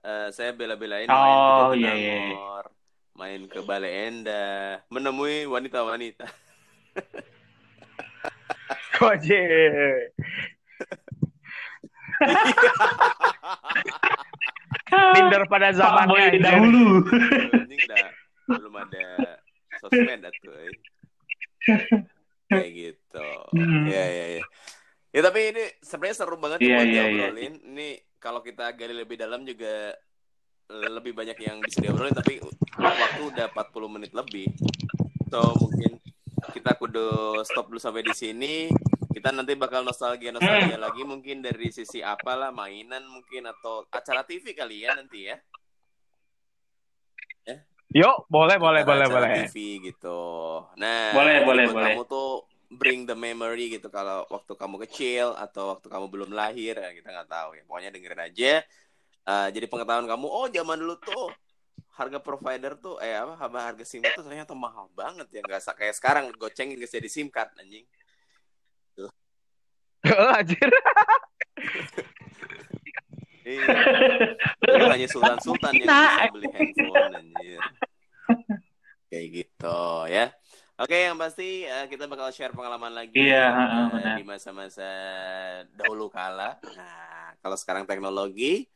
eh, 0.00 0.28
saya 0.32 0.56
bela-belain 0.56 1.04
Oh, 1.10 1.20
main 1.20 1.36
ke 1.36 1.84
iya, 1.84 1.92
iya. 1.92 2.14
Jatinangor, 2.16 2.64
main 3.12 3.40
ke 3.44 3.60
Bale 3.60 3.90
Endah 4.08 4.80
menemui 4.88 5.44
wanita-wanita 5.44 6.24
Wajar. 9.02 10.10
Tinder 14.86 15.42
pada 15.46 15.68
Pak 15.68 15.76
zamannya. 15.76 16.22
Anjir. 16.32 16.42
dahulu. 16.42 16.86
Anjing 17.52 17.82
dah 17.84 18.08
belum 18.46 18.74
ada 18.78 19.06
sosmed 19.82 20.22
atuh 20.22 20.54
euy. 20.54 20.74
kayak 22.46 22.70
gitu 22.70 23.26
Hmm. 23.50 23.90
ya 23.90 24.04
ya 24.06 24.26
ya 24.38 24.42
ya 25.10 25.20
tapi 25.20 25.50
ini 25.50 25.66
sebenarnya 25.82 26.14
seru 26.14 26.38
banget 26.38 26.62
Iya, 26.62 26.64
ya 26.70 26.70
buat 26.70 26.86
iya, 26.86 26.94
iya. 26.94 27.04
diobrolin 27.26 27.54
ini 27.74 27.88
kalau 28.22 28.38
kita 28.38 28.70
gali 28.78 28.94
lebih 28.94 29.18
dalam 29.18 29.42
juga 29.42 29.90
eh, 30.70 30.90
lebih 30.94 31.10
banyak 31.10 31.34
yang 31.42 31.58
bisa 31.58 31.82
diobrolin 31.82 32.14
tapi 32.14 32.38
waktu 32.78 33.22
udah 33.26 33.50
40 33.50 33.94
menit 33.98 34.14
lebih 34.14 34.46
so 35.26 35.58
mungkin 35.58 35.98
kita 36.52 36.76
kudu 36.78 37.40
stop 37.42 37.70
dulu 37.70 37.80
sampai 37.80 38.02
di 38.06 38.14
sini 38.14 38.54
kita 39.10 39.32
nanti 39.32 39.56
bakal 39.56 39.80
nostalgia 39.82 40.30
nostalgia 40.30 40.76
lagi 40.76 41.02
mungkin 41.02 41.40
dari 41.40 41.72
sisi 41.72 42.04
apalah 42.04 42.52
mainan 42.52 43.02
mungkin 43.08 43.48
atau 43.48 43.88
acara 43.88 44.22
TV 44.22 44.52
kali 44.52 44.84
ya 44.84 44.94
nanti 44.94 45.30
ya 45.32 45.36
Yuk, 47.96 48.26
boleh, 48.28 48.58
boleh, 48.58 48.82
Acara-acara 48.82 49.08
boleh, 49.08 49.30
boleh. 49.30 49.48
TV 49.48 49.56
gitu. 49.88 50.20
Nah, 50.76 51.14
Boleh, 51.14 51.46
boleh, 51.46 51.64
boleh. 51.70 51.94
Kamu 51.94 52.02
tuh 52.04 52.44
bring 52.66 53.06
the 53.06 53.14
memory 53.14 53.72
gitu 53.72 53.88
kalau 53.88 54.26
waktu 54.26 54.52
kamu 54.58 54.82
kecil 54.84 55.32
atau 55.38 55.72
waktu 55.72 55.86
kamu 55.86 56.10
belum 56.10 56.30
lahir 56.34 56.76
ya 56.76 56.90
kita 56.92 57.08
nggak 57.14 57.30
tahu 57.30 57.56
ya. 57.56 57.62
Pokoknya 57.64 57.90
dengerin 57.94 58.20
aja. 58.26 58.52
Eh, 59.26 59.48
jadi 59.54 59.66
pengetahuan 59.70 60.04
kamu, 60.04 60.26
oh 60.28 60.46
zaman 60.50 60.76
dulu 60.82 60.94
tuh 60.98 61.30
harga 61.96 62.18
provider 62.20 62.76
tuh 62.76 63.00
eh 63.00 63.16
apa 63.16 63.40
harga 63.40 63.60
harga 63.72 63.84
SIM 63.88 64.04
tuh 64.04 64.20
ternyata 64.20 64.52
mahal 64.52 64.92
banget 64.92 65.26
ya 65.32 65.40
nggak 65.40 65.64
kayak 65.72 65.94
sekarang 65.96 66.28
goceng 66.36 66.68
nggak 66.76 66.92
jadi 66.92 67.08
SIM 67.08 67.32
card 67.32 67.50
anjing. 67.56 67.84
Anjir. 70.38 70.70
Iya. 73.46 73.78
Hanya 74.90 75.06
sultan-sultan 75.06 75.70
yang 75.70 75.86
bisa 75.86 76.26
beli 76.34 76.50
handphone 76.50 77.14
anjir. 77.14 77.60
Kayak 79.06 79.26
gitu 79.38 79.78
ya. 80.10 80.26
Oke, 80.82 81.06
yang 81.06 81.14
pasti 81.14 81.62
eh, 81.62 81.86
kita 81.86 82.10
bakal 82.10 82.34
share 82.34 82.50
pengalaman 82.50 82.90
lagi 82.90 83.14
Iya, 83.16 83.46
heeh, 83.54 83.84
eh, 83.86 83.86
benar. 83.94 84.16
di 84.18 84.24
masa-masa 84.26 84.90
dahulu 85.78 86.10
kala. 86.10 86.58
Nah, 86.74 87.38
kalau 87.38 87.54
sekarang 87.54 87.86
teknologi 87.86 88.66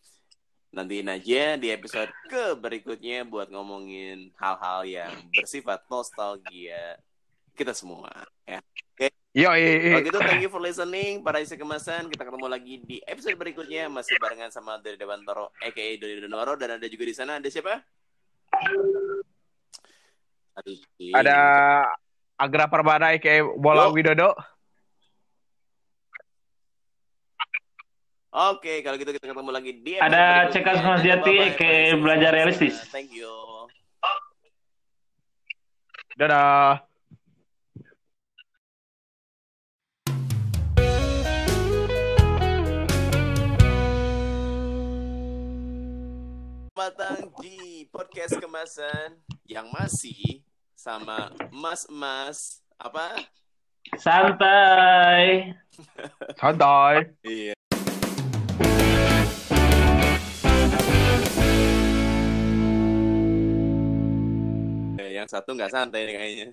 nantiin 0.71 1.11
aja 1.11 1.59
di 1.59 1.69
episode 1.75 2.11
ke 2.31 2.55
berikutnya 2.55 3.27
buat 3.27 3.51
ngomongin 3.51 4.31
hal-hal 4.39 4.87
yang 4.87 5.13
bersifat 5.35 5.83
nostalgia 5.91 6.99
kita 7.59 7.75
semua 7.75 8.11
ya. 8.47 8.63
Yo, 9.31 9.55
Kalau 9.55 10.03
gitu 10.03 10.19
thank 10.27 10.43
you 10.43 10.51
for 10.51 10.59
listening 10.59 11.23
para 11.23 11.39
isi 11.39 11.55
kemasan. 11.55 12.11
Kita 12.11 12.27
ketemu 12.27 12.51
lagi 12.51 12.83
di 12.83 12.99
episode 13.07 13.39
berikutnya 13.39 13.87
masih 13.87 14.19
barengan 14.19 14.51
sama 14.51 14.83
Dari 14.83 14.99
Dewantoro 14.99 15.55
aka 15.63 15.85
Doni 16.03 16.19
Donoro 16.19 16.59
dan 16.59 16.83
ada 16.83 16.87
juga 16.91 17.07
di 17.07 17.15
sana 17.15 17.39
ada 17.39 17.47
siapa? 17.47 17.79
Ada 21.15 21.39
Agra 22.35 22.67
Parbana 22.67 23.15
kayak 23.23 23.55
Bola 23.55 23.87
Yo. 23.87 23.95
Widodo. 23.95 24.35
Oke, 28.31 28.79
kalau 28.87 28.95
gitu 28.95 29.11
kita 29.11 29.27
ketemu 29.27 29.51
lagi 29.51 29.73
di 29.83 29.99
Ada 29.99 30.55
Cekas. 30.55 30.79
Mas 30.87 31.03
Jati, 31.03 31.51
isi 31.51 31.99
Belajar. 31.99 32.31
Realistis. 32.31 32.79
Thank 32.95 33.11
you. 33.11 33.27
Dadah. 36.15 36.87
Matang 46.79 47.35
di 47.43 47.91
podcast 47.91 48.39
kemasan 48.39 49.19
yang 49.51 49.67
masih 49.75 50.47
sama 50.79 51.35
mas-mas 51.51 52.63
apa? 52.79 53.27
Santai. 53.99 55.51
Santai. 56.39 57.11
Iya. 57.27 57.60
Yang 65.31 65.47
satu 65.47 65.55
nggak 65.55 65.71
santai 65.71 66.11
nih 66.11 66.15
kayaknya. 66.19 66.47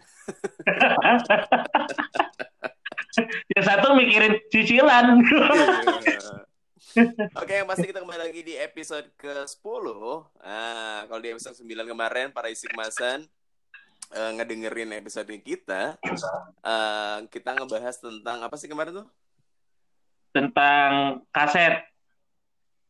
Yang 3.58 3.66
satu 3.66 3.98
mikirin 3.98 4.38
cicilan. 4.54 5.18
Oke, 7.42 7.58
yang 7.58 7.66
pasti 7.66 7.90
kita 7.90 8.06
kembali 8.06 8.22
lagi 8.22 8.46
di 8.46 8.54
episode 8.54 9.10
ke-10. 9.18 9.86
Nah, 10.46 11.10
kalau 11.10 11.18
di 11.18 11.34
episode 11.34 11.58
9 11.58 11.90
kemarin, 11.90 12.30
para 12.30 12.54
isi 12.54 12.70
kemasan 12.70 13.26
eh, 14.14 14.32
ngedengerin 14.38 14.94
episode 14.94 15.26
kita, 15.42 15.98
eh, 16.62 17.18
kita 17.34 17.58
ngebahas 17.58 17.98
tentang 17.98 18.46
apa 18.46 18.54
sih 18.62 18.70
kemarin 18.70 19.02
tuh? 19.02 19.10
Tentang 20.38 21.26
kaset. 21.34 21.82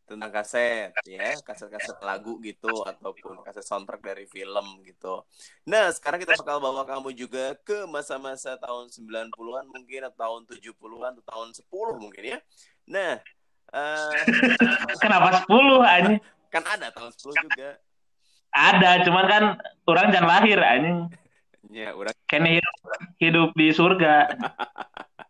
Tentang 0.08 0.32
kaset, 0.32 0.96
ya, 1.04 1.36
kaset-kaset 1.44 2.00
lagu 2.00 2.40
gitu, 2.40 2.72
ataupun 2.88 3.44
kaset 3.44 3.60
soundtrack 3.60 4.00
dari 4.00 4.24
film 4.24 4.80
gitu. 4.88 5.28
Nah, 5.68 5.92
sekarang 5.92 6.24
kita 6.24 6.40
bakal 6.40 6.64
bawa 6.64 6.88
kamu 6.88 7.12
juga 7.12 7.60
ke 7.60 7.84
masa-masa 7.92 8.56
tahun 8.56 8.88
90-an 8.88 9.68
mungkin, 9.68 10.08
atau 10.08 10.16
tahun 10.16 10.42
70-an, 10.48 11.12
atau 11.12 11.26
tahun 11.28 11.50
10 11.52 12.00
mungkin 12.00 12.24
ya. 12.24 12.40
Nah, 12.88 13.20
eh, 13.76 14.24
Kenapa 15.04 15.44
10 15.44 15.84
anjing? 15.84 16.24
kan 16.48 16.64
ada 16.64 16.88
tahun 16.96 17.12
10 17.12 17.36
juga. 17.44 17.70
Ada, 18.56 19.04
cuman 19.04 19.26
kan 19.28 19.44
orang 19.92 20.08
jangan 20.16 20.30
lahir 20.40 20.60
anjing. 20.64 21.12
Ya, 21.68 21.92
udah 21.92 22.16
Kayaknya 22.32 22.64
hidup, 22.64 22.76
hidup 23.20 23.50
di 23.60 23.68
surga. 23.76 24.16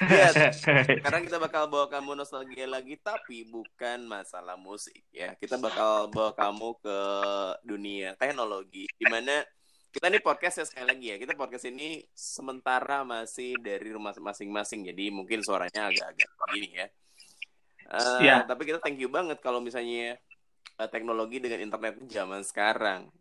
Iya, 0.00 0.28
sekarang 1.04 1.28
kita 1.28 1.36
bakal 1.36 1.68
bawa 1.68 1.86
kamu 1.92 2.16
nostalgia 2.16 2.64
lagi, 2.64 2.96
tapi 2.96 3.44
bukan 3.44 4.08
masalah 4.08 4.56
musik 4.56 5.04
ya. 5.12 5.36
Kita 5.36 5.60
bakal 5.60 6.08
bawa 6.08 6.32
kamu 6.32 6.68
ke 6.80 6.98
dunia 7.60 8.16
teknologi, 8.16 8.88
di 8.96 9.06
mana 9.06 9.44
kita 9.92 10.08
ini 10.08 10.22
podcast 10.22 10.62
ya 10.62 10.64
sekali 10.64 10.86
lagi 10.88 11.06
ya. 11.12 11.16
Kita 11.20 11.36
podcast 11.36 11.68
ini 11.68 12.00
sementara 12.16 13.04
masih 13.04 13.60
dari 13.60 13.92
rumah 13.92 14.16
masing-masing, 14.16 14.88
jadi 14.88 15.12
mungkin 15.12 15.44
suaranya 15.44 15.92
agak-agak 15.92 16.30
begini 16.48 16.68
ya. 16.80 16.86
Eh, 17.90 18.18
Iya. 18.24 18.36
Tapi 18.48 18.62
kita 18.64 18.78
thank 18.80 18.96
you 18.96 19.10
banget 19.12 19.42
kalau 19.44 19.60
misalnya 19.60 20.16
eh, 20.80 20.88
teknologi 20.88 21.42
dengan 21.42 21.60
internet 21.60 22.00
zaman 22.08 22.40
sekarang. 22.40 23.12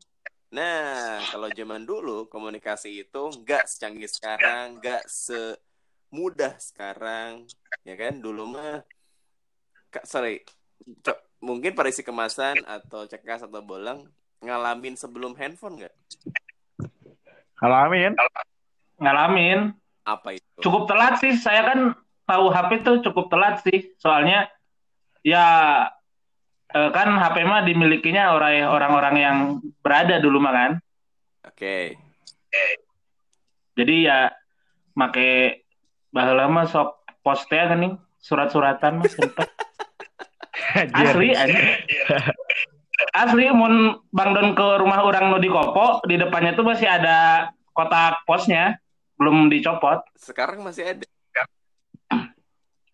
Nah, 0.50 1.22
kalau 1.30 1.46
zaman 1.54 1.86
dulu 1.86 2.26
komunikasi 2.26 3.06
itu 3.06 3.22
nggak 3.46 3.70
secanggih 3.70 4.10
sekarang, 4.10 4.82
nggak 4.82 5.06
semudah 6.10 6.58
sekarang, 6.58 7.46
ya 7.86 7.94
kan? 7.94 8.18
Dulu 8.18 8.50
mah, 8.50 8.82
Kak, 9.94 10.10
sorry, 10.10 10.42
mungkin 11.38 11.78
pada 11.78 11.94
isi 11.94 12.02
kemasan 12.02 12.66
atau 12.66 13.06
cekas 13.06 13.46
atau 13.46 13.62
bolang 13.62 14.10
ngalamin 14.42 14.98
sebelum 14.98 15.38
handphone 15.38 15.86
nggak? 15.86 15.96
Ngalamin. 17.62 18.18
Ngalamin. 18.98 19.60
Apa 20.08 20.36
itu? 20.36 20.60
Cukup 20.66 20.90
telat 20.90 21.22
sih. 21.22 21.38
Saya 21.38 21.62
kan 21.70 21.80
tahu 22.26 22.50
HP 22.50 22.82
tuh 22.82 22.98
cukup 23.06 23.30
telat 23.30 23.62
sih. 23.62 23.94
Soalnya 24.00 24.48
ya 25.22 25.46
eh, 26.72 26.90
kan 26.96 27.14
HP 27.20 27.44
mah 27.44 27.68
dimilikinya 27.68 28.34
orang 28.34 28.66
orang-orang 28.66 29.16
yang 29.20 29.38
berada 29.84 30.18
dulu 30.18 30.40
mah 30.40 30.54
kan. 30.56 30.72
Oke. 31.46 32.00
Jadi 33.76 33.96
ya 34.08 34.32
make 34.96 35.64
baheula 36.10 36.50
mah 36.50 36.66
sok 36.66 37.06
postea 37.22 37.70
kan 37.70 37.80
nih 37.82 37.94
surat-suratan 38.20 39.02
mah 39.02 39.10
sempet. 39.10 39.48
Asli 41.00 41.34
anjing. 41.34 41.68
Asli 43.16 43.48
mun 43.56 44.04
Bang 44.12 44.36
Don 44.36 44.54
ke 44.54 44.68
rumah 44.78 45.02
orang 45.08 45.32
nu 45.32 45.40
di 45.40 45.48
Kopo, 45.48 46.04
di 46.04 46.20
depannya 46.20 46.52
tuh 46.54 46.68
masih 46.68 46.86
ada 46.86 47.48
kotak 47.72 48.28
posnya, 48.28 48.76
belum 49.16 49.48
dicopot. 49.48 50.04
Sekarang 50.20 50.62
masih 50.62 50.84
ada. 50.98 51.08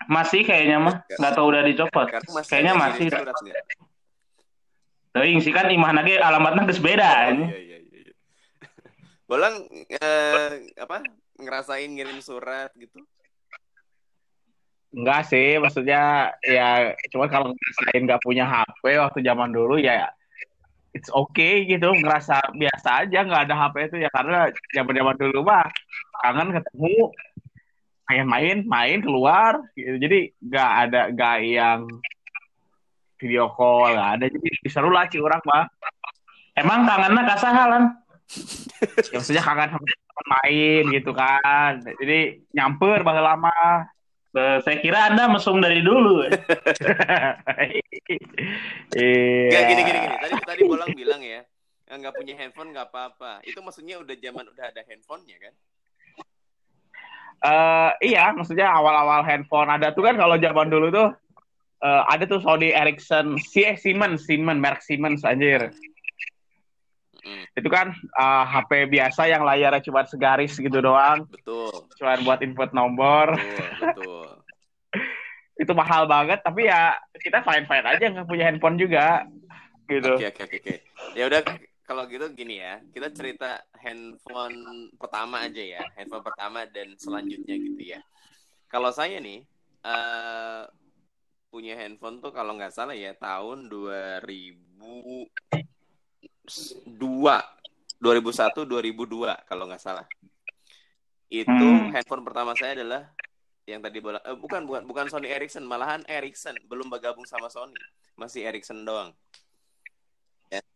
Masih 0.05 0.45
kayaknya 0.45 0.78
mah, 0.78 0.95
nggak 1.09 1.34
tahu 1.34 1.45
udah 1.49 1.66
dicopot. 1.66 2.07
Masih 2.30 2.49
Kayaknya 2.53 2.74
ada 2.78 2.82
masih. 2.86 3.07
Teuing 5.16 5.39
sih 5.39 5.55
kan 5.55 5.72
imah 5.72 5.95
lagi 5.95 6.20
alamatnya 6.20 6.68
geus 6.68 6.84
beda 6.84 7.32
Oh, 7.32 7.47
iya, 7.47 7.55
iya, 7.55 7.78
iya, 7.80 8.01
iya. 8.03 8.13
Bolang 9.32 9.63
eh, 9.88 10.76
apa 10.76 11.07
ngerasain 11.40 11.92
ngirim 11.92 12.20
surat 12.24 12.72
gitu? 12.76 13.04
Enggak 14.96 15.28
sih, 15.28 15.60
maksudnya 15.60 16.32
ya 16.40 16.96
cuman 17.12 17.28
kalau 17.28 17.48
ngerasain 17.52 18.02
nggak 18.08 18.24
punya 18.24 18.48
HP 18.48 18.96
waktu 18.96 19.20
zaman 19.28 19.52
dulu 19.52 19.76
ya 19.76 20.08
it's 20.96 21.12
okay 21.12 21.68
gitu, 21.68 21.92
ngerasa 21.92 22.40
biasa 22.56 23.04
aja 23.04 23.20
nggak 23.28 23.52
ada 23.52 23.56
HP 23.68 23.76
itu 23.92 23.98
ya 24.08 24.10
karena 24.16 24.48
zaman 24.72 24.96
zaman 24.96 25.16
dulu 25.20 25.44
mah 25.44 25.68
kangen 26.24 26.56
ketemu, 26.56 27.12
pengen 28.08 28.28
main, 28.64 29.00
keluar, 29.04 29.60
gitu. 29.76 30.00
jadi 30.00 30.32
nggak 30.40 30.72
ada 30.88 31.02
nggak 31.12 31.38
yang 31.44 31.80
video 33.20 33.52
call, 33.52 33.92
nggak 33.92 34.12
ada 34.16 34.26
jadi 34.32 34.50
seru 34.72 34.88
lah 34.96 35.04
sih 35.12 35.20
orang 35.20 35.44
mah. 35.44 35.68
Emang 36.56 36.88
kangennya 36.88 37.24
kasahalan. 37.28 37.84
Ya, 39.13 39.21
maksudnya 39.21 39.43
kangen 39.45 39.69
sama 39.69 39.86
teman 39.86 40.28
main 40.41 40.84
gitu 40.91 41.11
kan, 41.13 41.80
jadi 42.01 42.41
nyamper 42.51 43.05
bahasa 43.05 43.21
lama. 43.21 43.53
Saya 44.36 44.84
kira 44.84 45.07
Anda 45.07 45.32
mesum 45.32 45.63
dari 45.63 45.80
dulu. 45.80 46.26
Iya. 48.95 49.51
Gak 49.51 49.63
gini 49.71 49.82
gini 49.84 49.99
gini. 50.03 50.15
Tadi 50.19 50.34
tadi 50.43 50.61
Bolang 50.67 50.91
bilang 50.95 51.19
ya 51.23 51.43
"Ah, 51.86 51.95
nggak 52.01 52.15
punya 52.17 52.34
handphone 52.39 52.73
nggak 52.73 52.89
apa-apa. 52.89 53.45
Itu 53.45 53.61
maksudnya 53.61 54.01
udah 54.01 54.15
zaman 54.17 54.45
udah 54.49 54.65
ada 54.73 54.82
handphonenya 54.88 55.38
kan? 55.38 55.53
Eh 57.45 57.91
iya, 58.09 58.34
maksudnya 58.34 58.65
awal-awal 58.71 59.21
handphone 59.21 59.69
ada 59.69 59.93
tuh 59.93 60.01
kan 60.01 60.17
kalau 60.17 60.39
zaman 60.41 60.67
dulu 60.71 60.88
tuh 60.89 61.09
eh, 61.86 62.01
ada 62.09 62.23
tuh 62.26 62.41
Sony 62.41 62.73
Ericsson, 62.73 63.38
si 63.38 63.61
eh, 63.61 63.78
Siemens, 63.78 64.26
Siemens, 64.26 64.57
merek 64.57 64.82
Siemens 64.82 65.21
anjir. 65.21 65.69
Mm, 67.26 67.43
Itu 67.57 67.69
kan 67.73 67.89
eh, 67.97 68.43
HP 68.53 68.71
biasa 68.93 69.26
yang 69.26 69.41
layarnya 69.41 69.82
cuma 69.82 70.05
segaris 70.05 70.53
gitu 70.61 70.78
doang, 70.78 71.26
betul, 71.26 71.89
cuma 71.97 72.13
buat 72.21 72.39
input 72.45 72.69
nomor. 72.71 73.34
betul, 73.34 73.65
betul. 73.82 74.26
Itu 75.65 75.71
mahal 75.71 76.05
banget, 76.05 76.43
tapi 76.43 76.67
ya 76.69 76.99
kita 77.17 77.41
fine-fine 77.41 77.88
aja 77.88 78.05
nggak 78.11 78.28
punya 78.28 78.45
handphone 78.51 78.78
juga 78.78 79.23
gitu. 79.89 80.19
Oke 80.19 80.26
oke 80.30 80.41
oke 80.45 80.57
oke. 80.61 80.76
Ya 81.15 81.23
udah 81.32 81.41
kalau 81.88 82.03
gitu 82.11 82.28
gini 82.36 82.59
ya. 82.59 82.84
Kita 82.91 83.07
cerita 83.13 83.63
handphone 83.80 84.91
pertama 84.99 85.45
aja 85.47 85.63
ya. 85.63 85.82
Handphone 85.95 86.26
pertama 86.26 86.67
dan 86.67 86.93
selanjutnya 86.99 87.55
gitu 87.55 87.82
ya. 87.82 88.01
Kalau 88.67 88.91
saya 88.91 89.17
nih 89.23 89.47
eh 89.86 90.63
punya 91.47 91.80
handphone 91.80 92.19
tuh 92.19 92.36
kalau 92.36 92.59
nggak 92.59 92.76
salah 92.76 92.97
ya 92.97 93.15
tahun 93.15 93.71
2002 96.46 97.41
2001 98.00 98.66
2002 98.66 99.50
kalau 99.50 99.66
nggak 99.66 99.82
salah. 99.82 100.06
Itu 101.26 101.50
Hmm. 101.50 101.89
handphone 101.89 102.22
pertama 102.22 102.54
saya 102.54 102.78
adalah 102.78 103.10
yang 103.66 103.82
tadi 103.82 103.98
bola 103.98 104.22
eh, 104.22 104.38
bukan 104.38 104.62
bukan 104.64 104.86
bukan 104.86 105.06
Sony 105.10 105.26
Ericsson, 105.28 105.66
malahan 105.66 106.06
Ericsson 106.06 106.54
belum 106.70 106.86
bergabung 106.86 107.26
sama 107.26 107.50
Sony. 107.50 107.74
Masih 108.16 108.46
Ericsson 108.46 108.86
doang. 108.86 109.10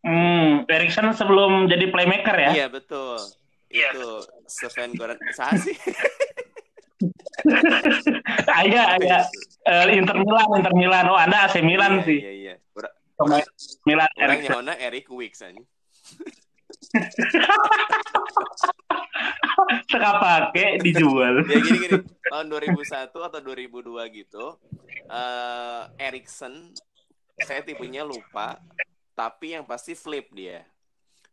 Hmm, 0.02 0.66
Erikson 0.66 1.08
sebelum 1.14 1.70
jadi 1.70 1.88
playmaker 1.88 2.34
ya. 2.36 2.52
Iya 2.56 2.68
betul. 2.68 3.16
Itu 3.70 4.26
Sven 4.50 4.98
Goran 4.98 5.16
sah 5.32 5.54
sih. 5.54 5.78
Aya 8.60 9.00
aya 9.00 9.18
eh, 9.64 9.96
Inter 9.96 10.20
Milan, 10.20 10.50
Inter 10.58 10.74
Milan. 10.76 11.06
Oh, 11.08 11.16
Anda 11.16 11.48
AC 11.48 11.62
Milan 11.64 12.02
Iya, 12.02 12.06
sih. 12.08 12.20
Iya 12.20 12.34
iya. 12.34 12.54
Pemain 13.20 13.44
Milan 13.84 14.08
Erikson. 14.16 14.64
nyona 14.64 14.74
Eric 14.80 15.12
Wicks 15.12 15.44
anjing. 15.44 15.68
Teka 19.90 20.12
pakai 20.22 20.80
dijual. 20.80 21.44
Ya 21.46 21.58
gini 21.60 21.78
gini. 21.84 21.98
Tahun 22.30 22.46
2001 22.48 23.12
atau 23.12 23.40
2002 23.44 24.16
gitu. 24.16 24.46
eh 25.10 25.84
Ericsson 25.98 26.70
saya 27.42 27.66
tipenya 27.66 28.06
lupa, 28.06 28.62
tapi 29.14 29.58
yang 29.58 29.66
pasti 29.66 29.98
flip 29.98 30.30
dia. 30.32 30.62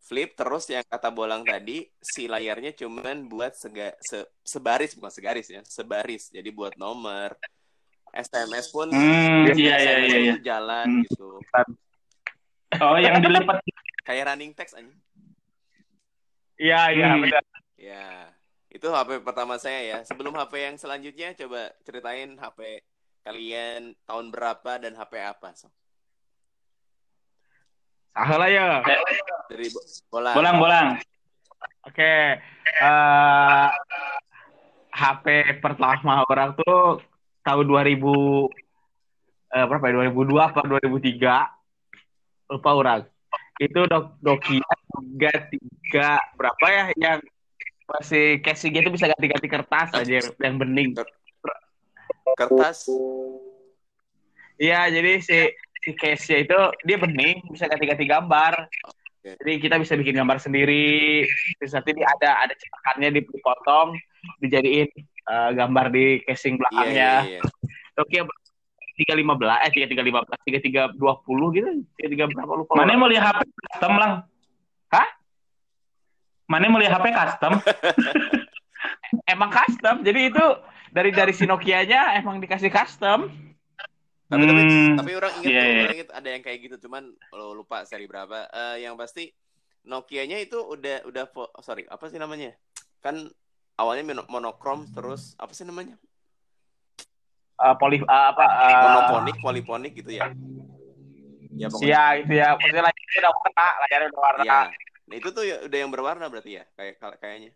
Flip 0.01 0.33
terus 0.33 0.71
yang 0.71 0.87
kata 0.87 1.11
bolang 1.11 1.43
tadi 1.43 1.83
si 1.99 2.31
layarnya 2.31 2.71
cuman 2.73 3.27
buat 3.27 3.59
sega, 3.59 3.91
se- 4.01 4.31
sebaris 4.41 4.95
bukan 4.95 5.11
segaris 5.13 5.49
ya, 5.51 5.61
sebaris. 5.67 6.31
Jadi 6.31 6.49
buat 6.51 6.79
nomor. 6.79 7.35
SMS 8.17 8.67
pun 8.69 8.89
Hmm, 8.89 9.45
iya 9.49 9.77
iya 9.77 9.77
SMS 9.77 9.85
iya 10.03 10.19
iya. 10.19 10.33
itu 10.33 10.41
jalan 10.43 10.87
Hmm. 10.89 11.03
gitu. 11.05 11.29
Oh, 12.77 12.97
yang 12.97 13.21
dilipat 13.21 13.61
Kayak 14.03 14.31
running 14.31 14.53
text 14.53 14.73
anjing. 14.73 14.95
Iya, 16.57 16.81
iya 16.91 17.07
Hmm. 17.11 17.21
benar. 17.21 17.43
Ya, 17.77 18.31
itu 18.69 18.87
HP 18.87 19.21
pertama 19.21 19.57
saya 19.57 19.83
ya. 19.83 19.99
Sebelum 20.03 20.33
HP 20.33 20.53
yang 20.63 20.77
selanjutnya, 20.77 21.35
coba 21.35 21.75
ceritain 21.83 22.33
HP 22.33 22.81
kalian 23.21 23.99
tahun 24.03 24.31
berapa 24.31 24.73
dan 24.79 24.95
HP 24.95 25.13
apa. 25.19 25.53
So. 25.53 25.69
Salah 28.15 28.49
ya. 28.49 28.81
Dari 29.47 29.67
bo- 29.69 29.85
bola. 30.09 30.31
bolang-bolang. 30.33 30.89
Oke. 31.85 32.13
eh 32.77 33.69
HP 34.91 35.27
pertama 35.59 36.25
orang 36.25 36.57
tuh 36.57 36.99
tahun 37.47 37.65
2000 37.71 38.51
eh, 39.55 39.65
berapa 39.71 39.85
ya? 39.87 40.11
2002 40.11 40.51
apa 40.51 40.61
2003? 40.67 42.51
Lupa 42.51 42.71
orang. 42.75 43.01
Itu 43.63 43.87
Dok- 43.87 44.19
Nokia 44.21 44.67
33 45.15 46.19
berapa 46.35 46.67
ya 46.67 46.85
yang 46.99 47.19
masih 47.87 48.43
casingnya 48.43 48.83
itu 48.83 48.91
bisa 48.91 49.07
ganti-ganti 49.07 49.47
kertas 49.47 49.95
aja 49.95 50.27
yang 50.43 50.59
bening. 50.59 50.99
Kertas. 52.35 52.91
Iya, 54.59 54.91
jadi 54.91 55.23
si 55.23 55.39
si 55.87 55.91
case-nya 55.95 56.43
itu 56.43 56.59
dia 56.83 56.99
bening, 56.99 57.47
bisa 57.55 57.71
ganti-ganti 57.71 58.05
gambar. 58.11 58.67
Oke. 58.91 59.39
Jadi 59.39 59.53
kita 59.63 59.79
bisa 59.79 59.95
bikin 59.95 60.19
gambar 60.19 60.43
sendiri. 60.43 61.23
Terus 61.63 61.73
nanti 61.79 61.95
ada 62.03 62.43
ada 62.43 62.55
cetakannya 62.57 63.23
dipotong, 63.23 63.95
dijadiin 64.43 64.91
eh, 65.27 65.51
gambar 65.53 65.87
di 65.91 66.05
casing 66.23 66.55
Iya, 66.55 66.61
belakangnya. 66.63 67.13
iya, 67.27 67.39
iya. 67.39 67.41
Oke, 67.97 68.19
315 68.97 69.61
eh 69.61 69.71
3315, 69.73 70.97
3320 70.97 71.57
gitu. 71.57 71.69
33 72.01 72.33
berapa 72.33 72.53
lupa. 72.57 72.73
Mana 72.75 72.97
mau 72.97 73.09
lihat 73.09 73.25
HP 73.29 73.41
custom 73.45 73.93
lang? 73.97 74.13
Hah? 74.89 75.09
Mana 76.47 76.71
mau 76.71 76.81
lihat 76.81 76.97
HP 76.97 77.07
custom? 77.13 77.53
Emang 79.33 79.51
custom. 79.51 80.01
Jadi 80.01 80.21
itu 80.31 80.45
dari 80.89 81.11
dari 81.11 81.33
si 81.35 81.45
Nokia-nya 81.45 82.17
emang 82.17 82.41
dikasih 82.41 82.71
custom. 82.71 83.29
Tapi, 84.27 84.43
tapi, 84.43 84.63
Hmm, 84.67 84.99
tapi 84.99 85.13
orang 85.15 85.33
ingat 85.39 85.47
tuh, 85.47 85.55
iya. 85.55 85.83
orang 85.87 85.97
ingat 86.03 86.11
ada 86.11 86.29
yang 86.35 86.43
kayak 86.43 86.59
gitu, 86.59 86.77
cuman 86.83 87.03
lo 87.31 87.55
lupa 87.55 87.87
seri 87.87 88.11
berapa. 88.11 88.51
Eh, 88.51 88.83
yang 88.83 88.99
pasti 88.99 89.31
Nokia-nya 89.87 90.43
itu 90.43 90.59
udah 90.59 91.07
udah 91.07 91.31
sorry 91.63 91.87
apa 91.87 92.11
sih 92.11 92.19
namanya? 92.19 92.51
Kan 92.99 93.31
awalnya 93.77 94.05
mono- 94.05 94.29
monokrom 94.29 94.89
terus 94.91 95.37
apa 95.37 95.53
sih 95.53 95.65
namanya? 95.69 95.97
eh, 97.57 97.75
poli 97.81 98.01
eh, 98.01 98.05
apa 98.05 98.45
eh, 98.45 98.77
monoponik, 98.85 99.37
poliponik 99.41 99.93
gitu 99.97 100.13
ya. 100.13 100.29
Ya 101.57 101.73
pokoknya. 101.73 101.89
Iya 101.89 102.05
itu 102.21 102.33
ya, 102.37 102.49
maksudnya 102.53 102.85
layarnya 102.85 103.21
udah 103.25 103.33
warna, 103.33 103.67
layarnya 103.81 104.09
udah 104.13 104.23
warna. 104.23 104.45
Iya. 104.45 104.61
Nah, 105.07 105.17
itu 105.17 105.29
tuh 105.31 105.45
ya, 105.47 105.57
udah 105.65 105.79
yang 105.79 105.91
berwarna 105.95 106.27
berarti 106.29 106.51
ya, 106.61 106.65
kayak 106.77 107.01
kayaknya. 107.23 107.53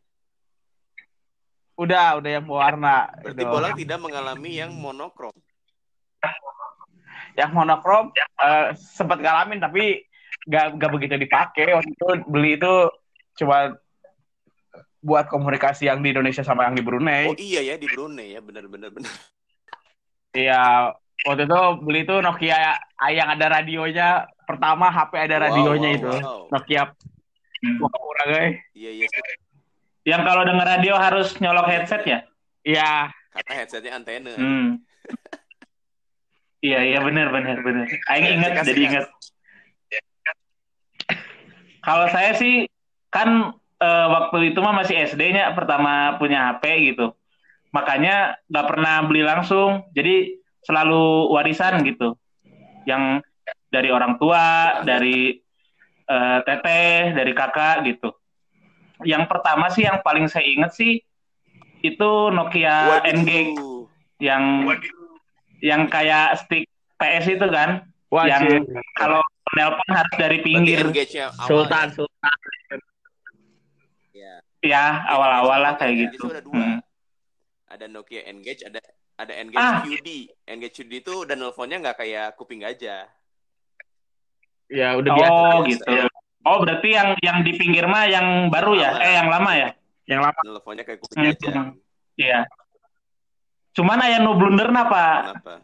Udah, 1.77 2.17
udah 2.17 2.31
yang 2.31 2.45
berwarna. 2.49 3.13
Berarti 3.21 3.45
Gitu. 3.45 3.53
bola 3.53 3.69
tidak 3.77 3.99
mengalami 4.01 4.51
yang 4.57 4.73
monokrom. 4.73 5.35
Yang 7.37 7.51
monokrom 7.53 8.13
eh, 8.17 8.73
sempat 8.77 9.21
ngalamin 9.21 9.61
tapi 9.61 10.09
gak, 10.49 10.81
gak 10.81 10.93
begitu 10.97 11.21
dipakai. 11.21 11.77
Waktu 11.77 11.93
itu 11.93 12.07
beli 12.25 12.57
itu 12.57 12.75
cuma 13.37 13.77
buat 15.01 15.27
komunikasi 15.33 15.89
yang 15.89 16.05
di 16.05 16.13
Indonesia 16.13 16.45
sama 16.45 16.69
yang 16.69 16.77
di 16.77 16.85
Brunei. 16.85 17.33
Oh 17.33 17.37
iya 17.41 17.61
ya 17.65 17.75
di 17.81 17.89
Brunei 17.89 18.37
ya, 18.37 18.41
benar-benar 18.45 18.93
benar. 18.93 19.13
Iya, 20.31 20.95
waktu 21.27 21.43
itu 21.51 21.61
beli 21.83 22.07
itu 22.07 22.17
Nokia 22.23 22.79
yang 23.11 23.29
ada 23.35 23.47
radionya. 23.61 24.31
Pertama 24.47 24.91
HP 24.91 25.13
ada 25.27 25.37
radionya 25.51 25.89
wow, 25.91 25.99
itu. 25.99 26.11
wow. 26.11 26.41
Nokia 26.55 26.83
Wah, 27.61 27.93
murah 27.93 28.27
guys. 28.31 28.57
Iya 28.73 28.91
iya. 29.05 29.07
Yang 30.09 30.23
kalau 30.25 30.43
denger 30.49 30.67
radio 30.67 30.95
harus 30.97 31.37
nyolok 31.45 31.69
headset 31.69 32.03
ya? 32.09 32.19
Iya, 32.65 33.13
Kata 33.31 33.53
headsetnya 33.53 33.93
antena. 33.95 34.33
Hmm. 34.35 34.83
Iya 36.61 36.81
iya 36.85 36.99
benar 37.01 37.33
benar 37.33 37.57
benar. 37.65 37.87
Aing 38.13 38.37
ingat 38.37 38.53
Cekas, 38.53 38.67
jadi 38.69 38.81
ingat. 38.85 39.05
Kalau 41.81 42.07
saya 42.13 42.37
sih 42.37 42.69
kan 43.09 43.57
eh, 43.81 44.07
waktu 44.13 44.53
itu 44.53 44.59
mah 44.61 44.75
masih 44.77 45.09
SD-nya 45.09 45.57
pertama 45.57 46.21
punya 46.21 46.53
HP 46.53 46.95
gitu. 46.95 47.17
Makanya 47.73 48.37
nggak 48.47 48.67
pernah 48.69 48.95
beli 49.09 49.23
langsung. 49.25 49.89
Jadi 49.97 50.37
selalu 50.63 51.33
warisan 51.33 51.81
gitu. 51.83 52.15
Yang 52.85 53.25
dari 53.73 53.89
orang 53.89 54.21
tua, 54.21 54.81
dari 54.85 55.41
eh, 56.07 56.39
teteh, 56.45 57.17
dari 57.17 57.33
kakak 57.33 57.89
gitu. 57.89 58.13
Yang 59.01 59.25
pertama 59.33 59.73
sih 59.73 59.89
yang 59.89 60.05
paling 60.05 60.29
saya 60.29 60.45
ingat 60.45 60.77
sih 60.77 61.01
itu 61.81 62.11
Nokia 62.29 63.01
Waduh. 63.01 63.09
NG 63.17 63.57
yang 64.21 64.69
yang 65.65 65.89
kayak 65.89 66.37
stick 66.45 66.69
PS 67.01 67.41
itu 67.41 67.47
kan 67.49 67.89
wajib. 68.13 68.29
yang 68.29 68.45
kalau 69.01 69.25
nelpon 69.57 69.89
harus 69.89 70.15
dari 70.21 70.45
pinggir. 70.45 70.85
Sultan? 71.49 71.89
Sultan. 71.97 72.37
Iya. 74.61 74.85
ya 75.01 75.09
awal-awal 75.09 75.59
lah 75.59 75.73
kayak 75.75 75.91
Engage 75.91 76.13
gitu 76.13 76.17
itu 76.21 76.27
ada 76.31 76.43
dua. 76.43 76.57
Hmm. 76.59 76.79
Ada 77.67 77.87
Nokia 77.87 78.23
Engage, 78.25 78.63
ada 78.63 78.81
ada 79.17 79.33
Engage 79.33 79.57
Ah. 79.59 79.81
QD. 79.81 80.09
Engage 80.45 80.75
QD 80.77 80.93
itu 80.99 81.15
dan 81.25 81.37
nelfonnya 81.39 81.77
nggak 81.79 81.97
kayak 81.97 82.35
kuping 82.35 82.61
gajah. 82.61 83.09
Ya 84.67 84.95
udah 84.95 85.13
biasa. 85.13 85.31
oh 85.31 85.59
biasa. 85.61 85.67
gitu 85.67 85.85
oh 86.41 86.57
berarti 86.59 86.89
yang 86.89 87.09
yang 87.21 87.39
di 87.41 87.53
pinggir 87.53 87.85
mah 87.85 88.07
yang 88.07 88.27
baru 88.49 88.73
ya 88.75 88.91
Lama. 88.91 89.03
eh 89.03 89.13
yang 89.15 89.29
lama 89.29 89.51
ya 89.55 89.69
Yang 90.07 90.21
lama. 90.23 90.41
Nelfonnya 90.43 90.85
kayak 90.85 90.99
kuping 90.99 91.17
Hmm. 91.17 91.27
gajah. 91.31 91.55
iya 92.17 92.41
cuman 93.71 93.99
aya 93.99 94.19
nu 94.19 94.35
blunder 94.35 94.69
napa 94.69 95.31
Kenapa? 95.31 95.55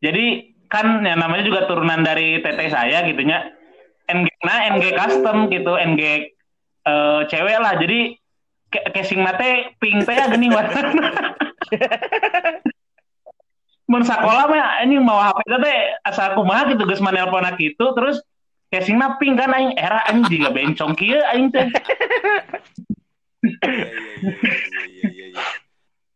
jadi 0.00 0.24
kan 0.66 1.02
yang 1.02 1.18
namanya 1.18 1.42
juga 1.42 1.66
turunan 1.66 2.00
dari 2.00 2.38
teteh 2.38 2.68
saya 2.68 3.02
gitunya 3.04 3.50
NG 4.06 4.26
nah 4.42 4.58
NG 4.70 4.84
custom 4.92 5.48
gitu 5.48 5.74
NG 5.74 6.33
eh, 6.84 7.20
cewek 7.28 7.58
lah. 7.58 7.74
Jadi 7.80 8.16
ke- 8.74 8.86
casing 8.90 9.22
mate 9.22 9.78
pink 9.78 10.02
teh 10.02 10.18
gini 10.34 10.50
warna 10.50 10.82
mun 13.90 14.02
sakola 14.02 14.48
mah 14.50 14.82
ini 14.82 14.98
mau 14.98 15.20
HP 15.20 15.38
teh 15.46 15.78
asa 16.02 16.34
kumaha 16.34 16.72
gitu 16.74 16.82
geus 16.88 17.04
manelpon 17.04 17.46
gitu 17.60 17.94
terus 17.94 18.18
casingna 18.72 19.14
pink 19.22 19.38
kan 19.38 19.54
aing 19.54 19.78
era 19.78 20.02
aing 20.10 20.26
juga 20.26 20.50
bencong 20.50 20.98
kieu 20.98 21.22
aing 21.30 21.54
teh. 21.54 21.68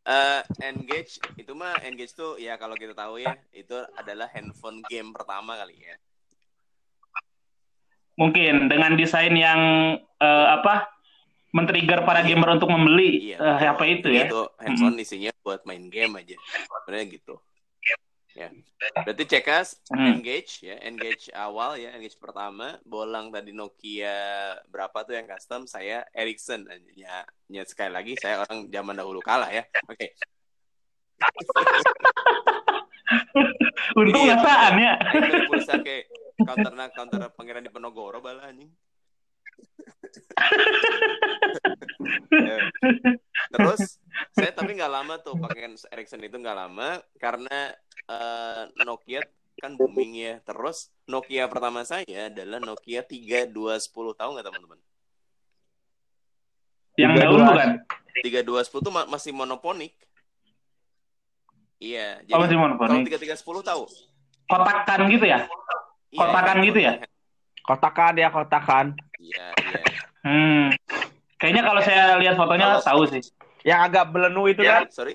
Eh, 0.09 0.41
engage 0.64 1.21
itu 1.37 1.53
mah 1.53 1.77
engage 1.85 2.16
tuh 2.16 2.41
ya 2.41 2.57
kalau 2.57 2.73
kita 2.81 2.97
tahu 2.97 3.21
ya 3.21 3.37
itu 3.53 3.77
adalah 3.93 4.27
handphone 4.33 4.81
game 4.89 5.12
pertama 5.12 5.61
kali 5.61 5.77
ya. 5.85 5.95
Mungkin 8.19 8.66
dengan 8.66 8.93
desain 8.93 9.33
yang 9.33 9.61
eh, 9.97 10.47
apa 10.51 10.91
men-trigger 11.49 12.03
para 12.03 12.21
gamer 12.21 12.53
untuk 12.53 12.69
membeli 12.69 13.33
Iya. 13.33 13.37
eh, 13.41 13.57
HP 13.64 13.81
itu 13.97 14.09
ya 14.12 14.27
Itu 14.27 14.51
handphone 14.59 14.99
isinya 14.99 15.31
buat 15.41 15.62
main 15.64 15.87
game 15.87 16.19
aja. 16.19 16.35
Sebenarnya 16.85 17.07
gitu. 17.14 17.35
Ya. 18.35 18.51
Berarti 19.03 19.25
cekas 19.27 19.83
Hmm. 19.91 20.14
engage 20.14 20.62
ya, 20.62 20.79
engage 20.79 21.27
awal 21.33 21.75
ya, 21.75 21.91
engage 21.91 22.14
pertama, 22.14 22.79
bolang 22.85 23.31
tadi 23.31 23.51
Nokia 23.51 24.14
berapa 24.69 24.95
tuh 25.03 25.14
yang 25.14 25.27
custom, 25.27 25.64
saya 25.64 26.05
Ericsson. 26.12 26.66
Ya, 26.95 27.25
ya 27.49 27.62
sekali 27.64 27.91
lagi 27.91 28.12
saya 28.14 28.43
orang 28.43 28.69
zaman 28.69 28.95
dahulu 28.95 29.19
kalah 29.19 29.49
ya. 29.49 29.62
Oke. 29.87 30.12
untung 33.97 34.23
Iya. 34.23 34.37
ngasaan 34.37 34.75
ya 34.77 34.93
pulsa 35.49 35.75
kayak 35.81 36.05
counter 36.39 36.72
counter 36.95 37.20
pangeran 37.34 37.66
di 37.66 37.72
Penogoro 37.72 38.22
bala 38.22 38.47
anjing. 38.51 38.70
Ya. 42.30 42.57
Terus 43.51 43.99
saya 44.30 44.51
tapi 44.55 44.78
nggak 44.78 44.93
lama 44.93 45.14
tuh 45.18 45.34
pakai 45.39 45.74
Ericsson 45.91 46.22
itu 46.22 46.39
nggak 46.39 46.59
lama 46.59 47.03
karena 47.18 47.74
eh, 48.07 48.62
Nokia 48.86 49.26
kan 49.59 49.74
booming 49.74 50.12
ya. 50.14 50.34
Terus 50.47 50.95
Nokia 51.11 51.51
pertama 51.51 51.82
saya 51.82 52.30
adalah 52.30 52.62
Nokia 52.62 53.03
3210 53.03 54.14
tahu 54.14 54.30
nggak 54.39 54.47
teman-teman? 54.47 54.78
yang 56.99 57.14
Tiga 57.14 57.30
daun 57.30 57.39
dua. 57.39 57.47
bukan 57.55 57.70
3210 58.26 58.86
tuh 58.86 58.93
ma- 58.95 59.07
masih 59.07 59.30
monoponik. 59.30 59.95
Iya, 61.78 62.26
oh 62.34 62.43
masih 62.43 62.59
kalau 62.59 62.74
monoponik 62.74 63.07
3310 63.07 63.62
tahu? 63.62 63.82
kotakan 64.49 65.12
gitu 65.12 65.28
ya 65.28 65.45
Iya, 66.09 66.19
Kotakan 66.21 66.57
iya, 66.57 66.67
gitu 66.67 66.79
ya? 66.81 66.93
Kotakan 67.61 68.13
ya 68.17 68.29
kotakan. 68.33 68.87
Iya, 69.21 69.45
iya. 69.61 69.83
hmm 70.25 70.65
kayaknya 71.39 71.63
kalau 71.63 71.81
saya 71.81 72.03
lihat 72.19 72.35
fotonya 72.35 72.67
Kalau- 72.81 72.87
tahu 72.87 73.03
sih 73.13 73.23
Yang 73.63 73.81
agak 73.91 74.05
belenu 74.11 74.43
itu 74.49 74.63
Ya, 74.63 74.81
kan, 74.81 74.83
sorry. 74.89 75.15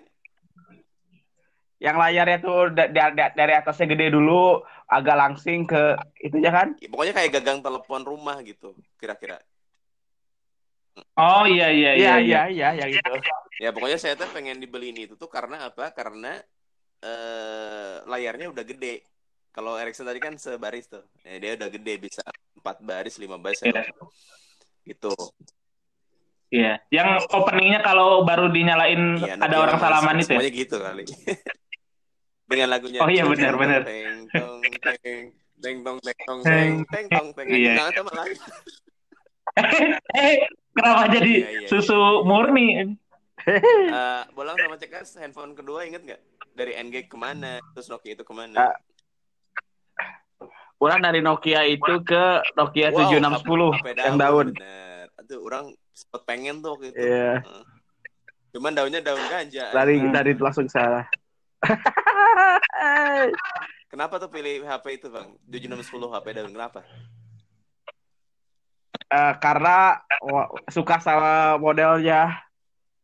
yang 1.79 1.95
layarnya 1.97 2.37
tuh 2.39 2.71
da- 2.71 2.87
da- 2.87 3.11
da- 3.11 3.33
dari 3.33 3.53
atasnya 3.55 3.87
gede 3.89 4.13
dulu, 4.13 4.61
agak 4.85 5.15
langsing 5.15 5.67
ke 5.67 5.95
itu 6.21 6.37
ya 6.39 6.51
kan? 6.51 6.75
Ya, 6.79 6.87
pokoknya 6.87 7.13
kayak 7.15 7.31
gagang 7.39 7.59
telepon 7.59 8.03
rumah 8.03 8.39
gitu, 8.39 8.71
kira-kira. 8.95 9.39
oh 11.17 11.43
iya 11.43 11.73
iya 11.73 11.91
iya, 11.97 12.13
Iya 12.13 12.13
iya. 12.21 12.41
iya 12.47 12.69
iya 12.69 12.85
yang 12.85 12.89
itu. 12.93 13.11
Ya 13.59 13.69
pokoknya 13.73 13.97
saya 13.97 14.13
tuh 14.13 14.29
pengen 14.29 14.61
dibeliin 14.61 14.95
itu 14.95 15.17
tuh 15.17 15.25
karena 15.27 15.67
apa? 15.67 15.89
Karena 15.91 16.37
eh 17.01 17.95
layarnya 18.05 18.47
udah 18.53 18.63
gede. 18.63 19.01
Kalau 19.53 19.77
Ericsson 19.77 20.09
tadi 20.09 20.17
kan 20.17 20.33
sebaris 20.33 20.89
tuh. 20.89 21.05
Ya, 21.21 21.37
dia 21.37 21.51
udah 21.53 21.69
gede 21.69 21.93
bisa 22.01 22.25
empat 22.57 22.81
baris, 22.81 23.21
lima 23.21 23.37
baris 23.37 23.61
ya. 23.61 23.69
Iya. 23.69 23.83
Gitu. 24.83 25.13
Iya. 26.53 26.73
yang 26.93 27.17
openingnya 27.33 27.81
kalau 27.81 28.21
baru 28.21 28.45
dinyalain 28.53 29.17
Iya, 29.17 29.41
ada 29.41 29.57
orang 29.57 29.77
salaman 29.81 30.21
itu 30.21 30.29
ya 30.29 30.37
Semuanya 30.37 30.53
gitu 30.53 30.75
kali. 30.77 31.03
Dengan 32.45 32.67
lagunya. 32.69 32.99
Oh, 33.01 33.09
iya, 33.09 33.25
benar, 33.25 33.53
benar. 33.57 33.81
Teng 33.85 34.29
tong 34.29 34.61
teng 34.61 35.21
teng 35.57 35.75
tong 35.81 35.97
teng 35.97 36.19
tong 36.29 36.39
teng 36.45 36.73
teng 36.89 37.05
tong 37.09 37.29
teng. 37.33 37.47
Iya. 37.49 37.73
Jangan 37.77 37.93
sama 37.97 38.11
lagi. 38.13 38.35
eh 40.17 40.45
kenapa 40.73 41.03
jadi 41.13 41.33
Iya, 41.45 41.49
iya, 41.61 41.67
susu 41.69 42.25
murni 42.25 42.97
Eh, 43.43 44.21
bolang 44.31 44.55
sama 44.55 44.79
cekas 44.79 45.19
handphone 45.19 45.51
kedua 45.57 45.83
inget 45.83 46.01
nggak? 46.05 46.21
Dari 46.55 46.73
NG 46.79 47.11
ke 47.11 47.17
mana? 47.19 47.59
Terus 47.75 47.91
Nokia 47.91 48.15
itu 48.15 48.23
ke 48.23 48.33
mana? 48.33 48.71
Ah, 48.71 48.75
Kurang 50.83 50.99
dari 50.99 51.23
Nokia 51.23 51.63
itu 51.63 52.03
ke 52.03 52.43
Nokia 52.59 52.91
Wow, 52.91 53.07
7610 53.07 53.71
HP 53.71 53.87
yang 54.03 54.19
daun. 54.19 54.47
Bener. 54.51 55.07
Aduh, 55.15 55.39
orang 55.47 55.65
sempet 55.95 56.21
pengen 56.27 56.59
tuh 56.59 56.75
waktu 56.75 56.91
itu. 56.91 56.99
Iya. 56.99 57.39
Heeh. 57.39 57.63
Cuman 58.51 58.75
daunnya 58.75 58.99
daun 58.99 59.23
ganja. 59.31 59.71
Dari 59.71 59.95
Hmm. 59.95 60.11
dari 60.11 60.35
langsung 60.35 60.67
salah. 60.67 61.07
Kenapa 63.87 64.19
tuh 64.19 64.27
pilih 64.27 64.67
HP 64.67 64.99
itu, 64.99 65.07
Bang? 65.07 65.39
7610 65.47 66.11
HP 66.11 66.25
daun 66.35 66.51
kenapa? 66.51 66.83
Eh, 69.07 69.33
karena 69.39 70.03
suka 70.67 70.99
sama 70.99 71.55
modelnya 71.55 72.43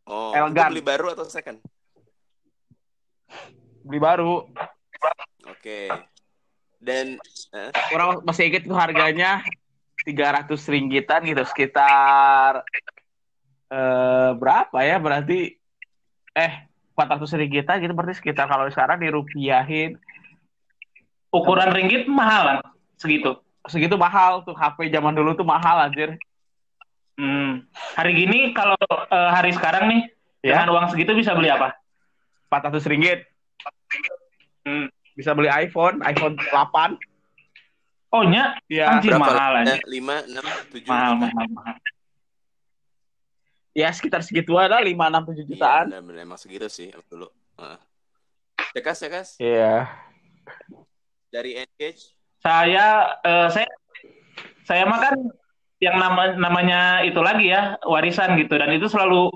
Oh, 0.04 0.34
Elegan. 0.34 0.68
itu 0.68 0.74
beli 0.76 0.84
baru 0.84 1.14
atau 1.14 1.24
second? 1.24 1.62
beli 3.86 4.00
baru. 4.02 4.44
Oke. 5.48 5.88
Dan 6.80 7.20
eh, 7.52 7.70
Orang 7.92 8.24
masih 8.24 8.48
inget 8.48 8.64
tuh 8.64 8.76
harganya 8.76 9.44
300 10.08 10.48
ringgitan 10.72 11.28
gitu 11.28 11.44
sekitar 11.44 12.64
eh 13.70 14.30
berapa 14.34 14.82
ya 14.82 14.98
berarti 14.98 15.54
eh 16.34 16.54
400 16.98 17.30
ringgit 17.38 17.70
gitu 17.70 17.94
berarti 17.94 18.18
sekitar 18.18 18.50
kalau 18.50 18.66
sekarang 18.74 18.98
dirupiahin 18.98 20.00
Ukuran 21.30 21.70
ringgit 21.70 22.10
mahal? 22.10 22.66
Segitu. 22.98 23.38
segitu 23.70 23.94
mahal 24.02 24.42
tuh 24.42 24.58
HP 24.58 24.90
zaman 24.90 25.14
dulu 25.14 25.38
tuh 25.38 25.46
mahal 25.46 25.86
anjir. 25.86 26.18
Hmm. 27.22 27.70
Hari 27.94 28.12
gini 28.18 28.50
kalau 28.58 28.74
eh, 28.90 29.30
hari 29.30 29.54
sekarang 29.54 29.86
nih 29.92 30.02
Ya. 30.40 30.64
dengan 30.64 30.72
uang 30.80 30.88
segitu 30.96 31.12
bisa 31.14 31.36
beli 31.36 31.52
apa? 31.52 31.76
400 32.50 32.82
ringgit 32.90 33.28
Hmm. 34.66 34.88
Bisa 35.20 35.36
beli 35.36 35.52
iPhone, 35.52 36.00
iPhone 36.02 36.40
8. 36.40 36.96
Oh 38.10 38.24
nya, 38.24 38.56
Ya, 38.66 38.96
anjir 38.96 39.14
mahal. 39.14 39.68
Eh, 39.68 39.78
lima, 39.86 40.24
enam, 40.24 40.42
tujuh. 40.72 40.88
Mahal, 40.88 41.20
juta. 41.20 41.28
mahal, 41.30 41.48
mahal. 41.52 41.76
ya 43.70 43.92
sekitar 43.94 44.26
segitu 44.26 44.58
ada 44.58 44.82
5 44.82 44.88
6 44.90 45.30
7 45.30 45.36
Iya, 45.36 45.44
jutaan. 45.46 45.86
benar-benar 45.94 46.24
emang 46.26 46.40
segitu 46.40 46.68
sih 46.68 46.90
dulu. 47.06 47.30
Heeh. 47.60 47.80
Cekas, 48.74 48.98
cekas. 48.98 49.28
Iya. 49.38 49.88
Dari 51.30 51.60
Engage. 51.60 52.16
Saya 52.40 53.14
eh, 53.22 53.48
saya 53.52 53.68
saya 54.66 54.84
mah 54.88 55.00
kan 55.00 55.16
yang 55.80 55.96
nama 55.96 56.34
namanya 56.36 56.80
itu 57.06 57.20
lagi 57.22 57.52
ya 57.52 57.78
warisan 57.86 58.36
gitu 58.36 58.58
dan 58.58 58.74
itu 58.74 58.90
selalu 58.90 59.32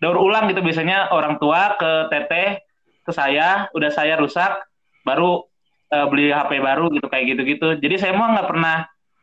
daur 0.00 0.18
ulang 0.18 0.48
gitu 0.48 0.58
biasanya 0.58 1.12
orang 1.12 1.38
tua 1.38 1.76
ke 1.76 1.90
teteh 2.10 2.58
ke 3.04 3.12
saya 3.12 3.68
udah 3.72 3.90
saya 3.92 4.16
rusak 4.16 4.58
baru 5.04 5.44
eh, 5.88 6.06
beli 6.08 6.28
HP 6.28 6.50
baru 6.58 6.90
gitu 6.90 7.06
kayak 7.06 7.24
gitu-gitu 7.30 7.78
jadi 7.78 7.94
saya 7.96 8.12
mah 8.12 8.28
nggak 8.34 8.48
pernah 8.48 8.76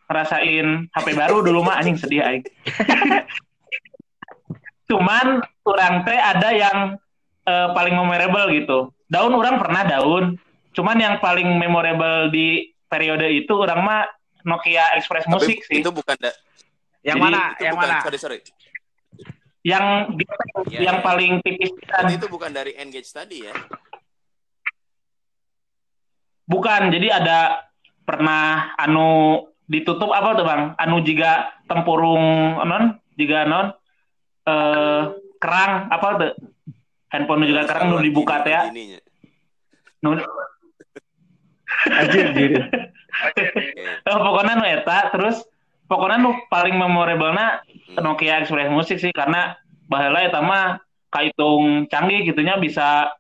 ngerasain 0.08 0.68
HP 0.90 1.08
baru 1.14 1.42
dulu 1.42 1.60
mah 1.62 1.78
anjing 1.78 1.96
sedih 1.96 2.22
aing 2.22 2.44
cuman 4.90 5.40
orang 5.64 5.94
teh 6.04 6.16
ada 6.16 6.50
yang 6.52 6.78
eh, 7.44 7.68
paling 7.72 7.94
memorable 7.94 8.46
gitu 8.52 8.78
daun 9.08 9.34
orang 9.34 9.58
pernah 9.58 9.82
daun 9.84 10.24
cuman 10.72 10.96
yang 10.96 11.16
paling 11.18 11.48
memorable 11.52 12.30
di 12.30 12.72
periode 12.88 13.28
itu 13.28 13.52
orang 13.56 13.82
mah 13.82 14.02
Nokia 14.42 14.98
Express 14.98 15.24
Tapi 15.24 15.32
Musik 15.32 15.58
sih 15.62 15.80
Itu 15.80 15.94
bukan 15.94 16.18
da- 16.18 16.34
Yang 17.02 17.18
Jadi, 17.18 17.24
mana? 17.24 17.42
itu 17.54 17.62
Yang 17.62 17.74
bukan, 17.74 17.88
mana? 17.88 17.98
sorry, 18.02 18.18
sorry. 18.18 18.38
yang 19.62 19.86
Iya, 20.66 20.78
yang 20.90 20.98
iya. 20.98 21.06
paling 21.06 21.32
tipis 21.42 21.70
kan. 21.86 22.10
Itu 22.10 22.26
bukan 22.26 22.50
dari 22.50 22.74
Engage 22.74 23.10
tadi 23.10 23.46
ya. 23.46 23.54
Bukan 26.52 26.92
jadi 26.92 27.24
ada 27.24 27.40
pernah 28.04 28.76
anu 28.76 29.40
ditutup 29.72 30.12
apa 30.12 30.36
tuh 30.36 30.44
bang? 30.44 30.62
Anu 30.76 31.00
jika 31.00 31.64
tempurung 31.72 32.60
non? 32.68 33.00
Jika 33.16 33.48
non? 33.48 33.72
Eh 34.44 35.02
kerang 35.40 35.88
apa 35.88 36.08
tuh? 36.20 36.34
Handphone 37.12 37.48
juga 37.48 37.64
kerang 37.64 37.96
nu 37.96 38.04
dibuka 38.04 38.44
teh 38.44 38.52
ya. 38.52 38.68
Nu 40.04 40.20
Anjir, 41.88 42.36
anjir. 42.36 42.52
Eh, 44.02 44.18
pokoknya 44.24 44.56
nu 44.56 44.64
eta 44.64 45.12
terus 45.12 45.44
pokoknya 45.86 46.24
nu 46.24 46.32
paling 46.48 46.80
memorable 46.80 47.36
na 47.36 47.60
Hmm. 47.92 48.08
Nokia 48.08 48.40
Express 48.40 48.72
Musik 48.72 48.98
sih 49.04 49.12
karena 49.12 49.60
baheula 49.92 50.24
eta 50.24 50.40
mah 50.40 50.80
kaitung 51.12 51.92
canggih 51.92 52.24
gitunya 52.24 52.56
bisa 52.56 53.12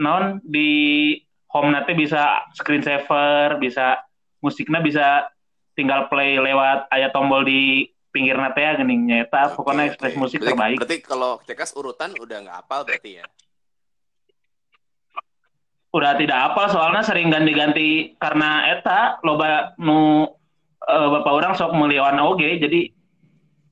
non 0.00 0.40
di 0.40 1.12
home 1.56 1.72
nanti 1.72 1.96
bisa 1.96 2.44
screensaver 2.52 3.56
bisa 3.56 4.04
musiknya 4.44 4.84
bisa 4.84 5.06
tinggal 5.72 6.12
play 6.12 6.36
lewat 6.36 6.92
aya 6.92 7.08
tombol 7.08 7.40
di 7.44 7.88
pinggir 8.12 8.36
nate 8.36 8.60
ya 8.60 8.76
geuning 8.80 9.08
nyata 9.08 9.52
Oke, 9.52 9.60
pokoknya 9.60 9.82
oke. 9.84 9.88
Express 9.92 10.14
Musik 10.16 10.38
berarti, 10.40 10.52
terbaik 10.52 10.76
Berarti 10.80 10.96
kalau 11.04 11.32
cekas 11.44 11.70
urutan 11.76 12.10
udah 12.16 12.36
nggak 12.44 12.56
hafal 12.64 12.80
berarti 12.84 13.20
ya. 13.20 13.26
udah 15.96 16.12
tidak 16.20 16.52
apa 16.52 16.62
soalnya 16.68 17.00
sering 17.00 17.32
ganti-ganti 17.32 18.12
karena 18.20 18.68
eta 18.68 19.16
loba 19.24 19.72
nu 19.80 20.28
eh, 20.84 21.08
bapak 21.08 21.32
orang 21.32 21.52
sok 21.56 21.72
meliwan 21.72 22.20
oge 22.20 22.60
jadi 22.60 22.92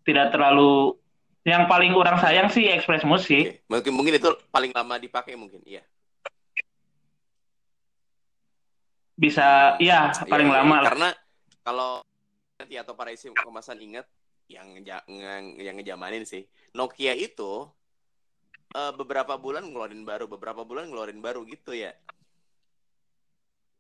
tidak 0.08 0.32
terlalu 0.32 0.96
yang 1.44 1.68
paling 1.68 1.92
orang 1.92 2.16
sayang 2.16 2.48
sih 2.48 2.64
Express 2.72 3.04
Musik 3.04 3.60
Oke. 3.60 3.68
Mungkin 3.68 3.92
mungkin 3.92 4.14
itu 4.16 4.30
paling 4.48 4.72
lama 4.72 4.96
dipakai 4.96 5.36
mungkin. 5.36 5.60
Iya. 5.68 5.84
Bisa 9.14 9.78
ya 9.78 10.10
Iya, 10.10 10.26
paling 10.26 10.48
iya, 10.50 10.56
lama 10.58 10.74
iya. 10.74 10.80
lah. 10.80 10.90
Karena 10.90 11.08
kalau 11.62 11.90
nanti 12.54 12.74
atau 12.74 12.94
para 12.94 13.10
isi 13.10 13.30
kemasan 13.30 13.78
ingat 13.78 14.06
yang 14.46 14.76
nge- 14.76 15.08
yang 15.56 15.74
ngejamanin 15.74 16.22
sih 16.22 16.44
Nokia 16.72 17.14
itu 17.14 17.70
eh, 18.70 18.92
beberapa 18.92 19.38
bulan 19.38 19.62
ngeluarin 19.64 20.02
baru, 20.02 20.26
beberapa 20.26 20.66
bulan 20.66 20.90
ngeluarin 20.90 21.22
baru 21.22 21.46
gitu 21.46 21.70
ya. 21.72 21.94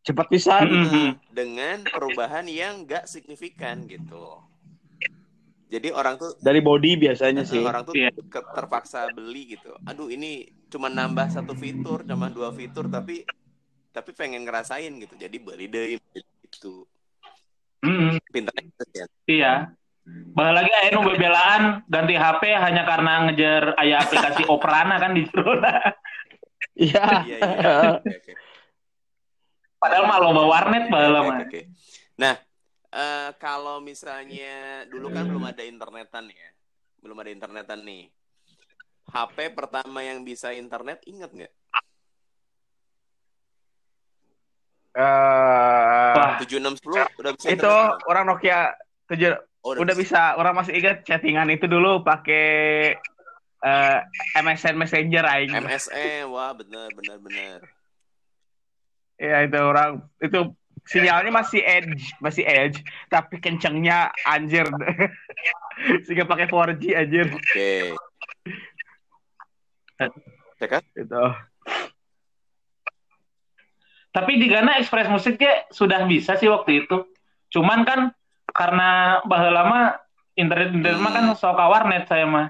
Cepat 0.04 0.28
pisan. 0.28 0.68
Mm-mm. 0.68 1.08
Dengan 1.32 1.82
perubahan 1.82 2.44
yang 2.44 2.84
nggak 2.84 3.08
signifikan 3.08 3.88
gitu. 3.88 4.38
Jadi 5.66 5.90
orang 5.90 6.14
tuh 6.14 6.36
Dari 6.38 6.60
body 6.60 6.94
biasanya 7.00 7.42
Eh, 7.42 7.48
sih. 7.48 7.58
orang 7.58 7.82
tuh 7.82 7.96
Iya. 7.96 8.12
ke- 8.14 8.46
terpaksa 8.54 9.10
beli 9.10 9.58
gitu. 9.58 9.74
Aduh 9.82 10.06
ini 10.06 10.44
cuma 10.68 10.86
nambah 10.86 11.26
satu 11.26 11.56
fitur, 11.56 12.04
cuma 12.04 12.30
dua 12.30 12.52
fitur 12.52 12.86
tapi 12.86 13.24
tapi 13.94 14.10
pengen 14.10 14.42
ngerasain 14.42 14.90
gitu. 14.98 15.14
Jadi 15.14 15.36
beli 15.38 15.70
deh 15.70 15.94
gitu. 16.50 16.82
Mm-mm. 17.86 18.18
Pintar 18.34 18.58
ya. 18.90 19.06
Iya. 19.30 19.52
Bah 20.34 20.52
lagi 20.52 20.68
nu 20.92 21.00
bebelaan 21.00 21.80
ganti 21.88 22.12
HP 22.12 22.52
hanya 22.52 22.84
karena 22.84 23.24
ngejar 23.30 23.72
aya 23.80 24.02
aplikasi 24.02 24.42
Operana 24.52 24.98
kan 24.98 25.14
di. 25.14 25.22
Iya. 26.74 27.06
Iya 27.22 27.38
iya. 27.38 27.72
Oke, 28.02 28.10
oke. 28.18 28.32
Padahal 29.78 30.04
mah 30.08 30.18
loba 30.18 30.42
warnet 30.48 30.84
mah. 30.88 31.00
oke, 31.22 31.44
oke. 31.44 31.60
Nah, 32.16 32.34
eh, 32.88 33.30
kalau 33.36 33.84
misalnya 33.84 34.88
dulu 34.88 35.12
kan 35.12 35.28
belum 35.28 35.44
ada 35.44 35.60
internetan 35.60 36.24
ya, 36.32 36.50
belum 37.04 37.16
ada 37.20 37.30
internetan 37.30 37.84
nih. 37.84 38.08
HP 39.12 39.52
pertama 39.52 40.00
yang 40.00 40.24
bisa 40.24 40.56
internet 40.56 41.04
inget 41.04 41.28
nggak? 41.28 41.52
Eh, 44.94 46.14
Wah, 46.14 46.38
7610 46.38 47.18
udah 47.18 47.32
bisa 47.34 47.46
itu 47.50 47.66
internet 47.66 48.06
orang 48.06 48.24
Nokia 48.30 48.60
tujuh 49.10 49.34
Oh, 49.64 49.72
udah 49.72 49.96
bisa 49.96 50.36
orang 50.36 50.60
masih 50.60 50.76
ingat 50.76 51.08
chattingan 51.08 51.48
itu 51.48 51.64
dulu 51.64 52.04
pakai 52.04 52.92
eh, 53.64 53.98
MSN 54.36 54.76
Messenger 54.76 55.24
aing. 55.24 55.56
MSN, 55.56 56.28
wah 56.28 56.52
bener 56.52 56.92
bener 56.92 57.16
bener. 57.16 57.58
Iya 59.16 59.48
itu 59.48 59.56
orang 59.56 60.04
itu 60.20 60.52
sinyalnya 60.84 61.32
masih 61.32 61.64
edge, 61.64 62.12
masih 62.20 62.44
edge, 62.44 62.84
tapi 63.08 63.40
kencengnya 63.40 64.12
anjir. 64.28 64.68
Sehingga 66.04 66.28
pakai 66.28 66.44
4G 66.44 66.84
anjir 66.92 67.32
Oke. 67.32 67.96
Ya 70.60 70.66
kan? 70.68 70.84
itu. 70.92 71.24
Tapi 74.14 74.38
di 74.38 74.46
Ghana 74.46 74.78
Express 74.78 75.10
Musiknya 75.10 75.66
sudah 75.74 76.06
bisa 76.06 76.38
sih 76.38 76.46
waktu 76.46 76.86
itu. 76.86 77.02
Cuman 77.50 77.82
kan 77.82 78.14
karena 78.54 79.18
baheula 79.26 79.66
lama 79.66 79.80
internet 80.38 80.70
internet 80.70 81.02
mah 81.02 81.12
kan 81.12 81.24
sok 81.34 81.58
ka 81.58 81.66
warnet 81.66 82.06
saya 82.06 82.22
mah. 82.22 82.46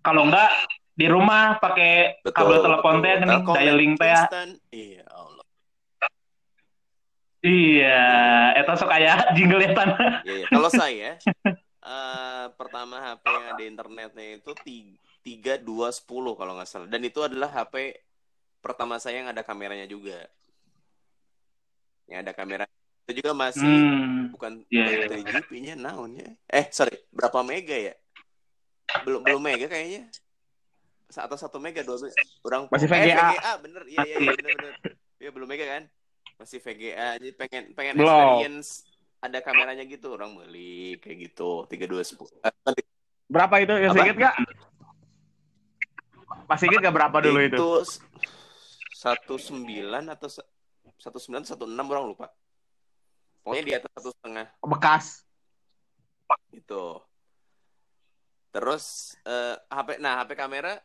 Kalau 0.00 0.24
enggak 0.24 0.48
di 0.96 1.04
rumah 1.04 1.60
pakai 1.60 2.24
kabel 2.32 2.64
telepon 2.64 3.04
teh 3.04 3.12
Telkom 3.20 3.54
dialing 3.60 3.92
teh. 4.00 4.08
ya. 4.08 4.24
Iya, 4.72 5.04
Allah. 5.12 5.44
Iya, 7.40 8.04
eta 8.56 8.72
sok 8.76 8.92
aya 8.92 9.20
jingle 9.36 9.60
ya 9.60 9.72
tanah. 9.76 10.24
Iya, 10.24 10.32
iya. 10.32 10.46
Kalau 10.48 10.70
saya 10.72 11.10
eh, 11.92 12.46
pertama 12.56 12.96
HP 13.04 13.24
yang 13.28 13.46
ada 13.52 13.64
internetnya 13.68 14.26
itu 14.40 14.52
ti- 14.64 14.96
tiga 15.20 15.60
dua 15.60 15.92
sepuluh 15.92 16.32
kalau 16.40 16.56
nggak 16.56 16.68
salah. 16.68 16.88
Dan 16.88 17.04
itu 17.04 17.20
adalah 17.20 17.52
HP 17.52 18.00
pertama 18.64 18.96
saya 18.96 19.20
yang 19.20 19.28
ada 19.28 19.44
kameranya 19.44 19.84
juga. 19.84 20.24
Yang 22.10 22.20
ada 22.26 22.32
kamera. 22.34 22.64
Itu 23.06 23.22
juga 23.22 23.32
masih 23.32 23.62
Hmm. 23.64 24.34
bukan 24.34 24.52
Iya, 24.66 24.84
bukan 24.86 24.98
iya, 24.98 25.06
3GP-nya 25.40 25.74
naonnya. 25.78 26.28
Eh, 26.46 26.66
sorry, 26.70 26.94
berapa 27.10 27.40
mega 27.40 27.74
ya? 27.74 27.94
Belum 29.06 29.22
belum 29.22 29.40
mega 29.40 29.66
kayaknya. 29.66 30.10
Atau 31.10 31.38
satu 31.38 31.58
mega 31.58 31.80
dua 31.82 31.98
mega. 31.98 32.14
Orang 32.42 32.66
Masih 32.68 32.86
eh, 32.86 33.14
VGA. 33.14 33.52
bener. 33.62 33.82
Iya 33.86 34.00
iya 34.04 34.16
iya 34.18 34.32
bener 34.34 34.52
bener. 34.58 34.74
Iya 35.16 35.30
belum 35.30 35.48
mega 35.48 35.66
kan? 35.66 35.82
Masih 36.36 36.58
VGA. 36.58 37.08
Jadi 37.18 37.32
pengen 37.34 37.62
pengen 37.72 37.94
Belum. 37.94 38.10
experience 38.10 38.84
ada 39.20 39.38
kameranya 39.44 39.84
gitu 39.84 40.16
orang 40.16 40.32
beli 40.32 40.96
kayak 40.96 41.30
gitu 41.30 41.68
tiga 41.68 41.84
dua 41.84 42.00
sepuluh 42.00 42.32
Berapa 43.28 43.60
itu? 43.60 43.70
Apa? 43.76 44.00
inget 44.00 44.16
gak? 44.16 44.34
Masih 46.48 46.66
inget 46.72 46.80
gak 46.82 46.96
berapa 46.96 47.16
dulu 47.22 47.38
itu? 47.38 47.66
satu 48.96 49.40
sembilan 49.40 50.12
atau 50.12 50.28
satu 51.00 51.16
sembilan 51.16 51.44
satu 51.48 51.64
enam 51.64 51.86
orang 51.88 52.04
lupa 52.06 52.26
pokoknya 53.42 53.64
di 53.64 53.72
atas 53.74 53.90
satu 53.96 54.10
setengah 54.12 54.46
Bekas. 54.62 55.06
gitu 56.52 57.00
terus 58.52 59.16
eh, 59.24 59.56
HP 59.66 59.98
nah 59.98 60.20
HP 60.22 60.36
kamera 60.36 60.78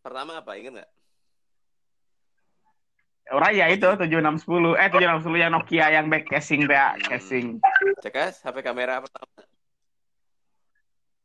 pertama 0.00 0.40
apa 0.40 0.56
inget 0.56 0.80
nggak 0.80 0.90
Raya 3.30 3.70
itu 3.70 3.86
7610 3.86 4.74
eh 4.74 4.88
7610 4.90 5.38
yang 5.38 5.52
Nokia 5.54 5.86
yang 5.94 6.10
back 6.10 6.26
casing 6.26 6.66
Hmm. 6.66 6.98
casing. 7.06 7.46
Cekas 8.02 8.42
HP 8.42 8.58
kamera 8.58 8.98
pertama. 8.98 9.46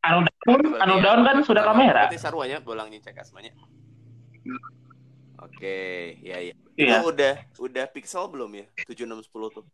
Anu 0.05 0.21
daun, 0.21 0.61
anu 0.77 0.95
daun 1.01 1.25
kan 1.25 1.41
sudah 1.41 1.65
kamera. 1.65 2.05
Berarti 2.05 2.21
saruanya 2.21 2.61
bolangnya 2.61 3.01
cekas 3.01 3.33
manya. 3.33 3.57
Oke, 5.43 6.15
ya 6.23 6.39
ya. 6.39 6.53
Iya. 6.75 7.03
Udah 7.03 7.33
udah 7.59 7.85
pixel 7.91 8.27
belum 8.31 8.51
ya? 8.55 8.65
7610 8.87 9.55
tuh. 9.59 9.65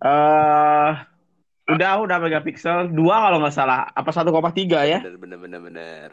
Eh 0.00 0.92
udah 1.66 1.92
udah 1.98 2.16
megapiksel 2.22 2.94
dua 2.94 3.26
kalau 3.26 3.42
nggak 3.42 3.54
salah 3.56 3.90
apa 3.90 4.10
1,3 4.14 4.30
ya? 4.86 4.98
Bener 5.02 5.18
bener 5.18 5.38
bener 5.40 5.60
bener. 5.60 6.10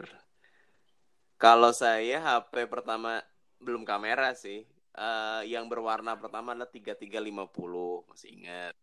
Kalau 1.38 1.70
saya 1.70 2.20
HP 2.20 2.66
pertama 2.66 3.22
belum 3.62 3.86
kamera 3.86 4.34
sih. 4.34 4.64
Eh, 4.94 5.42
yang 5.50 5.66
berwarna 5.66 6.14
pertama 6.14 6.54
adalah 6.54 6.70
3350, 6.70 8.06
masih 8.06 8.30
ingat. 8.30 8.74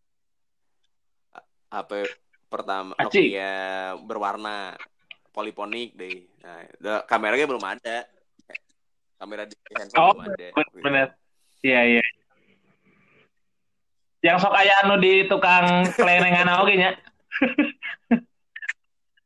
HP 1.72 2.04
pertama 2.52 2.92
Aci. 3.00 3.32
Nokia 3.32 3.96
berwarna 4.04 4.76
poliponik 5.32 5.96
deh. 5.96 6.28
Nah, 6.44 7.04
kameranya 7.08 7.48
belum 7.48 7.64
ada. 7.64 8.06
Kamera 9.22 9.46
di 9.46 9.56
handphone 9.78 10.02
Oh, 10.02 10.14
belum 10.18 10.34
ada. 10.34 10.48
bener. 10.82 11.08
Iya, 11.62 11.82
iya. 11.98 12.04
Yang 14.22 14.38
sok 14.46 14.54
aya 14.54 14.74
anu 14.86 15.02
di 15.02 15.26
tukang 15.26 15.86
kelenengan 15.98 16.62
oge 16.62 16.76
nya. 16.78 16.92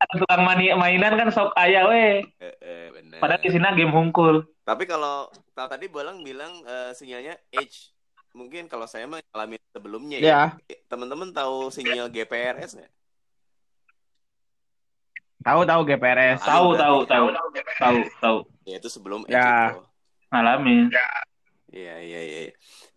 Tukang 0.06 0.46
mani 0.46 0.70
mainan 0.78 1.18
kan 1.18 1.34
sok 1.34 1.52
aya 1.58 1.90
we. 1.90 2.22
Eh, 2.40 2.56
eh, 2.62 2.86
bener. 2.94 3.20
Padahal 3.20 3.42
di 3.42 3.50
sini 3.50 3.68
game 3.74 3.92
hungkul. 3.92 4.46
Tapi 4.62 4.86
kalau 4.86 5.28
kalau 5.58 5.68
tadi 5.68 5.90
Bolang 5.90 6.22
bilang 6.22 6.62
eh, 6.64 6.94
sinyalnya 6.94 7.36
H. 7.52 7.92
Mungkin 8.36 8.68
kalau 8.68 8.86
saya 8.86 9.08
mah 9.08 9.24
ngalamin 9.32 9.60
sebelumnya 9.72 10.18
ya. 10.22 10.28
Ya. 10.30 10.44
Teman-teman 10.92 11.32
tahu 11.32 11.72
sinyal 11.74 12.12
GPRS 12.12 12.78
nggak? 12.78 12.92
Tahu 15.46 15.62
tahu 15.62 15.82
GPRS. 15.86 16.42
Tahu, 16.42 16.74
tahu, 16.74 16.98
ya. 17.06 17.10
tahu. 17.14 17.26
Tahu, 17.78 17.98
tahu. 18.18 18.38
Ya 18.66 18.76
itu 18.82 18.90
sebelum 18.90 19.22
Ya. 19.30 19.78
itu. 19.78 19.86
Ngalamin. 20.34 20.90
Iya 21.70 21.96
iya 22.02 22.22
iya. 22.26 22.40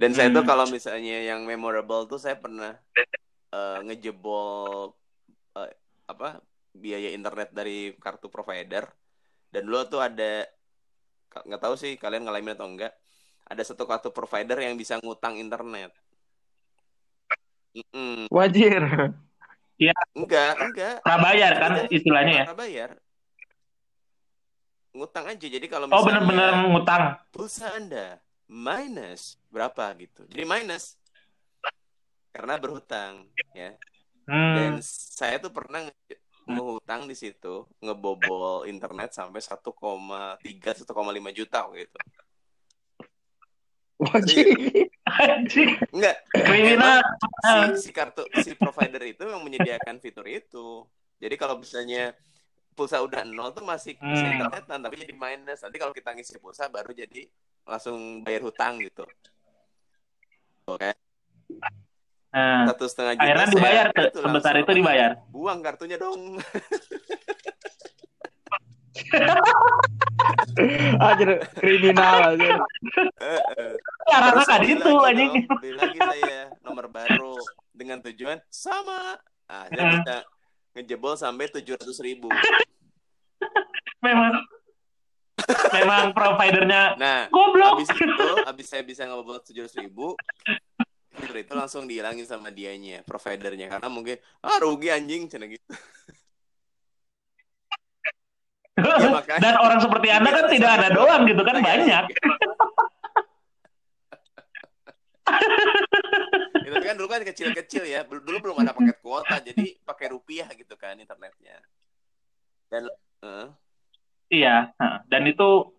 Dan 0.00 0.16
saya 0.16 0.32
tuh 0.32 0.42
Hmm. 0.46 0.50
kalau 0.50 0.64
misalnya 0.64 1.20
yang 1.20 1.44
memorable 1.44 2.08
tuh 2.08 2.16
saya 2.16 2.40
pernah 2.40 2.72
eh, 3.48 3.78
ngejebol 3.84 4.96
eh, 5.56 5.72
apa 6.08 6.40
biaya 6.72 7.12
internet 7.12 7.52
dari 7.52 7.92
kartu 8.00 8.32
provider. 8.32 8.88
Dan 9.52 9.68
dulu 9.68 9.84
tuh 9.84 10.00
ada 10.00 10.48
nggak 11.28 11.60
tahu 11.60 11.76
sih 11.76 12.00
kalian 12.00 12.24
ngalamin 12.24 12.56
atau 12.56 12.64
enggak. 12.64 12.96
Ada 13.44 13.72
satu 13.72 13.84
kartu 13.84 14.08
provider 14.08 14.56
yang 14.56 14.76
bisa 14.76 14.96
ngutang 15.00 15.36
internet. 15.36 15.92
Mm-mm. 17.76 18.28
Wajir. 18.32 19.12
Enggak, 19.78 20.52
enggak. 20.58 20.96
Prabayar 21.06 21.52
kan 21.54 21.72
istilahnya 21.88 22.32
ya. 22.34 22.44
Karena 22.50 22.58
bayar. 22.58 22.90
Ngutang 24.90 25.26
aja. 25.30 25.46
Jadi 25.46 25.66
kalau 25.70 25.86
Oh, 25.86 26.02
misalnya 26.02 26.26
bener-bener 26.26 26.50
ngutang. 26.66 27.02
pulsa 27.30 27.70
Anda 27.78 28.18
minus 28.50 29.38
berapa 29.48 29.94
gitu. 29.94 30.26
Jadi 30.26 30.42
minus 30.42 30.98
karena 32.34 32.58
berhutang 32.58 33.30
ya. 33.54 33.78
Dan 34.28 34.76
Hmm. 34.76 34.84
saya 34.84 35.40
tuh 35.40 35.48
pernah 35.48 35.88
ngehutang 36.44 37.08
di 37.08 37.16
situ, 37.16 37.64
ngebobol 37.80 38.66
internet 38.66 39.12
sampai 39.12 39.40
1,3 39.40 40.74
1,5 40.74 41.30
juta 41.30 41.64
gitu. 41.72 41.96
Enggak, 45.90 46.14
kriminal. 46.30 47.02
si, 47.74 47.82
si 47.82 47.90
kartu 47.90 48.22
si 48.38 48.54
provider 48.54 49.02
itu 49.02 49.22
yang 49.22 49.42
menyediakan 49.42 49.98
fitur 49.98 50.24
itu. 50.24 50.86
Jadi 51.18 51.34
kalau 51.34 51.58
misalnya 51.58 52.14
pulsa 52.72 52.98
udah 52.98 53.22
nol 53.22 53.50
tuh 53.50 53.62
masih 53.62 53.94
bisa 53.96 54.22
Hmm. 54.22 54.32
internetan 54.38 54.78
tapi 54.78 54.94
jadi 54.96 55.12
minus. 55.12 55.58
Nanti 55.60 55.76
kalau 55.76 55.90
kita 55.90 56.14
ngisi 56.14 56.38
pulsa 56.38 56.66
baru 56.66 56.90
jadi 56.90 57.26
langsung 57.64 58.22
bayar 58.22 58.42
hutang 58.42 58.78
gitu. 58.78 59.02
Oke, 60.64 60.92
Nah, 62.28 62.68
satu 62.68 62.84
setengah 62.84 63.16
juta. 63.16 63.24
akhirnya 63.24 63.46
dibayar 63.48 63.84
tuh. 63.88 64.04
itu 64.04 64.18
Sebesar 64.20 64.54
itu 64.58 64.70
dibayar. 64.70 65.10
Buang 65.28 65.58
kartunya 65.58 65.96
dong. 65.96 66.38
Anjir 70.98 71.30
kriminal 71.54 72.34
anjir. 72.34 72.56
Eh. 73.22 73.74
Karena 74.04 74.42
kan 74.42 74.60
itu 74.62 74.92
anjing. 74.98 75.32
beli 75.48 75.72
lagi 75.74 75.98
saya 75.98 76.52
nomor 76.60 76.88
baru 76.88 77.36
dengan 77.70 78.02
tujuan 78.02 78.38
sama. 78.48 79.16
Ah, 79.48 79.64
saya 79.68 79.80
Hmm. 79.80 79.92
bisa 79.96 80.16
ngejebol 80.76 81.14
sampai 81.16 81.48
tujuh 81.48 81.74
ratus 81.74 81.98
ribu. 82.00 82.28
Memang 83.98 84.34
memang 85.72 86.12
providernya 86.12 86.98
Nah, 86.98 87.20
goblok. 87.32 87.80
habis 87.80 87.88
itu, 87.90 88.28
habis 88.44 88.66
saya 88.68 88.82
bisa 88.84 89.06
ngebobol 89.06 89.40
tujuh 89.40 89.64
ratus 89.64 89.78
ribu, 89.80 90.12
itu 91.16 91.52
langsung 91.54 91.88
dihilangin 91.88 92.26
sama 92.26 92.52
dianya, 92.52 93.00
providernya, 93.02 93.70
karena 93.70 93.88
mungkin 93.88 94.18
ah 94.38 94.58
rugi 94.60 94.92
anjing, 94.92 95.26
cina 95.26 95.48
gitu. 95.48 95.64
Ya, 98.78 99.08
makanya. 99.18 99.40
Dan 99.42 99.54
orang 99.58 99.78
seperti 99.78 100.08
Anda 100.08 100.30
kan 100.30 100.44
tidak 100.46 100.70
ada 100.78 100.88
doang 100.94 101.22
gitu 101.26 101.42
kan 101.42 101.56
Iya, 101.56 101.64
banyak. 101.64 102.04
Ya, 106.58 106.70
tapi 106.70 106.84
kan 106.84 106.96
dulu 106.96 107.08
kan 107.08 107.20
kecil-kecil 107.22 107.84
ya, 107.84 108.00
Dulu- 108.04 108.40
belum 108.40 108.56
ada 108.60 108.72
paket 108.72 108.96
kuota, 109.00 109.40
jadi 109.40 109.76
pakai 109.82 110.12
rupiah 110.12 110.48
gitu 110.52 110.76
kan 110.76 110.96
internetnya. 110.96 111.60
Dan 112.68 112.88
eh, 113.24 113.46
Iya, 114.28 114.72
dan 115.06 115.22
itu 115.24 115.72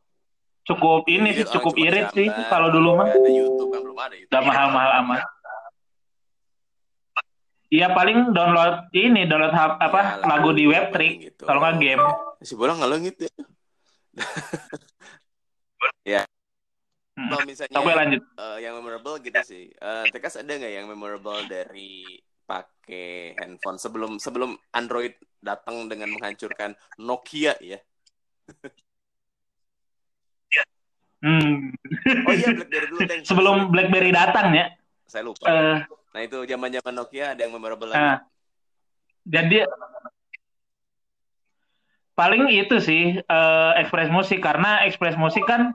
cukup 0.66 1.06
ini 1.06 1.34
sih 1.34 1.46
Orang 1.46 1.54
cukup 1.56 1.74
irit 1.78 2.10
sih 2.10 2.26
gambar, 2.26 2.50
kalau 2.50 2.70
dulu 2.70 2.90
mah 2.98 3.10
ada 3.10 3.26
YouTube 3.26 3.70
kan 3.70 3.80
belum 3.82 3.98
ada 3.98 4.16
YouTube. 4.18 4.34
udah 4.34 4.42
mahal-mahal 4.44 4.92
amat. 5.02 5.22
Iya 7.70 7.88
paling 7.94 8.34
download 8.34 8.90
ini 8.92 9.30
download 9.30 9.54
apa 9.54 10.02
Ya, 10.18 10.26
lagu 10.26 10.50
di 10.52 10.66
lagu 10.66 10.74
web 10.74 10.86
trick 10.90 11.14
gitu. 11.22 11.44
kalau 11.46 11.62
nggak 11.62 11.78
game. 11.78 12.02
Si 12.40 12.56
bola 12.56 12.76
ngelengit 12.80 13.20
ya. 13.20 13.32
ya. 16.08 16.22
Hmm. 17.20 17.28
Kalau 17.36 17.44
misalnya 17.44 17.76
Oke 17.84 17.92
lanjut. 17.92 18.22
eh, 18.24 18.58
yang 18.64 18.74
memorable 18.80 19.20
gitu 19.20 19.42
sih. 19.44 19.68
Eh, 19.76 20.06
Tekas 20.16 20.40
ada 20.40 20.48
nggak 20.56 20.72
yang 20.72 20.88
memorable 20.88 21.44
dari 21.52 22.16
pakai 22.48 23.38
handphone 23.38 23.78
sebelum 23.78 24.18
sebelum 24.18 24.56
Android 24.74 25.14
datang 25.44 25.86
dengan 25.92 26.10
menghancurkan 26.16 26.74
Nokia 26.98 27.54
ya? 27.60 27.78
Hmm. 31.20 31.76
Oh 32.24 32.32
iya 32.32 32.48
BlackBerry 32.56 32.88
dulu 32.88 33.00
Teng. 33.04 33.22
Sebelum 33.28 33.68
BlackBerry 33.76 34.12
datang 34.16 34.56
ya. 34.56 34.72
saya 35.04 35.28
lupa. 35.28 35.52
eh, 35.52 35.84
Nah 36.16 36.22
itu 36.24 36.38
zaman-zaman 36.48 36.94
Nokia 36.96 37.36
ada 37.36 37.42
yang 37.44 37.52
memorable 37.52 37.92
lagi. 37.92 38.00
nah, 38.00 38.20
jadi 39.28 39.68
paling 42.20 42.52
itu 42.52 42.84
sih 42.84 43.16
eh, 43.16 43.72
Express 43.80 44.12
Musik. 44.12 44.44
Karena 44.44 44.84
Express 44.84 45.16
Musik 45.16 45.48
kan 45.48 45.72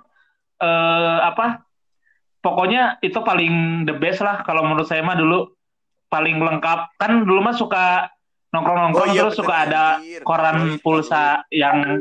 eh, 0.61 1.19
apa 1.25 1.65
pokoknya 2.45 3.01
itu 3.01 3.17
paling 3.25 3.89
the 3.89 3.97
best 3.97 4.21
lah. 4.21 4.45
Kalau 4.45 4.61
menurut 4.69 4.85
saya 4.85 5.01
mah 5.01 5.17
dulu 5.17 5.49
paling 6.13 6.37
lengkap. 6.37 7.01
Kan 7.01 7.25
dulu 7.25 7.41
mah 7.41 7.57
suka 7.57 8.13
nongkrong-nongkrong 8.53 9.09
Oh 9.09 9.15
iya, 9.17 9.25
terus 9.25 9.41
bener, 9.41 9.41
suka 9.41 9.55
ada 9.57 9.85
anjir. 9.99 10.23
koran 10.23 10.57
Android, 10.61 10.79
pulsa 10.85 11.25
yang 11.49 11.99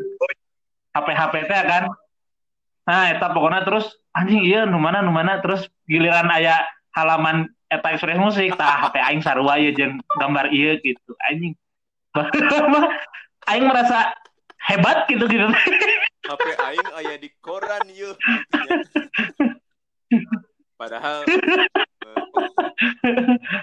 HP-HP 0.91 1.34
teh 1.48 1.62
kan? 1.64 1.84
Nah 2.84 3.10
eta 3.16 3.32
pokoknya 3.32 3.64
terus 3.64 3.96
anjing 4.12 4.44
iya 4.44 4.68
nu 4.68 4.76
mana 4.76 5.00
nu 5.00 5.16
mana. 5.16 5.39
Terus 5.39 5.72
giliran 5.88 6.28
aya 6.28 6.60
halaman 6.91 7.48
eta 7.72 7.96
Express 7.96 8.20
Musik 8.20 8.60
tah 8.60 8.91
HP 8.91 9.00
aing 9.00 9.24
sarua 9.24 9.56
ye 9.56 9.72
jeung 9.72 10.04
gambar 10.20 10.52
ieu 10.52 10.76
gitu. 10.84 11.16
Anjing. 11.32 11.56
Mah, 12.74 12.86
aing 13.50 13.66
merasa 13.66 14.14
hebat 14.64 15.05
gitu 15.07 15.26
gitu 15.28 15.47
HP 16.24 16.45
aing 16.55 16.89
aya 16.95 17.20
di 17.20 17.28
koran 17.43 17.84
yuk. 17.91 18.16
Padahal 20.80 21.28
eh, 21.28 21.36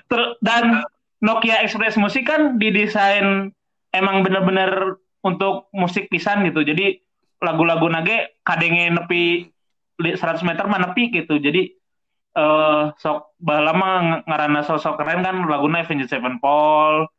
Ter- 0.08 0.36
dan 0.44 0.84
Nokia 1.20 1.64
Express 1.64 1.96
Musik 1.96 2.28
kan 2.28 2.60
didesain 2.60 3.48
emang 3.92 4.20
bener-bener 4.20 5.00
untuk 5.24 5.72
musik 5.72 6.08
pisan 6.08 6.44
gitu. 6.48 6.60
Jadi 6.60 7.00
lagu-lagu 7.40 7.88
nage 7.88 8.40
kadenge 8.44 8.92
nepi 8.92 9.48
li- 10.00 10.16
100 10.16 10.44
meter 10.44 10.64
mah 10.68 10.80
nepi 10.84 11.12
gitu. 11.12 11.40
Jadi 11.40 11.76
eh 12.30 12.84
sok 12.94 13.34
baheula 13.42 13.74
mah 13.74 13.94
ng- 14.00 14.22
ngaranna 14.28 14.62
sosok 14.62 15.02
keren 15.02 15.24
kan 15.26 15.34
laguna 15.48 15.82
Avenged 15.82 16.06
Sevenfold, 16.06 17.10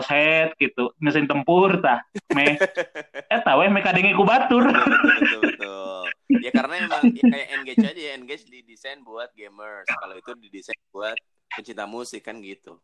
head 0.00 0.54
gitu. 0.54 0.94
Mesin 0.96 1.26
tempur 1.26 1.82
tah. 1.82 2.06
Me. 2.30 2.54
Eh 3.34 3.40
tahu 3.42 3.66
me 3.66 3.82
kadenge 3.82 4.14
ku 4.14 4.22
batur 4.22 4.70
betul 4.70 5.40
betul. 5.44 6.02
Ya 6.38 6.50
karena 6.50 6.74
emang 6.80 7.02
ya 7.10 7.24
kayak 7.26 7.48
engage 7.52 7.82
aja 7.82 8.00
ya. 8.00 8.12
Engage 8.14 8.44
didesain 8.46 9.02
buat 9.02 9.34
gamers. 9.34 9.86
Kalau 9.86 10.14
itu 10.14 10.30
didesain 10.38 10.78
buat 10.88 11.18
pencinta 11.50 11.82
musik 11.84 12.22
kan 12.22 12.38
gitu. 12.38 12.78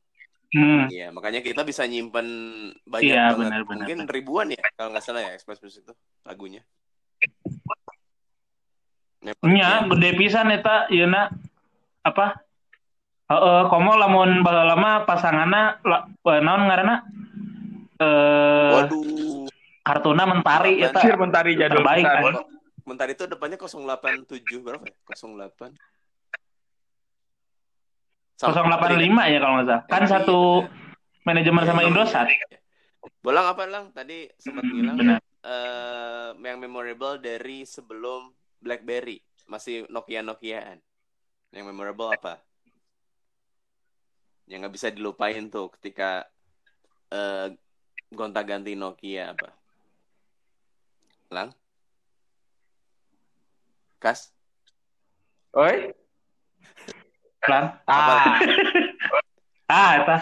Hmm. 0.47 0.87
Iya, 0.87 1.11
makanya 1.11 1.43
kita 1.43 1.67
bisa 1.67 1.83
nyimpen 1.85 2.27
banyak 2.87 3.11
Iya, 3.11 3.35
banget. 3.35 3.39
benar, 3.43 3.61
benar, 3.63 3.77
Mungkin 3.83 3.99
benar. 4.03 4.15
ribuan 4.15 4.47
ya 4.47 4.63
kalau 4.75 4.95
nggak 4.95 5.03
salah 5.03 5.23
ya 5.23 5.35
Express 5.35 5.59
Music 5.59 5.83
itu 5.83 5.95
lagunya. 6.23 6.63
nya 9.43 9.83
gede 9.91 10.11
pisan 10.15 10.55
eta 10.55 10.87
yeuna 10.87 11.27
apa 12.07 12.46
Heeh, 13.27 13.61
komo 13.67 13.99
lamun 13.99 14.47
baheula 14.47 14.65
lama 14.71 15.03
pasanganna 15.03 15.83
la, 15.83 16.07
eh, 16.07 16.39
naon 16.39 16.63
ngaranna 16.63 16.97
eh 17.99 18.71
Waduh. 18.71 19.51
kartuna 19.83 20.23
mentari 20.25 20.79
eta 20.79 21.03
Anjir 21.03 21.19
mentari 21.19 21.59
jadul 21.59 21.83
pisan. 21.83 22.07
kan. 22.23 22.23
Bentar 22.87 23.11
itu 23.11 23.27
depannya 23.27 23.59
087 23.59 24.63
berapa 24.63 24.87
ya? 24.87 24.95
08. 25.11 25.75
085 28.39 29.27
ya 29.27 29.39
kalau 29.41 29.55
nggak 29.59 29.67
salah. 29.67 29.83
Kan 29.91 30.03
Iya, 30.05 30.11
satu 30.13 30.39
benar. 30.63 30.71
manajemen 31.27 31.63
sama 31.67 31.81
Iya, 31.83 31.89
Indosat. 31.91 32.27
iya, 32.31 32.47
iya. 32.47 32.59
Bolang 33.19 33.47
apa 33.49 33.65
lang? 33.67 33.85
Tadi 33.91 34.31
sempat 34.39 34.63
Hmm, 34.63 34.77
bilang 34.77 34.97
benar. 34.97 35.19
eh 35.43 36.31
yang 36.37 36.59
memorable 36.59 37.19
dari 37.19 37.63
sebelum 37.63 38.31
BlackBerry 38.61 39.19
masih 39.47 39.87
Nokia 39.89 40.23
Nokiaan. 40.23 40.79
Yang 41.51 41.65
memorable 41.67 42.07
apa? 42.09 42.39
Yang 44.47 44.59
nggak 44.63 44.75
bisa 44.79 44.89
dilupain 44.95 45.51
tuh 45.51 45.71
ketika 45.79 46.27
eh 47.11 47.51
gonta-ganti 48.15 48.79
Nokia 48.79 49.35
apa? 49.35 49.51
Lang? 51.35 51.51
Kas? 53.99 54.31
Oi. 55.57 55.91
Lan. 57.47 57.65
Ah, 57.87 58.39
Ah, 59.67 59.91
eta. 59.99 60.17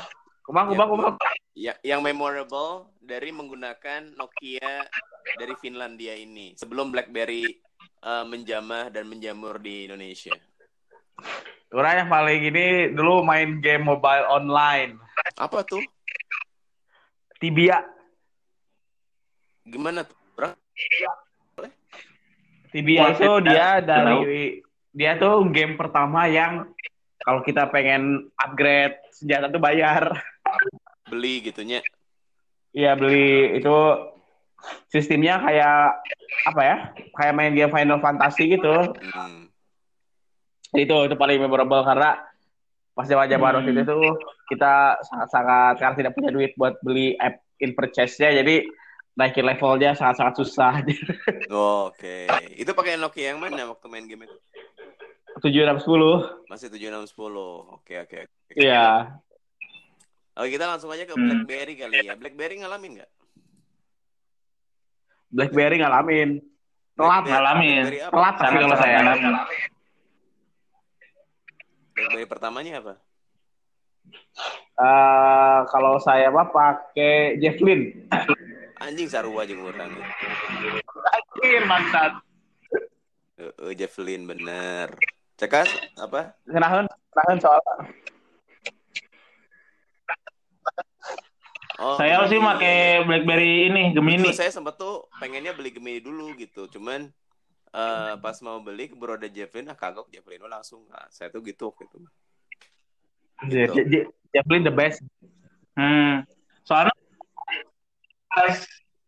kumang 0.44 0.72
kumang 0.72 0.88
kumang. 0.88 1.14
Ya, 1.52 1.76
yang 1.84 2.00
memorable 2.00 2.88
dari 3.00 3.28
menggunakan 3.32 4.12
Nokia 4.16 4.88
dari 5.36 5.54
Finlandia 5.60 6.16
ini 6.16 6.56
sebelum 6.56 6.92
BlackBerry 6.92 7.44
eh, 8.04 8.24
menjamah 8.24 8.88
dan 8.88 9.04
menjamur 9.08 9.60
di 9.60 9.88
Indonesia. 9.88 10.32
Orang 11.74 12.06
yang 12.06 12.10
paling 12.10 12.40
ini 12.54 12.66
dulu 12.94 13.26
main 13.26 13.58
game 13.58 13.82
mobile 13.82 14.30
online. 14.30 14.94
Apa 15.34 15.66
tuh? 15.66 15.82
Tibia. 17.42 17.82
Gimana 19.66 20.06
tuh? 20.06 20.14
Bro? 20.38 20.54
Tibia 22.70 23.00
Wah, 23.06 23.10
itu 23.10 23.32
dia 23.46 23.68
dari 23.82 24.62
dia 24.94 25.18
tuh 25.18 25.46
game 25.50 25.74
pertama 25.74 26.30
yang 26.30 26.70
kalau 27.22 27.42
kita 27.42 27.66
pengen 27.70 28.30
upgrade 28.38 28.98
senjata 29.10 29.50
tuh 29.50 29.58
bayar. 29.58 30.14
Beli 31.10 31.42
gitunya. 31.42 31.82
Iya 32.70 32.94
beli 32.94 33.58
itu 33.58 33.76
sistemnya 34.90 35.42
kayak 35.42 36.02
apa 36.50 36.62
ya? 36.62 36.76
Kayak 37.18 37.34
main 37.34 37.54
game 37.54 37.74
Final 37.74 37.98
Fantasy 37.98 38.58
gitu. 38.58 38.94
Hmm. 38.94 39.43
Itu 40.74 41.06
itu 41.06 41.14
paling 41.14 41.38
memorable 41.38 41.80
karena 41.80 42.18
pas 42.90 43.06
zaman 43.06 43.26
zaman 43.26 43.52
Hmm. 43.60 43.74
itu 43.74 43.98
kita 44.46 44.98
sangat-sangat 45.02 45.74
karena 45.78 45.94
tidak 45.96 46.12
punya 46.12 46.30
duit 46.30 46.54
buat 46.54 46.78
beli 46.78 47.14
app 47.16 47.42
in 47.58 47.72
purchase-nya 47.72 48.30
jadi 48.34 48.66
naikin 49.14 49.42
levelnya 49.42 49.94
sangat-sangat 49.94 50.34
susah. 50.36 50.72
Oke. 51.86 52.26
Itu 52.52 52.70
pakai 52.70 52.94
Nokia 52.94 53.30
yang 53.30 53.38
mana 53.38 53.66
waktu 53.66 53.86
main 53.88 54.04
game 54.04 54.26
itu? 54.26 54.36
7610. 55.36 56.46
Masih 56.46 56.66
7610. 56.68 57.10
Oke, 57.74 57.94
oke. 57.98 58.18
oke. 58.20 58.52
Iya. 58.54 59.18
Oke, 60.34 60.48
kita 60.48 60.66
langsung 60.66 60.90
aja 60.90 61.02
ke 61.02 61.14
Hmm. 61.14 61.22
BlackBerry 61.24 61.74
kali 61.74 61.94
ya. 62.00 62.14
BlackBerry 62.14 62.58
ngalamin 62.58 62.90
nggak? 62.98 63.10
BlackBerry 65.30 65.76
ngalamin. 65.78 66.30
Telat, 66.94 67.22
BlackBerry- 67.22 67.30
ngalamin. 67.32 67.82
BlackBerry 67.82 68.00
telat 68.06 68.34
tapi 68.36 68.56
kalau 68.56 68.76
saya. 68.78 68.98
BlackBerry 71.94 72.26
pertamanya 72.26 72.82
apa? 72.82 72.94
Eh, 74.74 75.60
kalau 75.70 76.02
saya 76.02 76.28
mah 76.34 76.50
pakai 76.50 77.38
Javelin. 77.38 78.10
Anjing 78.82 79.06
sarua 79.06 79.46
aja 79.46 79.54
orang. 79.54 79.94
Anjir, 81.14 81.62
bangsat. 81.70 82.12
Uh, 83.38 83.72
Javelin 83.74 84.26
bener. 84.26 84.98
Cekas 85.38 85.70
apa? 85.98 86.34
Kenahan, 86.46 86.86
kenahan 87.14 87.38
soal. 87.38 87.62
Oh, 91.82 91.98
Saya 91.98 92.22
sih 92.30 92.38
pakai 92.38 93.02
BlackBerry 93.02 93.66
ini 93.70 93.90
Gemini. 93.90 94.30
Saya 94.30 94.54
sempat 94.54 94.78
tuh 94.78 95.10
pengennya 95.18 95.54
beli 95.54 95.74
Gemini 95.74 95.98
dulu 95.98 96.34
gitu. 96.38 96.70
Cuman 96.70 97.10
eh, 97.74 98.14
pas 98.22 98.36
mau 98.46 98.62
beli 98.62 98.88
keburu 98.88 99.18
ada 99.18 99.26
Javelin, 99.26 99.74
ah 99.74 99.76
kagok 99.76 100.06
Javelin 100.14 100.46
oh, 100.46 100.50
langsung. 100.50 100.86
Nah, 100.86 101.10
saya 101.10 101.28
tuh 101.34 101.42
gitu 101.42 101.74
gitu. 101.74 101.98
J- 103.50 103.68
J- 103.74 103.86
J- 103.90 104.10
Javelin 104.30 104.62
the 104.62 104.74
best. 104.74 105.02
Hmm. 105.74 106.22
Soalnya 106.62 106.94
pas 108.30 108.62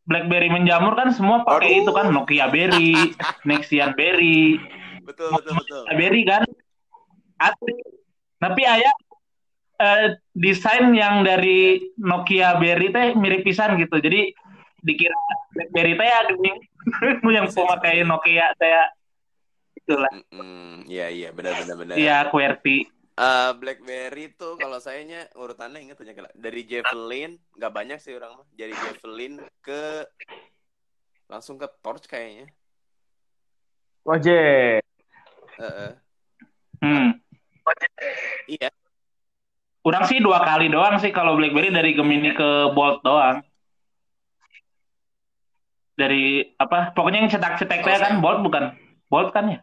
BlackBerry 0.07 0.51
menjamur 0.51 0.99
kan 0.99 1.15
semua 1.15 1.47
pakai 1.47 1.83
itu 1.83 1.91
kan 1.95 2.11
Nokia 2.11 2.51
Berry, 2.51 3.15
Nexian 3.49 3.95
Berry, 3.95 4.59
Betul 5.07 5.31
betul 5.39 5.53
betul. 5.63 5.83
Berry 5.95 6.23
kan. 6.27 6.43
Asli. 7.39 7.75
Tapi 8.43 8.63
ayah 8.67 8.95
eh, 9.79 10.07
desain 10.35 10.91
yang 10.91 11.23
dari 11.23 11.79
Nokia 11.95 12.59
Berry 12.59 12.91
teh 12.91 13.15
mirip 13.15 13.47
pisan 13.47 13.79
gitu. 13.79 14.03
Jadi 14.03 14.35
dikira 14.83 15.15
BlackBerry 15.55 15.95
teh 15.95 16.09
ya. 16.11 16.21
Yang 17.37 17.51
pemakai 17.51 18.07
Nokia 18.07 18.55
teh 18.57 18.71
itulah. 19.83 20.11
Iya 20.87 21.07
iya 21.11 21.29
benar 21.35 21.59
benar 21.63 21.77
benar. 21.79 21.95
Iya, 21.99 22.17
QWERTY. 22.31 22.79
Eh, 23.17 23.53
BlackBerry 23.57 24.37
tuh 24.37 24.61
kalau 24.61 24.77
sayanya 24.77 25.25
urutannya 25.41 25.81
ingat 25.81 25.97
punya 25.97 26.13
dari 26.37 26.69
Javelin 26.69 27.41
nggak 27.57 27.73
banyak 27.73 27.99
sih 28.03 28.13
orang 28.13 28.37
mah. 28.37 28.47
Dari 28.53 28.77
Javelin 28.77 29.41
ke 29.65 30.05
langsung 31.27 31.57
ke 31.57 31.65
Torch 31.81 32.05
kayaknya. 32.05 32.53
Wajib. 34.05 34.85
Heeh. 35.57 35.91
Hmm. 36.85 37.17
Iya. 38.47 38.69
Kurang 39.81 40.05
sih 40.11 40.21
dua 40.21 40.45
kali 40.45 40.69
doang 40.69 41.01
sih 41.01 41.09
kalau 41.09 41.41
BlackBerry 41.41 41.73
dari 41.73 41.97
Gemini 41.97 42.37
ke 42.37 42.75
Bolt 42.77 43.01
doang. 43.01 43.41
Dari 45.97 46.25
apa? 46.57 46.93
Pokoknya 46.93 47.25
yang 47.25 47.33
cetak-cetak 47.33 47.81
Oh, 47.81 47.85
teh 47.85 47.97
kan 47.97 48.21
Bolt 48.21 48.41
bukan? 48.45 48.65
Bolt 49.09 49.33
kan 49.33 49.45
ya? 49.49 49.59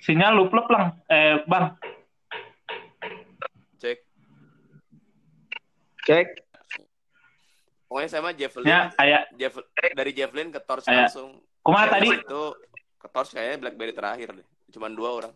Sinyal 0.00 0.38
lup-lup 0.38 0.68
lang. 0.70 1.02
Eh, 1.10 1.42
Bang. 1.46 1.74
Cek. 3.76 3.98
Cek. 6.06 6.28
Pokoknya 7.86 8.08
saya 8.10 8.22
mah 8.22 8.34
Javelin. 8.34 8.66
Ya, 8.66 8.80
kayak 8.94 9.22
Javel- 9.34 9.68
dari 9.94 10.12
Javelin 10.12 10.50
ke 10.50 10.60
Torch 10.60 10.86
Kayak- 10.86 11.10
langsung. 11.10 11.42
kumaha 11.62 11.90
tadi? 11.90 12.14
Itu 12.14 12.54
ke 12.96 13.08
Torch 13.10 13.30
kayaknya 13.32 13.58
BlackBerry 13.58 13.90
terakhir 13.90 14.28
deh. 14.32 14.46
Cuman 14.76 14.92
dua 14.92 15.24
orang. 15.24 15.32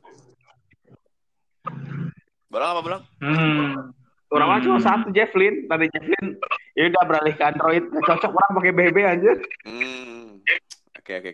Bolang 2.52 2.70
apa 2.76 2.80
bolang? 2.84 3.02
Hmm. 3.24 3.96
Orang 4.28 4.48
Hmm. 4.52 4.62
cuma 4.68 4.78
satu 4.84 5.08
Javelin, 5.16 5.64
dari 5.64 5.88
Javelin 5.88 6.36
ya 6.76 6.92
udah 6.92 7.02
beralih 7.08 7.32
ke 7.32 7.44
Android. 7.48 7.88
Nggak 7.88 8.04
cocok 8.04 8.36
orang 8.36 8.52
pakai 8.60 8.72
BB 8.76 8.96
aja. 9.00 9.32
Hmm. 9.64 10.44
Oke 11.00 11.12
oke. 11.16 11.32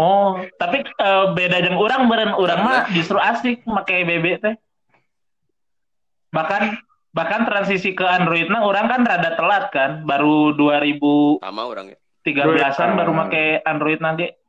Oh, 0.00 0.40
tapi 0.56 0.80
eh, 0.80 1.24
beda 1.36 1.60
jeung 1.60 1.76
orang 1.76 2.08
beren 2.08 2.32
orang 2.32 2.60
mah 2.64 2.80
justru 2.96 3.20
asik 3.20 3.60
pakai 3.68 4.08
BB 4.08 4.40
teh. 4.40 4.56
Bahkan 6.32 6.80
bahkan 7.12 7.44
transisi 7.44 7.92
ke 7.92 8.06
Android 8.06 8.48
nah 8.48 8.64
orang 8.64 8.88
kan 8.88 9.04
rada 9.04 9.36
telat 9.36 9.68
kan, 9.76 10.08
baru 10.08 10.56
2013-an 10.56 11.44
Sama 11.44 11.62
orang 11.68 11.86
ya. 11.92 11.98
Ah. 12.00 12.96
baru 12.96 13.12
pakai 13.12 13.60
Android 13.68 14.00
nanti. 14.00 14.39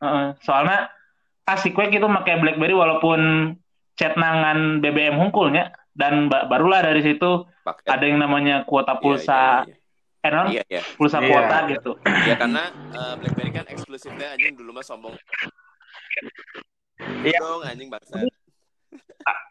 Heeh, 0.00 0.26
soalnya 0.40 0.88
asik 1.44 1.74
we 1.74 1.90
gitu 1.90 2.06
pakai 2.06 2.38
BlackBerry 2.38 2.72
walaupun 2.72 3.52
chat 3.94 4.14
nangan 4.14 4.80
BBM 4.80 5.18
hungkulnya 5.18 5.70
dan 5.92 6.26
ba- 6.26 6.46
barulah 6.46 6.80
dari 6.80 7.02
situ 7.02 7.44
Paket. 7.60 7.84
ada 7.86 8.04
yang 8.04 8.18
namanya 8.18 8.62
kuota 8.64 8.94
Iya, 8.94 9.02
pulsa 9.02 9.40
iya, 9.60 9.66
iya. 9.66 9.76
eh 10.20 10.30
non 10.30 10.46
Iya, 10.48 10.62
iya. 10.66 10.82
pulsa 10.94 11.18
Iya. 11.18 11.26
kuota 11.26 11.56
gitu 11.68 11.90
Ya 12.24 12.34
karena 12.34 12.64
eh, 12.70 13.14
BlackBerry 13.18 13.50
kan 13.52 13.66
eksklusifnya 13.66 14.32
anjing 14.32 14.54
dulu 14.54 14.70
mah 14.72 14.82
sombong. 14.82 15.12
Iya. 17.20 17.38
Dong 17.38 17.62
anjing 17.62 17.88
bangsa. 17.88 18.24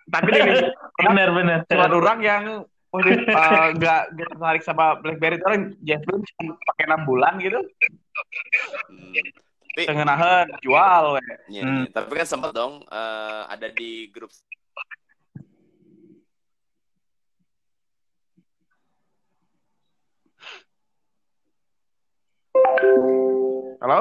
Tapi 0.10 0.30
ini 0.32 0.52
bener 1.06 1.30
bener 1.32 1.58
cuma 1.66 1.86
orang 1.88 2.20
yang 2.20 2.44
itu, 2.90 3.10
eh, 3.22 3.68
nggak 3.76 4.02
nggak 4.10 4.28
tertarik 4.28 4.64
sama 4.64 4.98
BlackBerry 4.98 5.38
itu 5.38 5.46
orang 5.46 5.64
Jeff 5.80 6.02
Lynne 6.04 6.26
cuma 6.34 6.52
pakai 6.66 6.84
enam 6.88 7.02
bulan 7.06 7.38
gitu 7.38 7.60
Hmm. 8.90 9.14
Tapi 9.80 9.96
tengenahan 9.96 10.46
jual 10.60 11.04
we. 11.16 11.24
Iya, 11.56 11.64
Hmm. 11.64 11.88
iya. 11.88 11.92
Tapi 11.96 12.12
kan 12.12 12.28
sempat 12.28 12.52
dong 12.52 12.84
eh, 12.84 13.42
ada 13.48 13.68
di 13.72 14.12
grup 14.12 14.28
halo 23.80 24.00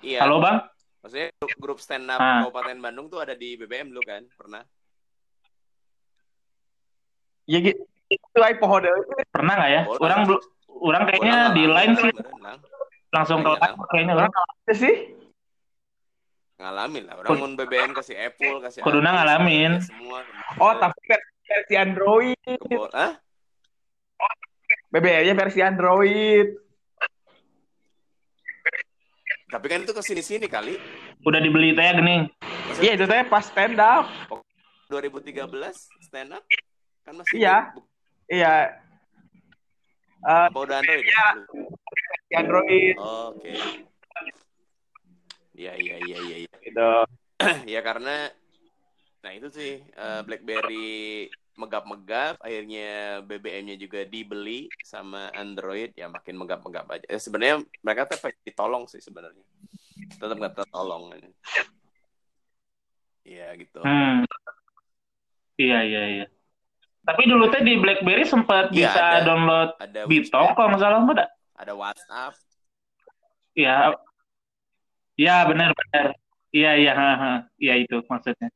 iya. 0.00 0.24
halo 0.24 0.40
bang 0.40 0.58
Maksudnya 0.98 1.30
grup, 1.62 1.78
stand 1.78 2.10
up 2.10 2.18
Ah. 2.18 2.42
Kabupaten 2.42 2.82
Bandung 2.82 3.06
tuh 3.06 3.22
ada 3.22 3.32
di 3.32 3.54
BBM 3.54 3.94
lu 3.94 4.02
kan? 4.02 4.26
Pernah? 4.34 4.66
ya 7.48 7.64
gitu 7.64 7.80
itu 8.08 8.28
pohon 8.60 8.84
pernah 9.32 9.52
nggak 9.56 9.70
ya 9.72 9.82
Boleh. 9.88 10.00
orang 10.04 10.20
belum 10.28 10.40
orang 10.84 11.02
kayaknya 11.08 11.36
di 11.56 11.64
line 11.64 11.94
sih 11.96 12.12
beneran. 12.12 12.56
Langsung 13.08 13.40
ke 13.40 13.50
Iya, 13.50 13.68
kayaknya 13.88 14.12
orang 14.14 14.32
Itu 14.62 14.74
sih 14.78 14.96
Ngalamin 16.58 17.06
lah. 17.06 17.14
Orang 17.16 17.38
mau 17.38 17.48
BBM 17.54 17.94
kasih 17.94 18.18
Apple, 18.18 18.58
kasih 18.58 18.82
Kuduna 18.82 19.14
ngalamin. 19.14 19.78
semua. 19.78 20.26
oh 20.58 20.74
tapi 20.74 20.98
versi, 21.06 21.74
Android 21.74 22.34
Kebol-? 22.42 22.90
BBM-nya 24.88 25.34
versi 25.34 25.60
Android 25.60 26.48
Tapi 29.48 29.64
kan 29.64 29.80
itu 29.80 29.92
ke 29.92 30.02
sini-sini 30.02 30.44
kali. 30.44 30.76
udah 31.20 31.38
dibeli 31.38 31.72
teh 31.72 31.88
gini 31.94 32.26
iya 32.78 32.94
itu 32.94 33.04
teh 33.04 33.22
pas 33.24 33.42
stand 33.42 33.74
up 33.74 34.06
2013 34.86 35.34
stand 36.00 36.30
up 36.30 36.44
kan 37.02 37.12
masih 37.14 37.38
Iya. 37.38 37.56
iya 38.28 38.54
Eh, 40.18 40.46
apa 40.46 40.58
udah 40.58 40.76
Android? 40.76 41.00
Iya. 41.00 41.26
Versi 42.28 42.36
Android 42.36 42.96
Oke. 43.00 43.52
Iya 45.58 45.72
iya 45.74 45.96
iya 46.06 46.18
iya 46.22 46.36
iya. 46.46 46.54
gitu 46.62 46.90
ya 47.74 47.80
karena 47.82 48.30
nah 49.18 49.34
itu 49.34 49.50
sih 49.50 49.82
eh, 49.82 50.20
BlackBerry 50.22 51.26
megap-megap 51.58 52.38
akhirnya 52.38 53.18
BBM-nya 53.26 53.74
juga 53.74 54.06
dibeli 54.06 54.70
sama 54.86 55.26
Android 55.34 55.90
ya 55.98 56.06
makin 56.06 56.38
megap-megap 56.38 56.86
aja. 56.86 57.06
Eh, 57.10 57.18
sebenarnya 57.18 57.66
mereka 57.82 58.06
pengen 58.14 58.38
ditolong 58.46 58.86
sih 58.86 59.02
sebenarnya. 59.02 59.42
Tetap 60.14 60.38
nggak 60.38 60.54
tertolong. 60.62 61.18
Iya 63.26 63.58
gitu. 63.58 63.82
hmm. 63.82 64.22
iya 65.58 65.82
iya 65.82 66.02
iya 66.06 66.26
tapi 67.08 67.24
dulu 67.24 67.48
teh 67.48 67.64
di 67.64 67.80
BlackBerry 67.80 68.28
sempat 68.28 68.68
Iya, 68.68 68.92
bisa 68.92 69.00
ada. 69.00 69.24
download 69.24 69.70
Ada 69.80 70.00
WeChat, 70.04 70.52
kalau 70.52 70.68
nggak 70.76 70.82
salah 70.84 71.00
dak? 71.16 71.28
Ada 71.58 71.72
WhatsApp. 71.74 72.34
Iya, 73.58 73.98
iya 75.18 75.34
benar 75.50 75.70
benar. 75.74 76.06
Iya 76.54 76.70
iya, 76.80 76.92
ha, 76.94 77.10
ha. 77.22 77.32
iya 77.58 77.74
itu 77.82 77.98
maksudnya. 78.08 78.48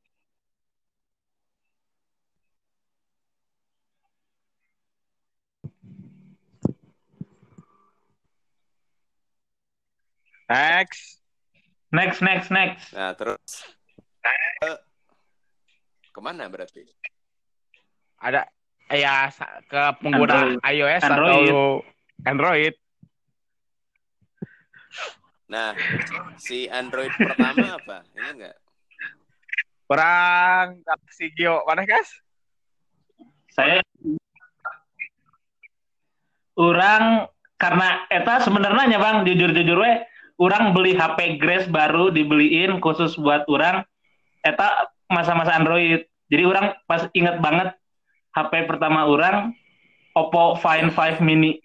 next 10.53 11.23
Next 11.93 12.25
next 12.25 12.49
next. 12.49 12.97
Nah 12.97 13.13
terus 13.13 13.69
eh, 14.65 14.81
ke 16.09 16.21
mana 16.25 16.49
berarti? 16.49 16.89
ada 18.23 18.47
ya 18.89 19.29
ke 19.69 19.83
pengguna 20.01 20.57
Android. 20.57 20.59
iOS 20.73 21.03
Android. 21.05 21.51
atau 21.53 21.67
Android 22.25 22.75
Nah 25.53 25.77
si 26.41 26.65
Android 26.73 27.13
pertama 27.13 27.77
apa? 27.77 28.09
Ini 28.17 28.29
enggak? 28.33 28.57
orang 29.93 30.81
Galaxy 30.81 31.29
Geo 31.37 31.61
mana 31.69 31.85
guys 31.85 32.09
Saya 33.53 33.85
orang 36.57 37.29
karena 37.61 38.09
eta 38.09 38.41
sebenarnya 38.41 38.97
bang 38.97 39.29
jujur-jujur 39.29 39.77
we 39.77 39.93
orang 40.41 40.73
beli 40.73 40.97
HP 40.97 41.37
Grace 41.37 41.69
baru 41.69 42.09
dibeliin 42.09 42.81
khusus 42.81 43.21
buat 43.21 43.45
orang 43.53 43.85
eta 44.43 44.89
masa-masa 45.13 45.55
Android. 45.61 46.09
Jadi 46.33 46.43
orang 46.49 46.73
pas 46.89 47.05
inget 47.13 47.37
banget 47.45 47.77
HP 48.33 48.65
pertama 48.65 49.05
orang 49.05 49.53
Oppo 50.17 50.57
Find 50.57 50.89
5 50.89 51.21
Mini. 51.21 51.61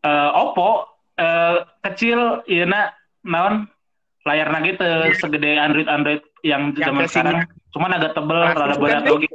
Eh, 0.00 0.30
Oppo 0.32 0.88
eh, 1.20 1.60
kecil 1.84 2.40
iya 2.48 2.64
naon? 3.24 3.68
Layarnya 4.24 4.58
gitu 4.68 4.84
segede 5.16 5.56
Android 5.56 5.88
Android 5.88 6.22
yang 6.44 6.72
Yang 6.76 6.88
zaman 6.88 7.04
sekarang. 7.08 7.38
Cuman 7.72 7.90
agak 7.96 8.12
tebel 8.16 8.38
Plastik 8.40 8.56
rada 8.60 8.74
bukan 8.76 8.84
berat 8.84 9.04
oke 9.08 9.28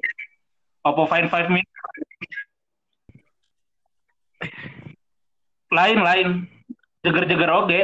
Oppo 0.85 1.03
Find 1.09 1.29
5 1.29 1.53
Mini. 1.53 1.65
Lain 5.73 5.99
lain. 6.01 6.27
Jeger-jeger 7.01 7.49
oge. 7.49 7.81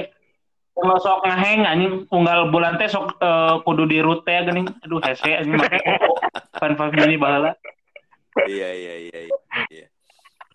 Kalau 0.71 0.97
sok 0.97 1.25
ngaheng 1.25 1.65
anjing 1.65 1.93
unggal 2.09 2.49
bulan 2.49 2.77
teh 2.77 2.89
sok 2.89 3.17
eh, 3.21 3.55
kudu 3.65 3.85
di 3.89 4.01
root 4.01 4.25
teh 4.25 4.41
geuning 4.45 4.69
aduh 4.85 5.01
hese 5.05 5.41
anjing 5.41 5.57
make 5.57 5.81
Oppo 5.85 6.17
Find 6.57 6.77
5 6.77 6.97
Mini 6.97 7.17
baheula 7.17 7.53
Iya 8.47 8.69
iya 8.71 8.93
iya 9.09 9.17
iya. 9.27 9.37
iya. 9.69 9.87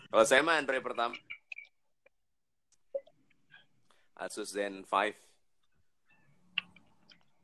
Kalau 0.09 0.25
saya 0.25 0.41
mah 0.41 0.57
Android 0.59 0.81
pertama 0.81 1.15
Asus 4.17 4.57
Zen 4.57 4.83
5. 4.85 5.15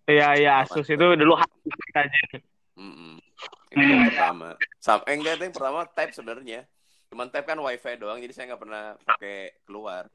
iya 0.09 0.35
iya 0.35 0.53
Asus 0.65 0.89
itu 0.89 1.07
dulu 1.15 1.39
aja 1.39 2.43
Mm-mm. 2.73 3.21
Itu 3.73 3.81
yang 3.81 4.09
pertama. 4.09 4.49
Sam 4.81 5.01
eh, 5.05 5.15
enggak 5.17 5.35
itu 5.41 5.45
yang 5.49 5.57
pertama 5.57 5.81
Type 5.89 6.13
sebenarnya. 6.13 6.61
Cuman 7.13 7.29
Type 7.29 7.49
kan 7.49 7.61
WiFi 7.61 7.95
doang, 8.01 8.19
jadi 8.21 8.33
saya 8.33 8.45
nggak 8.53 8.63
pernah 8.63 8.85
pakai 9.05 9.37
keluar. 9.69 10.09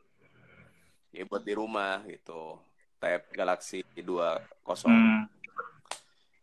Ya 1.13 1.23
buat 1.25 1.45
di 1.45 1.53
rumah 1.53 2.01
gitu. 2.09 2.57
Type 2.97 3.29
Galaxy 3.37 3.85
20 3.93 4.41
hmm. 4.89 5.21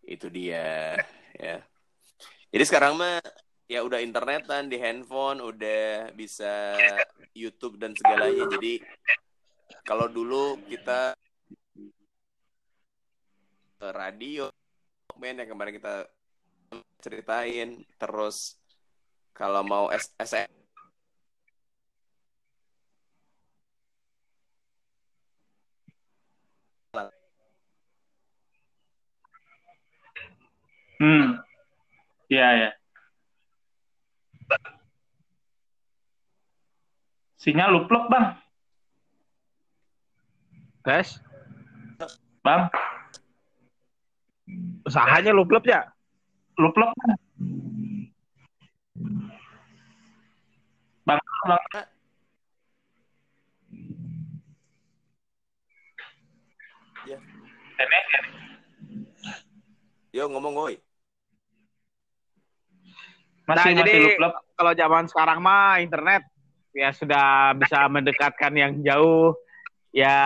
itu 0.07 0.27
dia 0.31 0.95
ya. 1.35 1.59
Jadi 2.55 2.65
sekarang 2.66 2.95
mah 2.95 3.19
ya 3.66 3.82
udah 3.82 3.99
internetan 3.99 4.70
di 4.70 4.78
handphone, 4.78 5.43
udah 5.43 6.15
bisa 6.15 6.78
YouTube 7.35 7.82
dan 7.82 7.99
segalanya. 7.99 8.47
Jadi 8.55 8.78
kalau 9.83 10.07
dulu 10.07 10.55
kita 10.71 11.19
radio, 13.83 14.49
men 15.19 15.43
yang 15.43 15.51
kemarin 15.51 15.75
kita 15.75 16.07
ceritain, 17.03 17.83
terus 17.99 18.55
kalau 19.35 19.67
mau 19.67 19.91
SM 19.91 20.49
hmm. 31.03 31.27
Iya 32.31 32.49
ya. 32.57 32.71
Sinyal 37.37 37.77
luplok 37.77 38.09
bang 38.09 38.44
guys 40.85 41.16
bang? 42.44 42.69
Usahanya 44.85 45.32
lu 45.32 45.48
klub 45.48 45.65
ya? 45.65 45.89
Luplok 46.61 46.93
bang 46.93 47.16
bang. 47.16 47.16
Bang 51.09 51.20
Ya. 57.05 57.20
Ini 57.77 57.98
Yo 60.15 60.28
ngomong 60.31 60.55
woi. 60.55 60.77
masih 63.44 63.77
Nah, 63.77 63.85
masih 63.85 63.93
jadi- 63.93 64.05
luplok 64.16 64.35
kalau 64.56 64.73
zaman 64.73 65.05
sekarang 65.05 65.39
mah 65.44 65.77
internet 65.81 66.24
ya 66.73 66.93
sudah 66.97 67.52
bisa 67.52 67.85
mendekatkan 67.93 68.52
yang 68.56 68.73
jauh 68.81 69.36
ya 69.95 70.19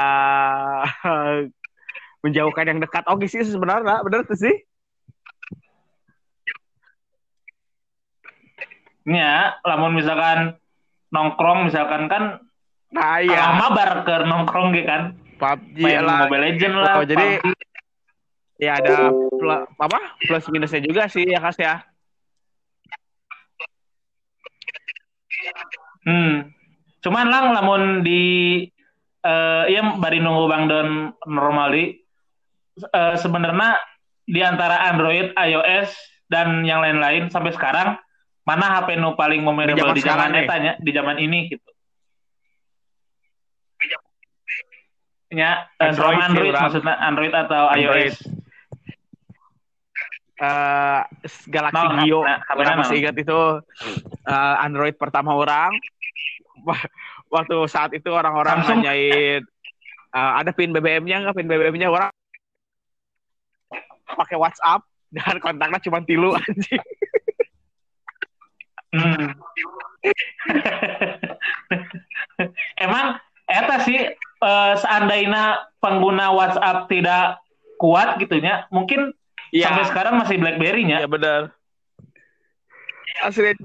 menjauhkan 2.24 2.66
yang 2.66 2.80
dekat 2.80 3.04
oke 3.04 3.28
sih 3.28 3.44
sebenarnya 3.44 4.00
bener 4.02 4.24
tuh 4.24 4.36
sih 4.36 4.56
Ya, 9.08 9.56
lamun 9.64 9.96
misalkan 9.96 10.60
nongkrong 11.08 11.72
misalkan 11.72 12.12
kan 12.12 12.44
Nah, 12.88 13.20
iya. 13.20 13.36
iya. 13.36 13.44
mabar 13.52 14.04
ke 14.04 14.14
nongkrong 14.24 14.72
gitu 14.72 14.88
kan. 14.88 15.02
PUBG 15.36 15.76
Main 15.80 16.04
lah. 16.04 16.24
Mobile 16.24 16.44
Legend 16.44 16.74
lah. 16.76 16.94
Oh, 17.00 17.04
jadi 17.04 17.28
PUBG. 17.36 17.56
ya 18.58 18.72
ada 18.76 18.96
pl- 19.12 19.64
apa? 19.76 19.98
Plus 20.24 20.44
minusnya 20.48 20.80
juga 20.80 21.04
sih 21.06 21.24
ya 21.24 21.38
Kas 21.38 21.56
ya. 21.56 21.84
Hmm. 26.04 26.48
Cuman 27.04 27.26
lang 27.28 27.52
lamun 27.52 27.82
di 28.00 28.64
eh 29.18 29.64
iya 29.68 29.82
bari 29.98 30.18
nunggu 30.18 30.44
Bang 30.46 30.64
Don 30.66 30.88
normali 31.26 31.98
eh, 32.78 33.16
sebenarnya 33.16 33.74
di 34.22 34.44
antara 34.44 34.86
Android, 34.86 35.32
iOS 35.34 35.90
dan 36.28 36.60
yang 36.62 36.84
lain-lain 36.84 37.32
sampai 37.32 37.50
sekarang 37.50 37.96
mana 38.44 38.80
HP 38.80 38.96
nu 38.96 39.12
paling 39.12 39.40
memorable 39.40 39.92
di 39.92 40.00
zaman 40.00 40.32
eta 40.36 40.56
nya, 40.56 40.72
di 40.78 40.90
zaman 40.92 41.16
ini 41.16 41.48
gitu. 41.48 41.68
Ya, 45.28 45.68
eh, 45.76 45.92
Android 45.92 46.16
Android 46.16 46.54
maksudnya 46.56 46.94
Android 46.96 47.32
atau 47.32 47.68
Android. 47.68 48.12
iOS. 48.12 48.18
eh 50.38 51.00
Galaxy. 51.50 51.76
HP- 52.24 52.40
HP 52.40 52.56
Orang 52.56 52.68
naon? 52.70 52.80
masih 52.80 52.96
ingat 53.02 53.16
itu 53.18 53.40
eh, 54.24 54.54
Android 54.62 54.94
pertama 54.96 55.36
orang. 55.36 55.72
Waktu 57.28 57.56
saat 57.68 57.92
itu 57.92 58.08
orang-orang 58.08 58.64
Samsung. 58.64 58.80
nanyain 58.84 59.42
eh, 60.14 60.32
ada 60.40 60.50
pin 60.52 60.72
BBM-nya 60.72 61.20
nggak 61.24 61.36
pin 61.36 61.48
BBM-nya 61.48 61.88
orang 61.92 62.10
pakai 64.08 64.36
WhatsApp 64.40 64.82
dan 65.12 65.36
kontaknya 65.40 65.78
cuma 65.84 66.00
tilu 66.04 66.32
anjing. 66.40 66.80
Hmm. 68.88 69.36
Emang 72.84 73.20
eta 73.44 73.76
sih 73.84 74.00
eh, 74.16 74.74
seandainya 74.80 75.68
pengguna 75.84 76.32
WhatsApp 76.32 76.88
tidak 76.88 77.44
kuat 77.78 78.18
gitunya, 78.18 78.66
mungkin 78.72 79.12
Iya, 79.48 79.72
sampai 79.72 79.84
sekarang 79.88 80.14
masih 80.20 80.36
BlackBerry-nya. 80.36 81.00
iya 81.00 81.08
benar. 81.08 81.56
Asli 83.24 83.56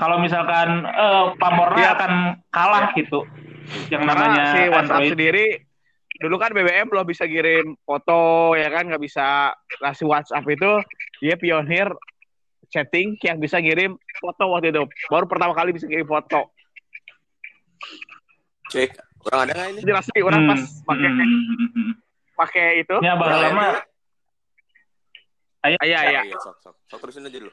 Kalau 0.00 0.16
misalkan 0.16 0.68
eh, 0.82 1.24
pamornya 1.36 1.84
Iya. 1.84 1.94
akan 1.94 2.12
kalah 2.48 2.88
gitu. 2.96 3.20
Yang 3.92 4.02
Karena 4.02 4.16
namanya 4.16 4.44
si 4.48 4.60
WhatsApp 4.66 4.96
Android. 4.98 5.12
sendiri 5.12 5.46
dulu 6.16 6.36
kan 6.36 6.52
BBM 6.52 6.86
belum 6.86 7.06
bisa 7.06 7.24
kirim 7.24 7.76
foto 7.80 8.52
ya 8.52 8.68
kan 8.68 8.84
nggak 8.84 9.00
bisa 9.00 9.56
ngasih 9.78 10.04
WhatsApp 10.04 10.44
itu 10.46 10.70
dia 11.18 11.32
pionir 11.34 11.88
chatting 12.68 13.16
yang 13.20 13.36
bisa 13.36 13.56
ngirim 13.56 13.96
foto 14.18 14.52
waktu 14.52 14.68
itu 14.68 14.84
baru 15.08 15.24
pertama 15.24 15.56
kali 15.56 15.72
bisa 15.72 15.84
kirim 15.84 16.04
foto 16.04 16.52
Cek, 18.68 19.00
orang 19.26 19.40
ada 19.42 19.52
nggak 19.56 19.68
ini? 19.72 19.80
jelas 19.82 20.04
sih 20.06 20.20
orang 20.20 20.40
Hmm, 20.40 20.50
pas 20.50 20.60
pakai 20.86 21.08
hmm, 21.08 21.24
hmm, 21.24 21.68
hmm. 21.72 21.92
pakai 22.36 22.66
itu 22.78 22.96
Ya, 23.00 23.12
Orang 23.16 23.40
lama. 23.42 23.68
Ayah, 25.60 25.80
iya 25.82 25.98
iya 26.06 26.20
Iya, 26.22 26.36
sok, 26.38 26.56
sok. 26.60 26.74
Sok 26.84 26.98
terusin 27.00 27.24
aja 27.24 27.38
dulu. 27.38 27.52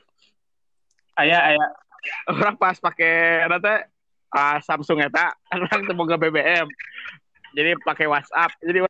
ayah, 1.18 1.40
ayah. 1.50 1.68
Orang 2.30 2.56
pas 2.56 2.78
pakai 2.78 3.46
nanti 3.48 3.74
ah, 4.32 4.58
Samsung 4.60 5.04
eta 5.04 5.34
orang 5.56 5.82
temu 5.86 6.04
ke 6.04 6.16
BBM 6.18 6.68
jadi 7.56 7.76
pakai 7.82 8.06
WhatsApp 8.08 8.52
jadi 8.60 8.84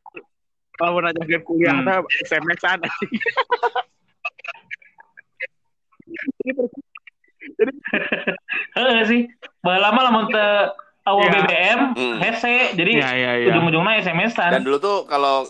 kalau 0.78 0.94
mau 0.94 1.02
nanya 1.02 1.38
kuliah 1.42 1.74
Hmm. 1.74 2.02
hmm. 2.02 2.24
SMS-an 2.24 2.78
Heeh 8.76 9.00
sih. 9.08 9.20
Lama 9.64 10.00
lamun 10.08 10.26
teu 10.32 10.72
awal 11.04 11.28
Iya. 11.28 11.32
BBM, 11.44 11.80
Hmm. 11.96 12.16
hese. 12.20 12.56
Jadi 12.76 12.90
iya 13.00 13.10
iya 13.16 13.32
iya 13.40 13.46
ujung-ujungnya 13.52 14.00
SMS-an. 14.04 14.50
Dan 14.60 14.62
dulu 14.64 14.78
tuh 14.80 14.98
kalau 15.08 15.48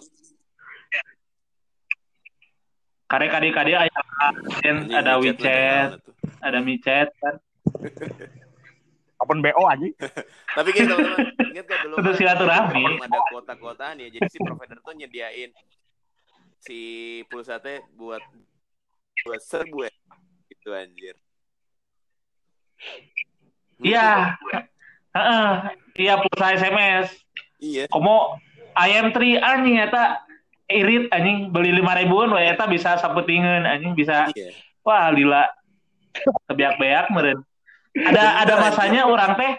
Kare 3.08 3.24
kade 3.32 3.48
kade 3.56 3.72
ada 3.72 5.16
WeChat 5.16 5.96
ada 6.44 6.58
micet 6.60 7.08
kan. 7.16 7.40
Open 9.18 9.38
BO 9.42 9.62
aja 9.66 9.88
Tapi 10.56 10.68
gini 10.70 10.86
teman-teman, 10.86 11.26
ingat 11.54 11.64
gak 11.66 11.80
dulu 11.86 11.94
silaturahmi. 12.14 12.84
ada 12.98 13.18
kuota-kuotaan 13.30 13.98
ya. 13.98 14.08
Jadi 14.10 14.26
si 14.26 14.38
provider 14.42 14.78
tuh 14.78 14.94
nyediain 14.94 15.50
si 16.58 16.78
pulsa 17.30 17.62
teh 17.62 17.78
buat 17.94 18.22
buat 19.22 19.40
serbu 19.42 19.86
ya. 19.86 19.92
Gitu 20.50 20.68
anjir. 20.70 21.14
Iya. 23.78 24.34
Heeh. 25.14 25.50
Iya 25.98 26.14
pulsa 26.18 26.46
SMS. 26.54 27.08
Iya. 27.58 27.86
Komo 27.90 28.38
IM3 28.74 29.18
anjing 29.38 29.78
eta 29.78 30.22
irit 30.70 31.10
anjing 31.10 31.50
beli 31.50 31.74
lima 31.74 31.94
ribuan 31.94 32.30
wae 32.30 32.50
eta 32.50 32.66
bisa 32.66 32.98
saputingeun 32.98 33.64
anjing 33.64 33.94
bisa 33.94 34.30
Iya. 34.30 34.52
wah 34.82 35.10
lila 35.10 35.46
kebeak-beak 36.46 37.10
meureun. 37.10 37.40
Ada 37.98 38.46
ada 38.46 38.54
masanya 38.62 39.02
orang 39.08 39.34
teh 39.34 39.52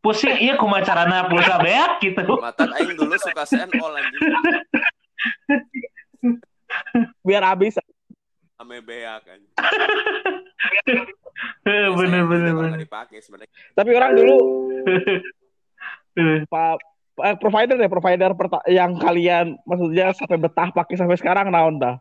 pusing 0.00 0.34
iya 0.40 0.56
kumaha 0.56 0.82
carana 0.82 1.28
pulsa 1.28 1.60
beak 1.60 2.00
gitu. 2.00 2.22
Mata 2.40 2.64
aing 2.74 2.96
dulu 2.96 3.14
suka 3.18 3.44
senol 3.44 3.92
anjing. 3.92 4.22
biar 7.22 7.42
habis 7.44 7.76
Ame 8.58 8.78
beak. 8.78 9.26
Heeh, 11.66 11.88
bener 11.98 12.22
bener 12.30 12.50
Kalau 12.54 12.60
bener. 12.62 12.70
nggak 12.78 12.84
dipakai 12.86 13.18
sebenarnya. 13.18 13.50
Tapi 13.74 13.90
orang 13.92 14.12
dulu 14.14 14.36
pak 16.52 16.76
eh, 17.24 17.36
provider 17.40 17.74
deh 17.74 17.90
provider 17.90 18.30
perta- 18.36 18.66
yang 18.68 18.94
kalian 18.96 19.56
maksudnya 19.64 20.12
sampai 20.14 20.38
betah 20.38 20.68
pakai 20.70 20.94
sampai 20.94 21.16
sekarang 21.18 21.50
naon 21.50 21.82
dah? 21.82 21.96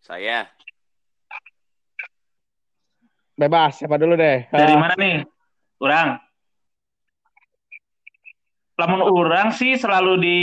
Saya 0.00 0.48
Bebas 3.40 3.80
siapa 3.80 3.96
dulu 3.96 4.20
deh? 4.20 4.44
Dari 4.52 4.74
Eh, 4.76 4.76
mana 4.76 4.92
nih? 5.00 5.24
Orang. 5.80 6.20
Lamun 8.76 9.00
orang 9.00 9.48
sih 9.50 9.80
selalu 9.80 10.12
di 10.20 10.38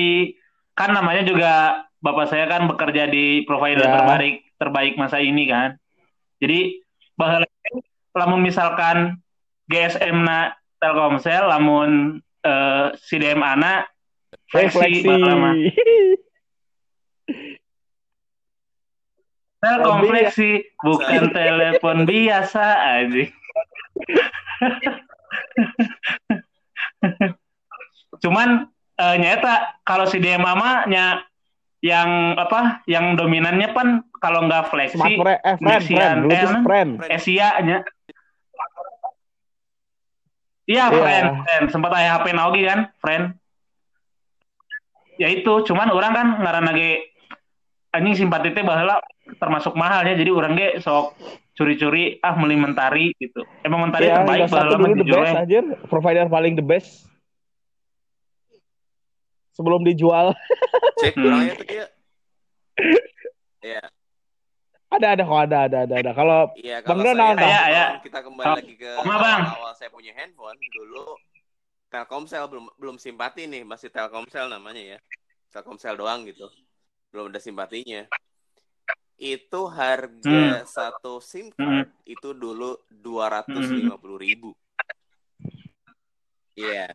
kan 0.74 0.94
namanya 0.94 1.22
juga 1.22 1.54
bapak 2.02 2.26
saya 2.26 2.46
kan 2.46 2.66
bekerja 2.66 3.06
di 3.06 3.46
provider 3.46 3.86
Ya. 3.86 3.94
terbaik 3.94 4.36
terbaik 4.58 4.94
masa 4.98 5.22
ini 5.22 5.46
kan. 5.46 5.78
Jadi 6.42 6.82
bahwa 7.14 7.46
lamun 8.14 8.42
misalkan 8.42 9.22
GSM 9.70 10.26
na 10.26 10.54
Telkomsel 10.78 11.46
lamun 11.46 12.18
eh, 12.42 12.88
si 12.98 13.18
DMA 13.18 13.54
na 13.54 13.86
Refleksi. 14.50 15.06
baheula 15.06 15.34
mah. 15.44 15.54
Telkom 19.58 20.06
Lebih 20.06 20.10
ya. 20.10 20.14
Fleksi 20.30 20.50
bukan 20.86 21.24
telepon 21.34 21.98
biasa 22.06 22.66
aja. 23.02 23.24
Cuman 28.22 28.70
eh, 28.98 29.16
nyata 29.18 29.82
kalau 29.82 30.06
si 30.06 30.22
DMA 30.22 30.54
mah 30.54 30.86
nya 30.86 31.26
yang 31.82 32.34
apa 32.38 32.82
yang 32.90 33.14
dominannya 33.14 33.70
pan 33.74 34.02
kalau 34.18 34.50
nggak 34.50 34.70
Smart 34.70 34.94
fleksi 34.98 35.14
friend, 35.14 35.42
eh, 35.46 36.46
friend, 36.66 36.92
friend. 36.98 37.12
Asia 37.14 37.50
nya 37.62 37.80
Iya, 40.68 40.92
Iya. 40.92 41.00
friend, 41.00 41.28
friend. 41.48 41.66
Sempat 41.72 41.92
aya 41.96 42.20
HP 42.20 42.36
Naogi 42.36 42.68
kan, 42.68 42.92
friend. 43.00 43.40
Ya 45.16 45.32
itu, 45.32 45.64
cuman 45.64 45.88
orang 45.96 46.12
kan 46.12 46.28
ngaran 46.44 46.68
lagi 46.68 47.08
anjing 47.96 48.20
simpati 48.20 48.52
teh 48.52 48.68
baheula 48.68 49.00
termasuk 49.36 49.76
mahalnya 49.76 50.16
jadi 50.16 50.32
orang 50.32 50.56
ge 50.56 50.70
sok 50.80 51.12
curi-curi 51.54 52.22
ah 52.22 52.34
meli 52.34 52.56
mentari 52.56 53.12
gitu. 53.18 53.44
Emang 53.62 53.84
mentari 53.84 54.08
Iya, 54.08 54.24
terbaik 54.24 54.48
satu 54.48 54.76
dulu 54.76 54.94
the 54.96 55.08
best 55.10 55.36
anjir, 55.36 55.64
provider 55.88 56.26
paling 56.28 56.54
the 56.56 56.64
best. 56.64 57.04
Sebelum 59.52 59.82
dijual 59.84 60.32
cek 61.02 61.14
Hmm. 61.14 61.24
kurangnya 61.24 61.54
tuh 61.56 61.66
dia. 61.66 61.86
Iya, 63.58 63.82
ada 64.88 65.18
ada 65.18 65.24
kok 65.26 65.40
ada 65.50 65.58
ada 65.66 65.78
ada 65.84 65.96
ada. 65.98 66.12
Kalau 66.14 66.40
iya 66.56 66.78
Bang 66.80 67.02
kalau 67.02 67.10
Don, 67.10 67.18
saya 67.18 67.34
naon, 67.34 67.38
Aya, 67.42 67.60
aya. 67.68 67.86
kita 68.00 68.20
kembali 68.22 68.48
Oh, 68.48 68.56
lagi 68.56 68.74
ke 68.78 68.92
kumaha, 69.02 69.18
Bang? 69.20 69.42
awal 69.50 69.74
saya 69.74 69.90
punya 69.90 70.14
handphone 70.14 70.56
dulu 70.72 71.18
Telkomsel 71.90 72.46
belum 72.48 72.70
belum 72.78 72.96
simpati 73.02 73.50
nih, 73.50 73.66
masih 73.66 73.90
Telkomsel 73.90 74.46
namanya 74.48 74.96
ya. 74.96 74.98
Telkomsel 75.50 75.98
doang 75.98 76.30
gitu. 76.30 76.48
Belum 77.10 77.34
ada 77.34 77.42
simpatinya. 77.42 78.06
Itu 79.18 79.66
harga 79.66 80.64
satu 80.70 81.18
SIM 81.18 81.50
card 81.52 81.90
itu 82.06 82.32
dulu 82.38 82.78
dua 82.88 83.42
ratus 83.42 83.74
lima 83.74 83.98
puluh 83.98 84.22
ribu. 84.22 84.54
Iya. 86.54 86.94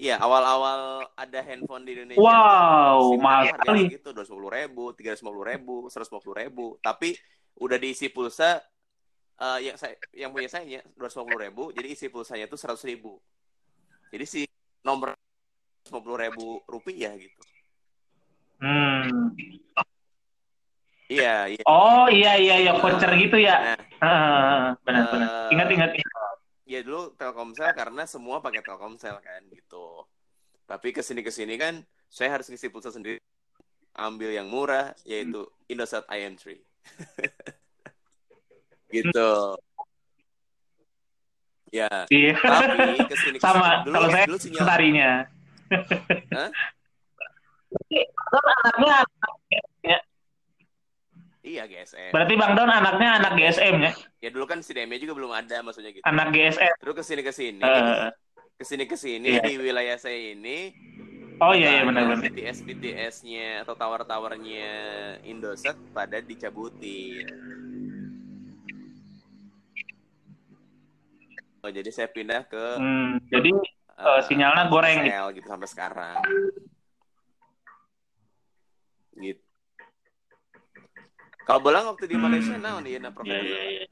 Iya, 0.00 0.16
awal-awal 0.24 1.04
ada 1.12 1.40
handphone 1.44 1.84
di 1.84 1.92
Indonesia. 1.92 2.22
Wow, 2.22 3.20
mahal 3.20 3.52
sekali. 3.60 3.92
segitu, 3.92 4.08
dua 4.16 4.50
ribu, 4.64 4.96
tiga 4.96 5.12
ribu, 5.12 5.20
seratus 5.20 5.44
ribu, 5.52 5.74
seratus 5.92 6.32
ribu. 6.32 6.66
Tapi 6.80 7.12
udah 7.60 7.76
diisi 7.76 8.08
pulsa 8.08 8.62
eh, 9.38 9.58
yang 9.68 9.76
saya 9.76 9.94
yang 10.16 10.30
punya 10.32 10.48
saya 10.48 10.64
ya 10.64 10.80
250 10.96 11.44
ribu 11.44 11.64
jadi 11.74 11.88
isi 11.92 12.06
pulsanya 12.08 12.48
itu 12.48 12.56
100 12.56 12.80
ribu 12.88 13.20
jadi 14.08 14.24
si 14.24 14.40
nomor 14.82 15.12
150 15.88 16.22
ribu 16.24 16.46
rupiah 16.68 17.12
gitu 17.18 17.42
Hmm. 18.62 19.34
Iya 21.12 21.36
iya 21.46 21.62
Oh 21.64 22.08
iya 22.08 22.32
iya 22.34 22.54
iya 22.58 22.72
voucher 22.74 23.12
gitu 23.14 23.36
ya. 23.36 23.76
nah 23.76 23.78
Ah, 24.02 24.74
benar 24.82 25.04
benar. 25.08 25.28
Eh, 25.28 25.52
Ingat 25.52 25.68
ingat. 25.70 25.90
ya 26.64 26.80
dulu 26.80 27.12
Telkomsel 27.14 27.68
karena 27.70 28.02
semua 28.04 28.40
pakai 28.40 28.60
Telkomsel 28.60 29.20
kan 29.20 29.42
gitu. 29.46 30.02
Tapi 30.64 30.88
ke 30.90 31.00
sini 31.00 31.20
ke 31.20 31.28
sini 31.28 31.54
kan 31.54 31.78
saya 32.08 32.32
harus 32.32 32.48
ngisi 32.48 32.66
pulsa 32.66 32.88
sendiri. 32.88 33.20
Ambil 33.92 34.32
yang 34.32 34.48
murah 34.48 34.96
yaitu 35.04 35.44
Indosat 35.66 36.08
IM3. 36.08 36.56
gitu. 38.90 39.30
Ya, 41.70 41.88
Iya. 42.08 42.36
tapi 42.36 42.76
ke 43.08 43.16
sini 43.16 43.36
ke 43.36 43.38
sini 43.38 43.38
Sama 43.38 43.80
dulu 43.82 43.94
kalau 43.96 44.08
saya 44.10 44.24
dulu 44.28 44.38
sinyal 44.38 44.60
Mentarinya. 44.60 45.10
Hah? 46.32 46.50
Kan 48.02 48.44
anaknya 48.44 49.98
iya 51.42 51.66
GSM. 51.66 52.10
berarti 52.10 52.34
Bang 52.34 52.54
Don 52.54 52.70
anaknya 52.70 53.18
anak 53.18 53.32
GSM 53.34 53.74
ya? 53.78 53.92
Ya 54.18 54.30
dulu 54.30 54.46
kan 54.46 54.62
CDM 54.62 54.94
juga 54.96 55.14
belum 55.14 55.30
ada 55.30 55.58
maksudnya 55.60 55.90
gitu. 55.90 56.02
Anak 56.02 56.30
GSM. 56.30 56.72
Terus 56.78 56.94
ke 56.94 57.04
sini 57.04 57.20
ke 57.20 57.32
sini 57.32 57.60
Eh, 57.60 58.10
ke 58.54 58.64
sini 58.64 58.84
ke 58.86 58.94
sini 58.94 59.28
Iya. 59.28 59.42
di 59.42 59.54
wilayah 59.58 59.98
saya 59.98 60.32
ini 60.32 60.70
oh 61.38 61.50
iya 61.50 61.74
iya 61.74 61.82
benar 61.82 62.06
benar. 62.06 62.22
BTS 62.22 62.62
BTS-nya 62.62 63.66
atau 63.66 63.74
tower-towernya 63.74 64.70
Indosat 65.26 65.74
pada 65.90 66.22
dicabutin. 66.22 67.26
Oh, 71.62 71.70
jadi 71.70 71.90
saya 71.90 72.06
pindah 72.06 72.42
ke 72.46 72.64
Hmm, 72.74 73.22
jadi 73.26 73.50
eh, 73.92 74.20
sinyalnya 74.26 74.66
goreng 74.66 74.98
Telkomsel 74.98 75.26
gitu 75.34 75.46
sampai 75.46 75.68
sekarang. 75.68 76.16
Gitu. 79.14 79.42
Kalau 81.42 81.60
bolang 81.60 81.84
waktu 81.86 82.06
di 82.06 82.14
Hmm. 82.14 82.24
Malaysia 82.24 82.54
naon 82.54 82.84
ieu 82.84 82.96
na 82.96 83.08
Iya 83.08 83.14
provider? 83.14 83.42
iya 83.42 83.62
iya. 83.68 83.84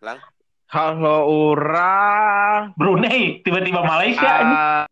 Lang. 0.00 0.18
Kalau 0.66 1.26
orang 1.50 2.72
Brunei 2.74 3.42
tiba-tiba 3.42 3.82
Malaysia 3.82 4.30
ini. 4.38 4.54
uh, 4.54 4.84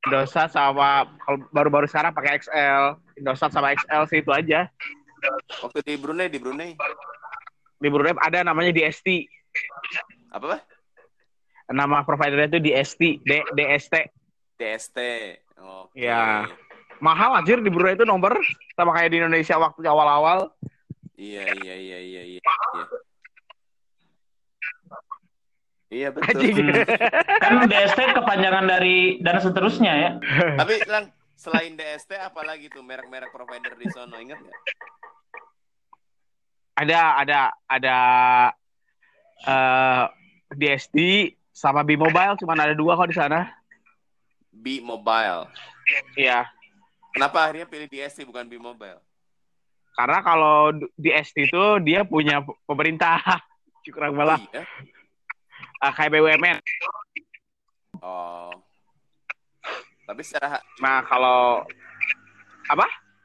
Indosat 0.00 0.48
sama 0.48 1.04
kalau 1.20 1.44
baru-baru 1.50 1.84
sekarang 1.84 2.10
pakai 2.10 2.40
XL, 2.40 2.84
Indosat 3.14 3.50
sama 3.50 3.70
XL 3.70 4.02
sih 4.06 4.18
itu 4.18 4.32
aja. 4.32 4.66
Waktu 5.60 5.84
di 5.84 5.94
Brunei 5.94 6.26
di 6.26 6.40
Brunei 6.40 6.72
Di 7.76 7.88
Brunei 7.88 8.16
ada 8.16 8.40
namanya 8.42 8.72
DST. 8.72 9.28
apa 10.30 10.44
Pak? 10.46 10.60
Nama 11.68 12.02
providernya 12.02 12.50
itu 12.50 12.60
DST, 12.60 13.02
D 13.20 13.30
DST. 13.52 13.94
DST. 14.56 14.98
Oke. 15.56 15.94
Iya. 15.96 16.48
Mahal 17.00 17.40
anjir 17.40 17.64
di 17.64 17.72
Brunei 17.72 17.96
itu 17.96 18.04
nomor 18.04 18.36
sama 18.76 18.92
kayak 18.92 19.10
di 19.10 19.18
Indonesia 19.24 19.56
waktu 19.56 19.88
awal-awal. 19.88 20.52
Iya 21.16 21.44
iya 21.64 21.74
iya 21.76 21.98
iya 22.00 22.22
iya. 22.36 22.40
Iya, 22.40 22.84
iya 25.90 26.08
betul. 26.12 26.44
Hmm. 26.44 26.84
Kan 27.40 27.52
DST 27.68 28.00
kepanjangan 28.16 28.64
dari 28.68 29.20
dan 29.24 29.40
seterusnya 29.40 29.92
ya. 29.96 30.10
Tapi 30.60 30.74
lang 30.88 31.08
selain 31.40 31.72
DST 31.72 32.20
apalagi 32.20 32.68
tuh 32.68 32.84
merek-merek 32.84 33.32
provider 33.32 33.72
di 33.80 33.88
sono 33.88 34.20
ingat 34.20 34.38
nggak? 34.40 34.60
Ada 36.84 37.00
ada 37.24 37.40
ada 37.68 37.96
eh 39.40 40.04
DST 40.52 40.96
sama 41.52 41.80
B 41.80 41.96
Mobile 41.96 42.36
cuman 42.40 42.60
ada 42.60 42.74
dua 42.76 42.96
kok 42.96 43.08
di 43.08 43.16
sana. 43.16 43.48
B 44.52 44.84
Mobile. 44.84 45.48
Iya. 46.16 46.59
Kenapa 47.10 47.38
akhirnya 47.46 47.66
pilih 47.66 47.88
DST 47.90 48.22
bukan 48.22 48.46
B 48.46 48.56
Mobile? 48.56 49.00
Karena 49.94 50.22
kalau 50.22 50.70
DST 50.94 51.50
itu 51.50 51.62
dia 51.82 52.06
punya 52.06 52.40
pemerintah. 52.64 53.18
Kurang 53.94 54.14
Oh, 54.14 54.18
malah 54.22 54.38
iya. 54.38 54.62
Ah, 55.80 55.90
kayak 55.90 56.12
BUMN. 56.14 56.56
Oh. 57.98 58.52
Tapi 60.06 60.22
secara 60.22 60.58
ha- 60.58 60.64
Nah, 60.78 61.00
kalau 61.04 61.64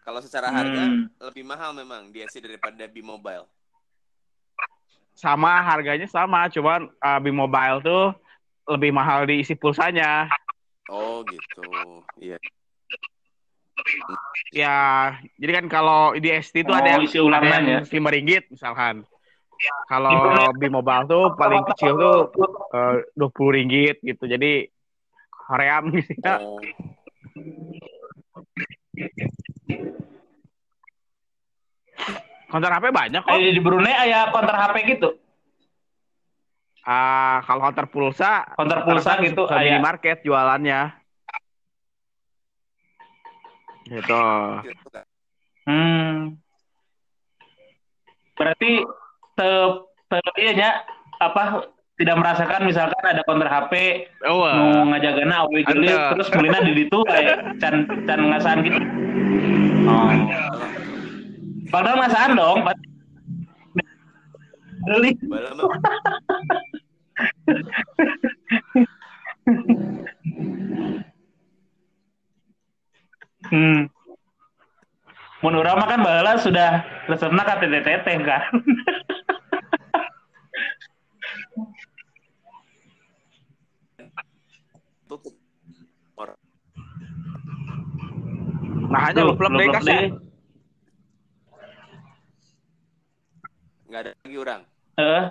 kalau 0.01 0.19
secara 0.21 0.49
harga 0.49 0.85
Hmm. 0.89 1.05
lebih 1.29 1.43
mahal 1.45 1.73
memang 1.73 2.09
DST 2.09 2.41
daripada 2.41 2.85
B 2.89 3.01
Mobile. 3.01 3.45
sama 5.15 5.63
harganya 5.63 6.11
sama, 6.11 6.51
cuman 6.51 6.91
uh, 6.99 7.19
B 7.23 7.31
Mobile 7.31 7.79
tuh 7.79 8.11
lebih 8.67 8.91
mahal 8.91 9.23
diisi 9.23 9.55
pulsanya. 9.55 10.27
Oh 10.91 11.23
gitu. 11.23 11.63
Iya. 12.19 12.35
Ya, 14.49 14.77
jadi 15.35 15.51
kan 15.61 15.65
kalau 15.67 16.15
di 16.15 16.31
ST 16.31 16.63
itu 16.63 16.71
ada 16.71 16.85
Oh, 16.85 16.91
yang 16.95 17.03
isi 17.03 17.19
ulangan 17.19 17.51
ada 17.51 17.59
ya. 17.59 17.75
yang 17.79 17.85
lima 17.85 18.09
ringgit 18.09 18.43
misalkan. 18.47 19.03
Kalau 19.87 20.51
B 20.55 20.67
Mobile 20.67 21.05
tuh 21.05 21.23
paling 21.35 21.63
kecil 21.73 21.95
tuh 21.95 22.17
dua 23.15 23.29
puluh 23.31 23.51
ringgit 23.55 23.99
gitu. 23.99 24.25
Jadi 24.25 24.67
Koream 25.29 25.91
gitu. 25.91 26.15
Oh. 26.23 26.59
Konter 32.49 32.71
HP 32.71 32.85
banyak 32.93 33.21
kok. 33.25 33.35
Eh, 33.35 33.51
di 33.51 33.61
Brunei 33.61 33.91
ada 33.91 34.29
counter 34.31 34.55
HP 34.55 34.75
gitu. 34.95 35.09
Ah, 36.85 37.41
kalau 37.49 37.65
konter 37.65 37.89
pulsa, 37.89 38.45
Counter 38.53 38.85
pulsa 38.85 39.17
rata-rata 39.17 39.25
gitu 39.25 39.43
ada. 39.49 39.57
minimarket 39.57 40.21
jualannya. 40.21 40.93
Gitu. 43.85 44.25
Hmm. 45.65 46.37
Berarti 48.35 48.71
te, 49.37 49.49
te 50.09 50.17
iya 50.41 50.83
apa 51.21 51.69
tidak 51.95 52.19
merasakan 52.19 52.67
misalkan 52.67 53.05
ada 53.07 53.23
counter 53.23 53.47
HP 53.47 54.03
Oh, 54.27 54.43
nu 54.51 54.91
ngajagana 54.91 55.47
awe 55.47 55.59
terus 56.11 56.27
mulina 56.35 56.59
di 56.65 56.73
ditu 56.75 56.99
kayak 57.07 57.55
can 57.63 57.87
can 58.03 58.19
ngasaan 58.33 58.65
gitu. 58.67 58.79
Oh. 59.87 60.11
Padahal 61.71 61.97
ngasaan 62.03 62.35
dong. 62.35 62.59
Beli. 64.85 65.11
Hmm. 73.51 73.87
Mun 75.43 75.55
urang 75.61 75.77
mah 75.77 75.87
kan 75.89 76.01
baheula 76.01 76.41
sudah 76.41 76.81
resepna 77.05 77.45
ka 77.45 77.61
TTT 77.61 78.07
kan. 78.25 78.43
nah 88.91 89.11
aja 89.11 89.21
lu 89.27 89.33
belum 89.35 89.59
deh 89.59 89.67
kasih. 89.75 89.99
Nggak 93.91 93.99
ada 94.01 94.11
lagi 94.23 94.37
orang. 94.39 94.61
Heeh. 94.95 95.23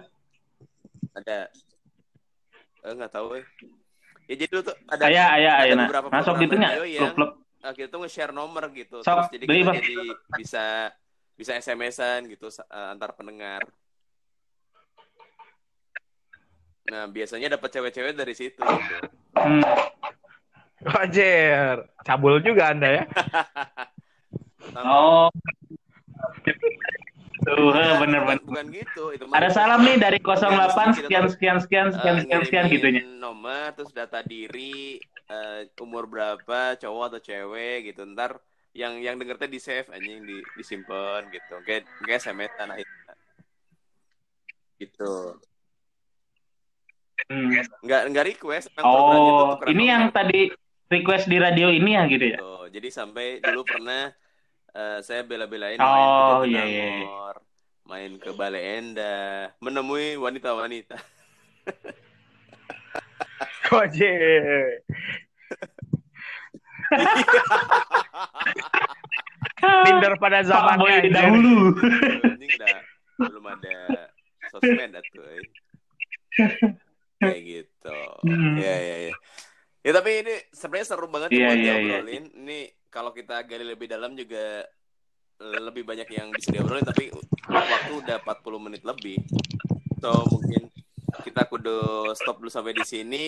Ada. 1.14 1.38
Eh 2.84 2.92
nggak 2.92 3.12
tahu 3.12 3.40
eh. 3.40 3.44
Ya 4.24 4.34
jadi 4.40 4.50
dulu 4.52 4.62
tuh 4.72 4.76
ada 4.88 5.02
Aya 5.04 5.24
aya 5.36 5.50
ada 5.52 5.62
aya 5.64 5.74
nah. 5.76 5.88
Masuk 6.12 6.34
gitu 6.40 6.54
yang- 6.56 6.76
Klub-klub. 6.80 7.43
Kita 7.72 7.88
tuh 7.88 8.02
nge-share 8.02 8.34
nomor 8.34 8.68
gitu. 8.70 9.00
Sok, 9.00 9.08
Terus 9.08 9.28
jadi 9.32 9.44
kita 9.46 9.72
jadi 9.72 9.96
bisa 10.34 10.64
bisa 11.34 11.52
SMS-an 11.56 12.28
gitu 12.28 12.46
uh, 12.46 12.92
antar 12.92 13.14
pendengar. 13.14 13.64
Nah, 16.84 17.08
biasanya 17.08 17.48
dapat 17.50 17.72
cewek-cewek 17.72 18.12
dari 18.12 18.34
situ 18.36 18.60
gitu. 18.60 18.96
Hmm. 19.34 19.64
Anjir, 20.84 21.80
cabul 22.04 22.44
juga 22.44 22.70
Anda 22.70 22.88
ya. 23.00 23.04
Oh. 24.74 25.28
Tuh, 27.44 27.52
Bukan- 27.52 27.76
eh, 27.76 27.94
bener 28.00 28.20
bukan, 28.24 28.38
bener. 28.40 28.40
bukan 28.48 28.66
gitu. 28.72 29.04
Itu 29.12 29.24
Ada 29.28 29.52
salam 29.52 29.84
nih 29.84 30.00
dari 30.00 30.16
08 30.16 30.24
Kita 30.24 31.04
sekian 31.04 31.26
sekian 31.28 31.58
sekian 31.60 31.86
uh, 31.86 31.92
sekian 31.92 32.16
sekian 32.16 32.16
sekian 32.24 32.40
sekian 32.48 32.64
ngirimin 32.64 32.72
gitu 32.72 32.88
nya. 33.04 33.20
nomor 33.20 33.76
terus 33.76 33.92
data 33.92 34.24
diri 34.24 34.96
uh, 35.34 35.60
umur 35.82 36.06
berapa 36.06 36.78
cowok 36.78 37.04
atau 37.10 37.20
cewek 37.20 37.90
gitu 37.90 38.06
ntar 38.14 38.38
yang 38.70 38.98
yang 38.98 39.18
denger 39.18 39.38
teh 39.38 39.50
di 39.50 39.58
save 39.58 39.90
anjing 39.90 40.22
di 40.22 40.38
disimpan 40.54 41.26
gitu 41.30 41.54
kayak 41.62 41.82
kayak 42.02 42.18
SMS 42.20 42.52
tanah 42.54 42.76
itu 42.78 42.94
gitu 44.80 45.14
Hmm. 47.24 47.48
nggak 47.80 48.02
nggak 48.12 48.24
request 48.36 48.68
tuh 48.76 48.84
Oh, 48.84 49.56
tukeran 49.56 49.72
ini 49.72 49.84
yang 49.88 50.12
tadi 50.12 50.50
request 50.92 51.24
di 51.24 51.40
radio 51.40 51.72
ini 51.72 51.96
ya 51.96 52.04
gitu 52.04 52.26
ya. 52.26 52.36
Gitu. 52.36 52.52
jadi 52.74 52.88
sampai 52.92 53.26
dulu 53.40 53.64
pernah 53.64 54.12
eh, 54.74 54.98
saya 55.00 55.24
bela-belain 55.24 55.80
Oh, 55.80 55.88
main 55.88 56.04
ke 56.44 56.52
iya, 56.52 56.62
iya. 56.68 56.84
Jatinangor 56.84 57.36
main 57.84 58.12
ke 58.18 58.30
Bale 58.32 58.60
Endah, 58.60 59.52
menemui 59.56 60.16
wanita-wanita. 60.20 60.96
Koje. 63.68 64.12
Tinder 69.84 70.14
pada 70.20 70.38
Pak 70.40 70.46
zamannya 70.46 70.80
Boy 70.80 70.92
anjir. 70.92 71.12
dahulu. 71.12 71.56
Belum 73.16 73.44
ada 73.46 73.76
sosmed 74.50 74.92
atuh. 74.92 75.24
eh. 75.24 75.44
Kayak 77.16 77.40
gitu. 77.42 77.98
Hmm. 78.26 78.54
Ya 78.58 78.76
ya 78.76 78.96
ya. 79.10 79.14
Ya 79.84 79.92
tapi 79.92 80.10
ini 80.24 80.34
sebenarnya 80.50 80.86
seru 80.88 81.06
banget 81.08 81.28
Iya, 81.30 81.44
buat 81.44 81.56
iya, 81.56 81.60
iya. 81.60 81.74
diobrolin. 82.00 82.24
Ini 82.40 82.58
kalau 82.88 83.10
kita 83.12 83.44
gali 83.44 83.64
lebih 83.64 83.86
dalam 83.86 84.16
juga 84.16 84.64
lebih 85.40 85.82
banyak 85.82 86.08
yang 86.08 86.30
bisa 86.30 86.48
diobrolin 86.50 86.86
tapi 86.86 87.10
waktu 87.48 87.92
udah 87.92 88.16
40 88.22 88.64
menit 88.64 88.82
lebih. 88.82 89.18
So 90.00 90.24
mungkin 90.28 90.68
kita 91.22 91.46
kudu 91.48 92.12
stop 92.16 92.40
dulu 92.40 92.50
sampai 92.50 92.74
di 92.74 92.84
sini. 92.84 93.24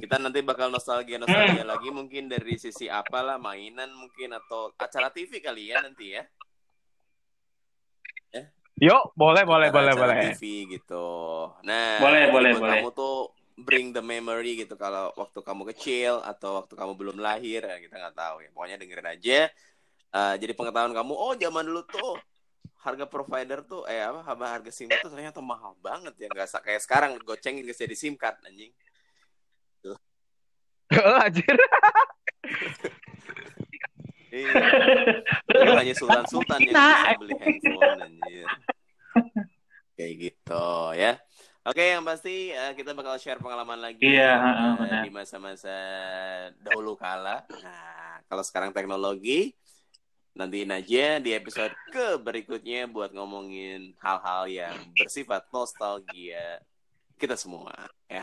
Kita 0.00 0.16
nanti 0.16 0.40
bakal 0.40 0.72
nostalgia 0.72 1.20
nostalgia 1.20 1.60
Hmm. 1.60 1.70
lagi 1.70 1.88
mungkin 1.92 2.26
dari 2.26 2.56
sisi 2.56 2.88
apalah 2.88 3.36
mainan 3.36 3.92
mungkin 3.92 4.32
atau 4.32 4.72
acara 4.74 5.12
TV 5.12 5.38
kali 5.38 5.70
ya 5.70 5.84
nanti 5.84 6.16
ya. 6.16 6.24
Yuk, 8.80 9.12
boleh, 9.12 9.44
boleh, 9.44 9.68
boleh, 9.68 9.92
acara 9.92 10.16
boleh. 10.16 10.32
TV 10.32 10.42
gitu. 10.80 11.04
Nah, 11.68 12.00
Boleh, 12.00 12.32
boleh, 12.32 12.56
boleh. 12.56 12.80
Kamu 12.80 12.96
tuh 12.96 13.28
bring 13.60 13.92
the 13.92 14.00
memory 14.00 14.56
gitu 14.56 14.72
kalau 14.80 15.12
waktu 15.20 15.36
kamu 15.44 15.68
kecil 15.76 16.24
atau 16.24 16.64
waktu 16.64 16.72
kamu 16.80 16.96
belum 16.96 17.16
lahir 17.20 17.60
ya 17.60 17.76
kita 17.76 18.00
nggak 18.00 18.16
tahu 18.16 18.40
ya. 18.40 18.48
Pokoknya 18.56 18.80
dengerin 18.80 19.08
aja. 19.12 19.38
Eh, 20.10 20.34
jadi 20.40 20.56
pengetahuan 20.56 20.96
kamu, 20.96 21.12
oh 21.12 21.36
zaman 21.36 21.60
dulu 21.68 21.84
tuh 21.84 22.16
harga 22.80 23.04
provider 23.04 23.60
tuh 23.68 23.84
eh 23.84 24.00
apa 24.00 24.24
harga 24.24 24.46
harga 24.56 24.70
SIM 24.72 24.88
tuh 24.88 25.12
ternyata 25.12 25.44
mahal 25.44 25.76
banget 25.84 26.16
ya 26.16 26.32
nggak 26.32 26.64
kayak 26.64 26.80
sekarang 26.80 27.20
gocengin 27.20 27.60
guys 27.60 27.76
jadi 27.76 27.92
SIM 27.92 28.16
card 28.16 28.40
anjing. 28.48 28.72
Anjir. 31.24 31.56
Iya. 34.30 34.62
Hanya 35.74 35.94
sultan-sultan 35.98 36.62
yang 36.62 36.70
bisa 36.70 37.18
beli 37.18 37.34
handphone 37.34 37.98
anjir. 37.98 38.46
Kayak 39.98 40.12
gitu 40.22 40.66
ya. 40.94 41.12
Oke, 41.66 41.82
yang 41.82 42.06
pasti 42.06 42.54
eh, 42.54 42.72
kita 42.78 42.94
bakal 42.94 43.18
share 43.18 43.42
pengalaman 43.42 43.82
lagi 43.82 44.06
Iya, 44.06 44.32
heeh, 44.38 44.70
benar. 44.78 45.02
di 45.02 45.10
masa-masa 45.10 45.76
dahulu 46.62 46.94
kala. 46.94 47.42
Nah, 47.42 48.22
kalau 48.30 48.46
sekarang 48.46 48.70
teknologi, 48.70 49.50
nantiin 50.38 50.78
aja 50.78 51.18
di 51.18 51.34
episode 51.34 51.74
ke 51.90 52.14
berikutnya 52.22 52.86
buat 52.86 53.10
ngomongin 53.10 53.98
hal-hal 53.98 54.46
yang 54.46 54.78
bersifat 54.94 55.42
nostalgia 55.50 56.62
kita 57.18 57.34
semua. 57.34 57.74
Ya. 58.06 58.22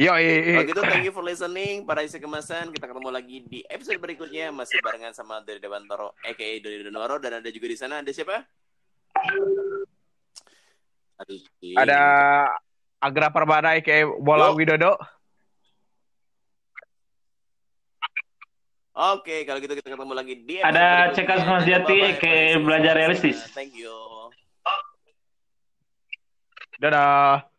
Yo, 0.00 0.16
Kalau 0.16 0.64
gitu, 0.64 0.80
thank 0.80 1.04
you 1.04 1.12
for 1.12 1.20
listening. 1.20 1.84
Para 1.84 2.00
isi 2.00 2.16
kemasan, 2.16 2.72
kita 2.72 2.88
ketemu 2.88 3.12
lagi 3.12 3.44
di 3.44 3.60
episode 3.68 4.00
berikutnya. 4.00 4.48
Masih 4.48 4.80
barengan 4.80 5.12
sama 5.12 5.44
Dari 5.44 5.60
Dewantoro, 5.60 6.16
a.k.a. 6.24 6.56
Dodi 6.56 6.88
Donoro. 6.88 7.20
Dan 7.20 7.44
ada 7.44 7.48
juga 7.52 7.68
di 7.68 7.76
sana, 7.76 8.00
ada 8.00 8.08
siapa? 8.08 8.40
Aduh, 11.20 11.36
ada 11.76 12.00
Agra 12.96 13.28
Permana 13.28 13.76
kayak 13.84 14.08
Bola 14.24 14.56
Yo. 14.56 14.56
Widodo. 14.56 14.96
Oke, 18.96 19.44
kalau 19.44 19.60
gitu 19.60 19.76
kita 19.76 19.92
ketemu 19.92 20.12
lagi 20.16 20.34
di 20.48 20.54
episode 20.64 20.80
Ada. 20.80 21.12
Cekas 21.12 21.44
Mas 21.44 21.68
Jati, 21.68 22.00
kayak 22.16 22.64
belajar 22.64 22.96
realistis. 22.96 23.36
Thank 23.52 23.76
you. 23.76 23.92
Dadah. 26.80 27.49